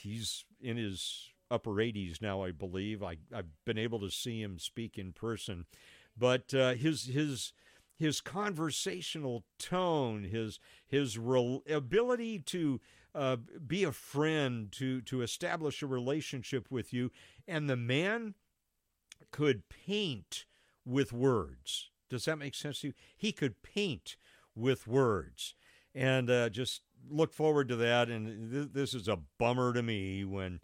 [0.00, 3.02] he's in his upper 80s now, I believe.
[3.02, 5.66] I, I've been able to see him speak in person,
[6.16, 7.52] but uh, his his
[7.98, 12.80] his conversational tone, his his re- ability to
[13.16, 13.36] uh,
[13.66, 17.10] be a friend, to to establish a relationship with you,
[17.48, 18.34] and the man
[19.30, 20.44] could paint
[20.84, 21.90] with words.
[22.10, 22.92] Does that make sense to you?
[23.16, 24.16] He could paint
[24.54, 25.54] with words,
[25.94, 28.08] and uh, just look forward to that.
[28.08, 30.60] And th- this is a bummer to me when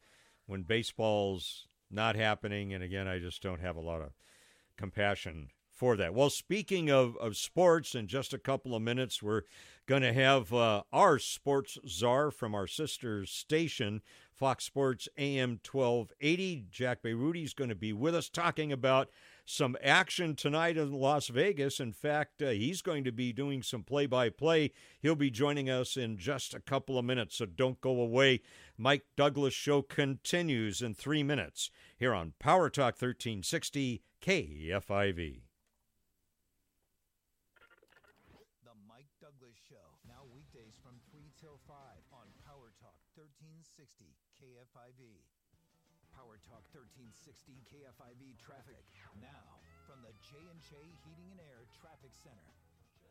[0.47, 2.73] when baseball's not happening.
[2.74, 4.12] And again, I just don't have a lot of
[4.77, 5.49] compassion
[5.82, 6.14] for that.
[6.14, 9.42] Well, speaking of, of sports, in just a couple of minutes, we're
[9.86, 14.00] going to have uh, our sports czar from our sister station,
[14.32, 16.66] Fox Sports AM 1280.
[16.70, 19.10] Jack Beirut is going to be with us talking about
[19.44, 21.80] some action tonight in Las Vegas.
[21.80, 24.70] In fact, uh, he's going to be doing some play by play.
[25.00, 28.42] He'll be joining us in just a couple of minutes, so don't go away.
[28.78, 35.40] Mike Douglass Show continues in three minutes here on Power Talk 1360 KFIV.
[46.16, 47.12] Power Talk 1360
[47.69, 48.81] KFIV traffic.
[49.20, 50.73] Now, from the J&J
[51.05, 52.49] Heating and Air Traffic Center.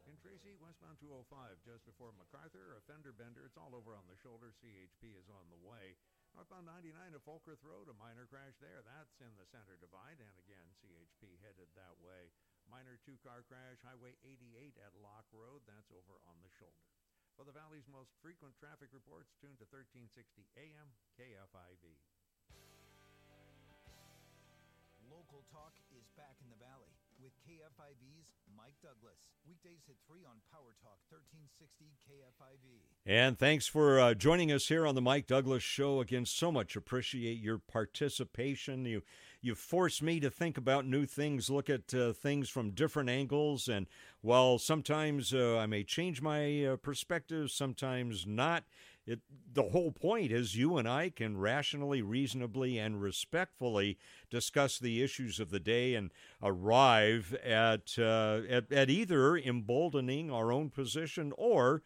[0.10, 1.30] In Tracy, westbound 205,
[1.62, 3.46] just before MacArthur, a fender bender.
[3.46, 4.50] It's all over on the shoulder.
[4.58, 5.94] CHP is on the way.
[6.34, 8.82] Northbound 99 to Folkerth Road, a minor crash there.
[8.82, 10.18] That's in the center divide.
[10.18, 12.34] And again, CHP headed that way.
[12.74, 15.62] Minor two car crash, Highway 88 at Lock Road.
[15.70, 17.01] That's over on the shoulder.
[17.42, 21.98] For the Valley's most frequent traffic reports, tune to 1360 AM KFIV.
[25.10, 29.18] Local Talk is back in the Valley with KFIV's Mike Douglass.
[29.50, 32.86] Weekdays at 3 on Power Talk 1360 KFIV.
[33.10, 36.00] And thanks for uh, joining us here on the Mike Douglass Show.
[36.00, 38.86] Again, so much appreciate your participation.
[38.86, 39.02] You
[39.42, 43.68] you force me to think about new things, look at uh, things from different angles,
[43.68, 43.88] and
[44.22, 48.64] while sometimes uh, I may change my uh, perspective, sometimes not.
[49.08, 49.20] It,
[49.52, 53.98] the whole point is you and I can rationally, reasonably, and respectfully
[54.30, 56.12] discuss the issues of the day and
[56.42, 61.82] arrive at uh, at, at either emboldening our own position or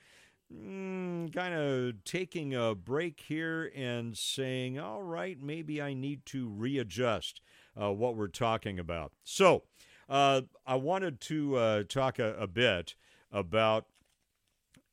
[0.55, 6.47] mm, kind of taking a break here and saying, all right, maybe I need to
[6.49, 7.41] readjust
[7.79, 9.11] uh, what we're talking about.
[9.23, 9.63] So
[10.09, 12.95] uh, I wanted to uh, talk a, a, bit
[13.31, 13.85] about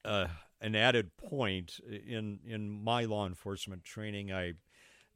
[0.04, 0.28] uh,
[0.60, 4.32] an added point in in my law enforcement training.
[4.32, 4.54] I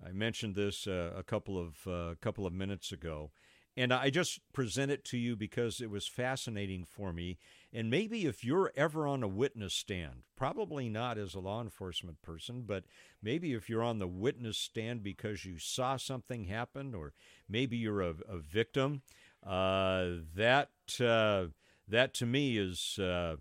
[0.05, 3.31] I mentioned this uh, a couple of uh, couple of minutes ago,
[3.77, 7.39] and I just present it to you because it was fascinating for me.
[7.73, 12.23] And maybe if you're ever on a witness stand, probably not as a law enforcement
[12.23, 12.85] person, but
[13.23, 17.13] maybe if you're on the witness stand because you saw something happen, or
[17.49, 19.03] maybe you're a, a victim,
[19.45, 20.71] uh, that
[21.01, 21.47] uh,
[21.89, 23.37] that to me is uh,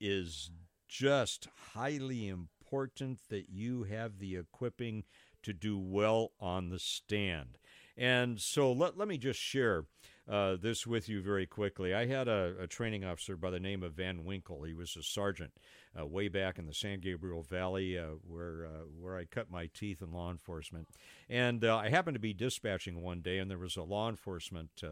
[0.00, 0.50] is
[0.88, 5.04] just highly important that you have the equipping
[5.42, 7.58] to do well on the stand.
[7.96, 9.84] And so let, let me just share
[10.28, 11.94] uh, this with you very quickly.
[11.94, 14.62] I had a, a, training officer by the name of Van Winkle.
[14.64, 15.52] He was a sergeant
[15.98, 19.70] uh, way back in the San Gabriel Valley, uh, where uh, where I cut my
[19.72, 20.88] teeth in law enforcement.
[21.30, 24.82] And uh, I happened to be dispatching one day, and there was a law enforcement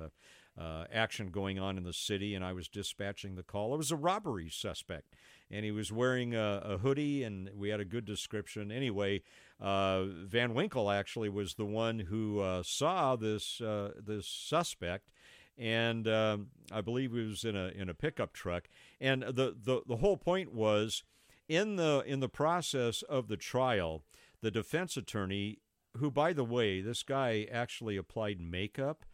[0.59, 3.75] uh, action going on in the city, and I was dispatching the call.
[3.75, 5.17] It was a robbery suspect,
[5.51, 8.73] and he was wearing a, a hoodie, and we had a good description.
[8.73, 9.21] Anyway,
[9.61, 15.11] uh, Van Winkle actually was the one who uh, saw this this suspect.
[15.59, 18.69] And um, I believe he was in a in a pickup truck,
[19.01, 21.03] and the, the, the whole point was,
[21.49, 24.03] in the in the process of the trial,
[24.43, 25.61] the defense attorney,
[25.97, 29.07] who by the way, this guy actually applied makeup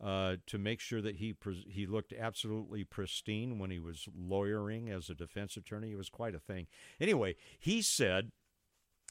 [0.00, 4.88] uh, to make sure that he pre- he looked absolutely pristine when he was lawyering
[4.88, 5.90] as a defense attorney.
[5.90, 6.68] It was quite a thing.
[7.00, 8.30] Anyway, he said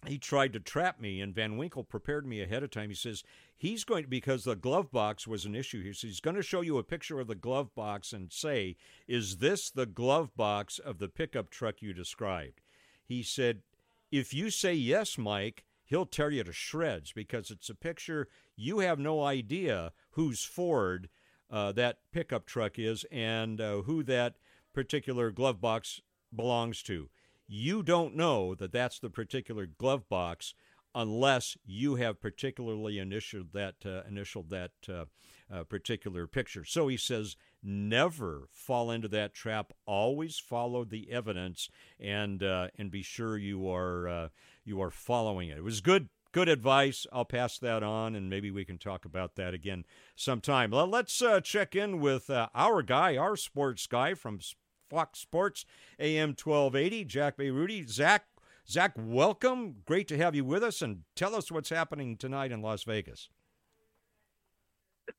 [0.06, 2.90] he tried to trap me, and Van Winkle prepared me ahead of time.
[2.90, 3.24] He says
[3.56, 5.82] he's going to, because the glove box was an issue.
[5.82, 8.76] He says he's going to show you a picture of the glove box and say,
[9.08, 12.62] "Is this the glove box of the pickup truck you described?"
[13.06, 13.64] He said,
[14.12, 18.80] "If you say yes, Mike." He'll tear you to shreds because it's a picture you
[18.80, 21.08] have no idea whose Ford
[21.50, 24.36] uh, that pickup truck is and uh, who that
[24.74, 26.02] particular glove box
[26.36, 27.10] belongs to.
[27.48, 30.54] You don't know that that's the particular glove box
[30.94, 35.06] unless you have particularly initialed that uh, initialed that uh,
[35.54, 36.66] uh, particular picture.
[36.66, 39.74] So he says, never fall into that trap.
[39.86, 41.70] Always follow the evidence
[42.00, 44.28] and uh, and be sure you are uh,
[44.66, 45.58] you are following it.
[45.58, 47.06] It was good good advice.
[47.14, 50.72] I'll pass that on, and maybe we can talk about that again sometime.
[50.72, 54.40] Well, let's uh, check in with uh, our guy, our sports guy from
[54.90, 55.66] Fox Sports
[56.00, 57.88] AM 1280, Jack Bayruti.
[57.90, 58.26] Zach,
[58.70, 59.78] Zach, welcome.
[59.86, 63.30] Great to have you with us, and tell us what's happening tonight in Las Vegas.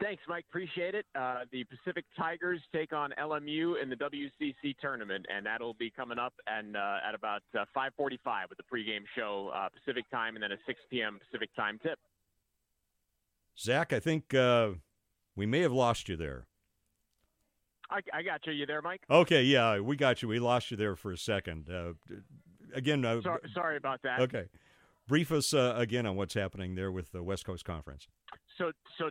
[0.02, 0.44] Thanks, Mike.
[0.50, 1.06] Appreciate it.
[1.18, 6.18] Uh, the Pacific Tigers take on LMU in the WCC tournament, and that'll be coming
[6.18, 10.42] up and uh, at about uh, 5:45 with the pregame show uh, Pacific time, and
[10.42, 11.18] then a 6 p.m.
[11.18, 11.98] Pacific time tip.
[13.58, 14.72] Zach, I think uh,
[15.34, 16.46] we may have lost you there.
[17.90, 18.52] I, I, got you.
[18.52, 19.02] You there, Mike?
[19.10, 20.28] Okay, yeah, we got you.
[20.28, 21.68] We lost you there for a second.
[21.70, 21.92] Uh,
[22.74, 24.20] again, sorry, sorry, about that.
[24.20, 24.46] Okay,
[25.06, 28.08] brief us again on what's happening there with the West Coast Conference.
[28.58, 29.10] So, so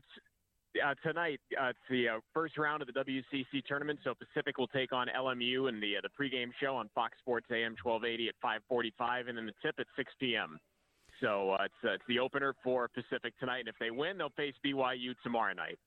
[0.85, 3.99] uh, tonight, uh, it's the uh, first round of the WCC tournament.
[4.03, 7.47] So Pacific will take on LMU in the uh, the pregame show on Fox Sports
[7.51, 10.57] AM 1280 at 5:45, and then the tip at 6 p.m.
[11.21, 14.29] So uh, it's uh, it's the opener for Pacific tonight, and if they win, they'll
[14.37, 15.79] face BYU tomorrow night.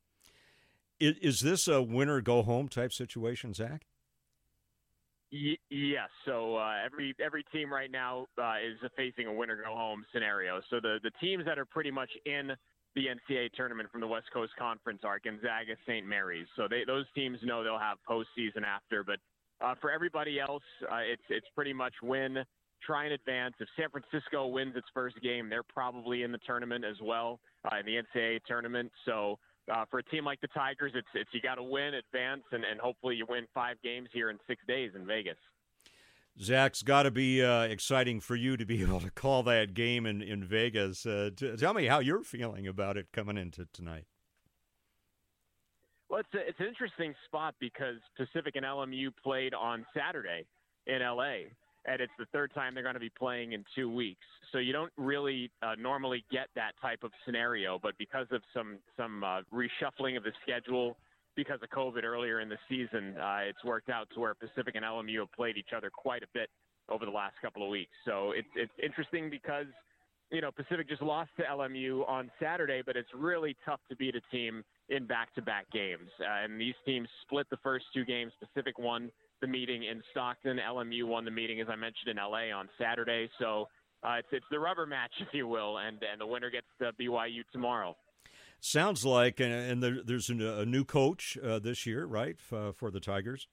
[1.01, 3.87] Is, is this a winner go home type situation, Zach?
[5.33, 6.09] Yes.
[6.25, 10.61] So uh, every every team right now uh, is facing a winner go home scenario.
[10.71, 12.51] So the the teams that are pretty much in
[12.97, 16.05] the NCAA tournament from the West Coast Conference are Gonzaga, St.
[16.05, 16.49] Mary's.
[16.57, 19.05] So they, those teams know they'll have postseason after.
[19.05, 19.19] But
[19.65, 22.39] uh, for everybody else, uh, it's it's pretty much win,
[22.85, 23.55] try and advance.
[23.61, 27.39] If San Francisco wins its first game, they're probably in the tournament as well
[27.71, 28.91] uh, in the NCAA tournament.
[29.05, 29.39] So
[29.73, 32.65] uh, for a team like the Tigers, it's it's you got to win, advance, and,
[32.65, 35.37] and hopefully you win five games here in six days in Vegas.
[36.41, 40.07] Zach's got to be uh, exciting for you to be able to call that game
[40.07, 41.07] in in Vegas.
[41.07, 44.05] Uh, t- tell me how you're feeling about it coming into tonight.
[46.09, 50.45] Well, it's a, it's an interesting spot because Pacific and LMU played on Saturday
[50.87, 51.51] in LA,
[51.91, 54.25] and it's the third time they're going to be playing in two weeks.
[54.53, 58.79] So you don't really uh, normally get that type of scenario, but because of some
[58.97, 60.97] some uh, reshuffling of the schedule
[61.37, 64.85] because of COVID earlier in the season, uh, it's worked out to where Pacific and
[64.85, 66.51] LMU have played each other quite a bit
[66.89, 67.93] over the last couple of weeks.
[68.05, 69.67] So it's it's interesting because
[70.31, 74.15] you know Pacific just lost to LMU on Saturday, but it's really tough to beat
[74.15, 76.09] a team in back-to-back games.
[76.21, 78.33] Uh, and these teams split the first two games.
[78.41, 79.11] Pacific won
[79.41, 80.59] the meeting in Stockton.
[80.59, 83.29] LMU won the meeting, as I mentioned, in LA on Saturday.
[83.39, 83.69] So
[84.03, 86.93] uh, it's it's the rubber match, if you will, and and the winner gets the
[87.01, 87.97] BYU tomorrow.
[88.61, 92.75] Sounds like, and, and there, there's a, a new coach uh, this year, right, f-
[92.77, 93.49] for the Tigers?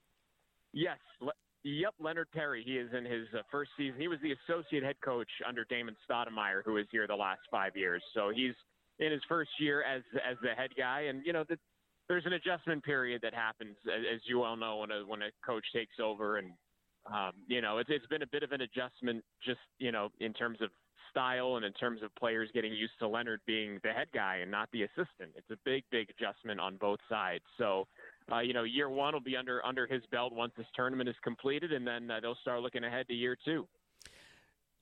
[0.73, 0.97] Yes.
[1.21, 1.31] Le-
[1.63, 2.61] yep, Leonard Perry.
[2.65, 3.99] He is in his uh, first season.
[4.01, 7.77] He was the associate head coach under Damon Stoudemire, who was here the last five
[7.77, 8.03] years.
[8.13, 8.53] So he's
[8.99, 11.57] in his first year as as the head guy, and you know the,
[12.07, 15.65] there's an adjustment period that happens, as, you well know, when a when a coach
[15.73, 16.51] takes over, and
[17.05, 20.33] um, you know it's it's been a bit of an adjustment, just you know in
[20.33, 20.69] terms of
[21.09, 24.51] style and in terms of players getting used to Leonard being the head guy and
[24.51, 25.31] not the assistant.
[25.35, 27.43] It's a big, big adjustment on both sides.
[27.57, 27.87] So,
[28.31, 31.15] uh, you know, year one will be under under his belt once this tournament is
[31.23, 33.67] completed, and then uh, they'll start looking ahead to year two.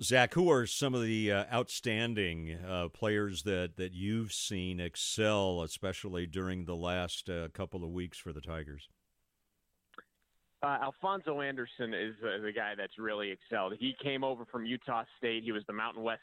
[0.04, 5.62] Zach, who are some of the uh, outstanding uh, players that, that you've seen excel,
[5.62, 8.90] especially during the last uh, couple of weeks for the Tigers?
[10.62, 13.74] Uh, Alphonso Anderson is uh, the guy that's really excelled.
[13.80, 15.44] He came over from Utah State.
[15.44, 16.22] He was the Mountain West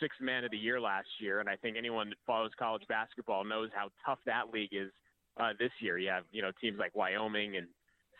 [0.00, 3.44] Sixth Man of the Year last year, and I think anyone that follows college basketball
[3.44, 4.90] knows how tough that league is
[5.38, 5.96] uh, this year.
[5.96, 7.68] You have you know teams like Wyoming and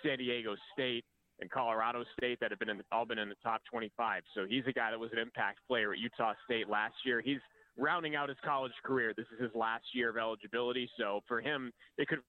[0.03, 1.05] San Diego State
[1.41, 4.23] and Colorado State that have been in the, all been in the top 25.
[4.35, 7.21] So he's a guy that was an impact player at Utah State last year.
[7.21, 7.41] He's
[7.77, 9.13] rounding out his college career.
[9.17, 10.89] This is his last year of eligibility.
[10.99, 12.21] So for him, it could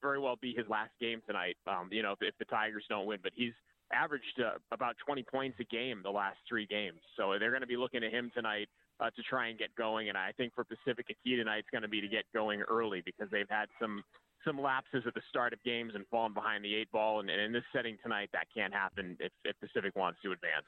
[0.00, 1.56] very well be his last game tonight.
[1.66, 3.52] Um, you know, if, if the Tigers don't win, but he's
[3.92, 6.98] averaged uh, about 20 points a game the last three games.
[7.16, 8.68] So they're going to be looking at him tonight
[9.00, 10.08] uh, to try and get going.
[10.08, 12.62] And I think for Pacific, a key tonight is going to be to get going
[12.62, 14.02] early because they've had some
[14.44, 17.20] some lapses at the start of games and falling behind the eight ball.
[17.20, 20.66] And, and in this setting tonight, that can't happen if, if Pacific wants to advance.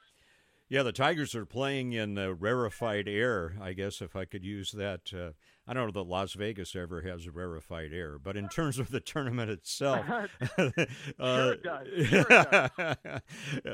[0.69, 4.73] Yeah, the Tigers are playing in uh, rarefied air, I guess, if I could use
[4.73, 5.13] that.
[5.13, 5.33] Uh,
[5.67, 9.01] I don't know that Las Vegas ever has rarefied air, but in terms of the
[9.01, 10.07] tournament itself,
[10.59, 10.71] uh,
[11.19, 11.89] sure it does.
[12.09, 13.21] Sure it does.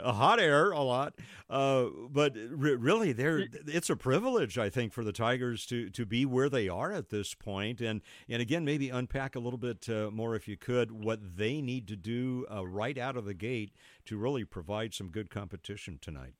[0.05, 1.15] hot air a lot.
[1.49, 6.05] Uh, but re- really, there it's a privilege, I think, for the Tigers to, to
[6.05, 7.81] be where they are at this point.
[7.81, 11.61] And, and again, maybe unpack a little bit uh, more, if you could, what they
[11.61, 13.73] need to do uh, right out of the gate
[14.07, 16.35] to really provide some good competition tonight.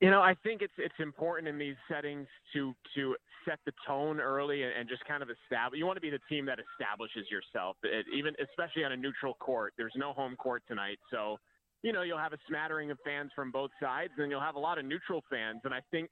[0.00, 3.16] You know, I think it's it's important in these settings to to
[3.48, 5.78] set the tone early and, and just kind of establish.
[5.78, 9.34] You want to be the team that establishes yourself, it, even especially on a neutral
[9.34, 9.72] court.
[9.78, 11.38] There's no home court tonight, so
[11.82, 14.60] you know you'll have a smattering of fans from both sides, and you'll have a
[14.60, 15.60] lot of neutral fans.
[15.64, 16.10] And I think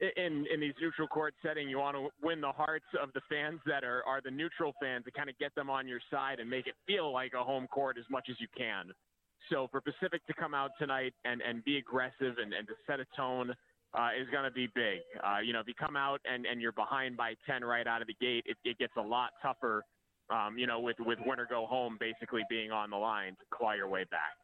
[0.00, 3.60] in in these neutral court setting, you want to win the hearts of the fans
[3.64, 6.50] that are are the neutral fans to kind of get them on your side and
[6.50, 8.90] make it feel like a home court as much as you can.
[9.48, 13.00] So for Pacific to come out tonight and, and be aggressive and, and to set
[13.00, 13.54] a tone
[13.94, 15.00] uh, is going to be big.
[15.24, 18.02] Uh, you know, if you come out and, and you're behind by 10 right out
[18.02, 19.84] of the gate, it, it gets a lot tougher,
[20.30, 23.44] um, you know, with, with win or go home basically being on the line to
[23.50, 24.36] claw your way back.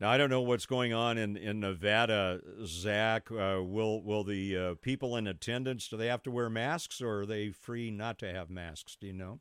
[0.00, 3.30] Now I don't know what's going on in, in Nevada, Zach.
[3.30, 7.20] Uh, will will the uh, people in attendance do they have to wear masks or
[7.20, 8.96] are they free not to have masks?
[9.00, 9.38] Do you know?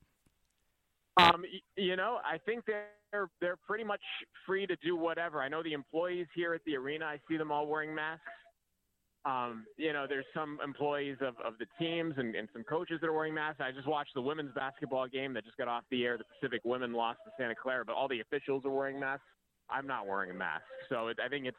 [1.17, 1.43] Um,
[1.77, 4.01] you know, I think they're they're pretty much
[4.45, 5.41] free to do whatever.
[5.41, 7.05] I know the employees here at the arena.
[7.05, 8.23] I see them all wearing masks.
[9.25, 13.07] Um, you know, there's some employees of, of the teams and, and some coaches that
[13.07, 13.61] are wearing masks.
[13.61, 16.17] I just watched the women's basketball game that just got off the air.
[16.17, 19.23] The Pacific women lost to Santa Clara, but all the officials are wearing masks.
[19.69, 21.57] I'm not wearing a mask, so it, I think it's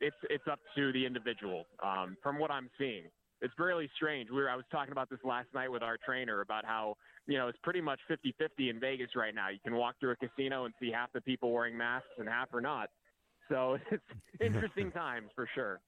[0.00, 1.64] it's it's up to the individual.
[1.84, 3.04] Um, from what I'm seeing,
[3.40, 4.30] it's really strange.
[4.30, 6.96] We were I was talking about this last night with our trainer about how
[7.26, 9.48] you know it's pretty much 50-50 in Vegas right now.
[9.48, 12.52] You can walk through a casino and see half the people wearing masks and half
[12.52, 12.90] are not.
[13.48, 14.02] So it's
[14.40, 15.80] interesting times for sure.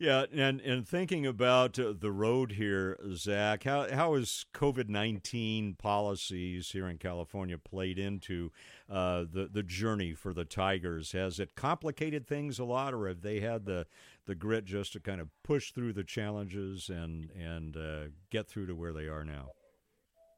[0.00, 5.74] Yeah, and and thinking about uh, the road here, Zach, how how has COVID nineteen
[5.74, 8.52] policies here in California played into
[8.88, 11.10] uh, the the journey for the Tigers?
[11.12, 13.86] Has it complicated things a lot, or have they had the
[14.26, 18.66] the grit just to kind of push through the challenges and and uh, get through
[18.66, 19.50] to where they are now?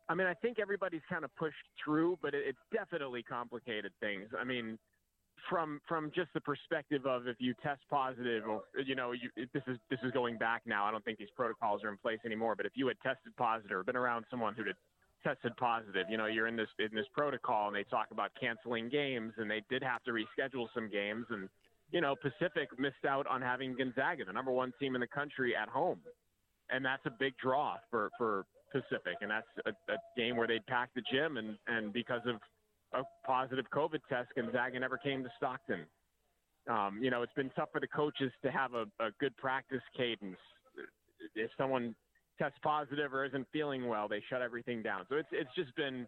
[0.09, 4.28] I mean, I think everybody's kind of pushed through, but it, it's definitely complicated things.
[4.39, 4.78] I mean,
[5.49, 9.62] from from just the perspective of if you test positive, or you know, you, this
[9.67, 10.85] is this is going back now.
[10.85, 12.55] I don't think these protocols are in place anymore.
[12.57, 14.77] But if you had tested positive or been around someone who had
[15.23, 18.89] tested positive, you know, you're in this in this protocol, and they talk about canceling
[18.89, 21.49] games, and they did have to reschedule some games, and
[21.93, 25.57] you know, Pacific missed out on having Gonzaga, the number one team in the country,
[25.57, 25.99] at home,
[26.71, 30.67] and that's a big draw for for Pacific, and that's a, a game where they'd
[30.67, 32.37] pack the gym, and and because of
[32.93, 35.87] a positive COVID test, Gonzaga never came to Stockton.
[36.69, 39.83] Um, you know, it's been tough for the coaches to have a, a good practice
[39.97, 40.37] cadence.
[41.35, 41.95] If someone
[42.39, 45.05] tests positive or isn't feeling well, they shut everything down.
[45.09, 46.07] So it's it's just been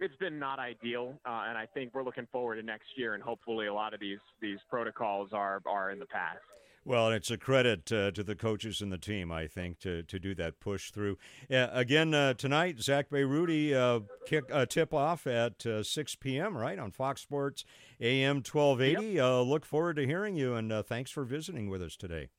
[0.00, 3.22] it's been not ideal, uh, and I think we're looking forward to next year, and
[3.22, 6.38] hopefully a lot of these these protocols are are in the past.
[6.84, 10.18] Well, it's a credit uh, to the coaches and the team, I think, to, to
[10.18, 11.16] do that push through.
[11.48, 16.56] Uh, again, uh, tonight, Zach Bayruti uh, kick uh, tip off at uh, 6 p.m.,
[16.56, 17.64] right, on Fox Sports
[18.00, 19.12] AM 1280.
[19.12, 19.46] Yep.
[19.46, 22.30] look forward to hearing you, and thanks for visiting with us today.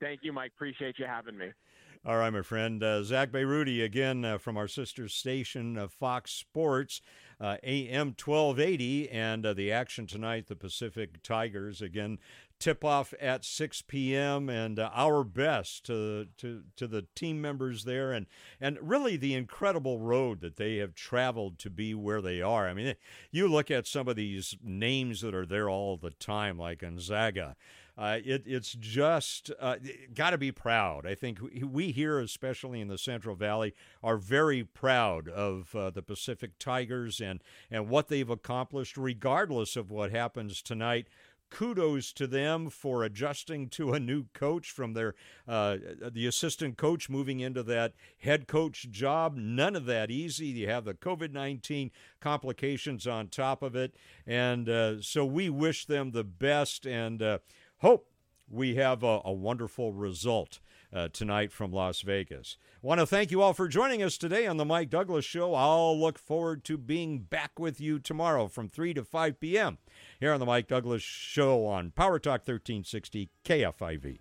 [0.00, 0.52] Thank you, Mike.
[0.56, 1.50] Appreciate you having me.
[2.04, 2.82] All right, my friend.
[2.82, 7.00] Uh, Zach Bayruti again uh, from our sister station, Fox Sports,
[7.42, 9.10] AM 1280.
[9.10, 12.18] And the action tonight, the Pacific Tigers again
[12.62, 14.48] tip off at 6 p.m.
[14.48, 18.26] and uh, our best to, to to the team members there and
[18.60, 22.68] and really the incredible road that they have traveled to be where they are.
[22.68, 22.94] I mean,
[23.32, 27.56] you look at some of these names that are there all the time, like Gonzaga.
[27.96, 29.76] Uh, it, it's just uh,
[30.14, 31.06] got to be proud.
[31.06, 36.02] I think we here, especially in the Central Valley, are very proud of uh, the
[36.02, 41.08] Pacific Tigers and, and what they've accomplished, regardless of what happens tonight
[41.52, 45.14] kudos to them for adjusting to a new coach from their
[45.46, 45.76] uh,
[46.10, 49.36] the assistant coach moving into that head coach job.
[49.36, 50.46] None of that easy.
[50.46, 51.90] You have the COVID nineteen
[52.20, 53.94] complications on top of it,
[54.26, 57.38] and uh, so we wish them the best and uh,
[57.82, 58.08] hope
[58.48, 60.60] we have a, a wonderful result
[60.92, 62.56] uh, tonight from Las Vegas.
[62.80, 65.54] Want to thank you all for joining us today on the Mike Douglass Show.
[65.54, 69.78] I'll look forward to being back with you tomorrow from 3 to 5 p.m.
[70.20, 74.20] here on the Mike Douglass Show on Power Talk 1360 KFIV.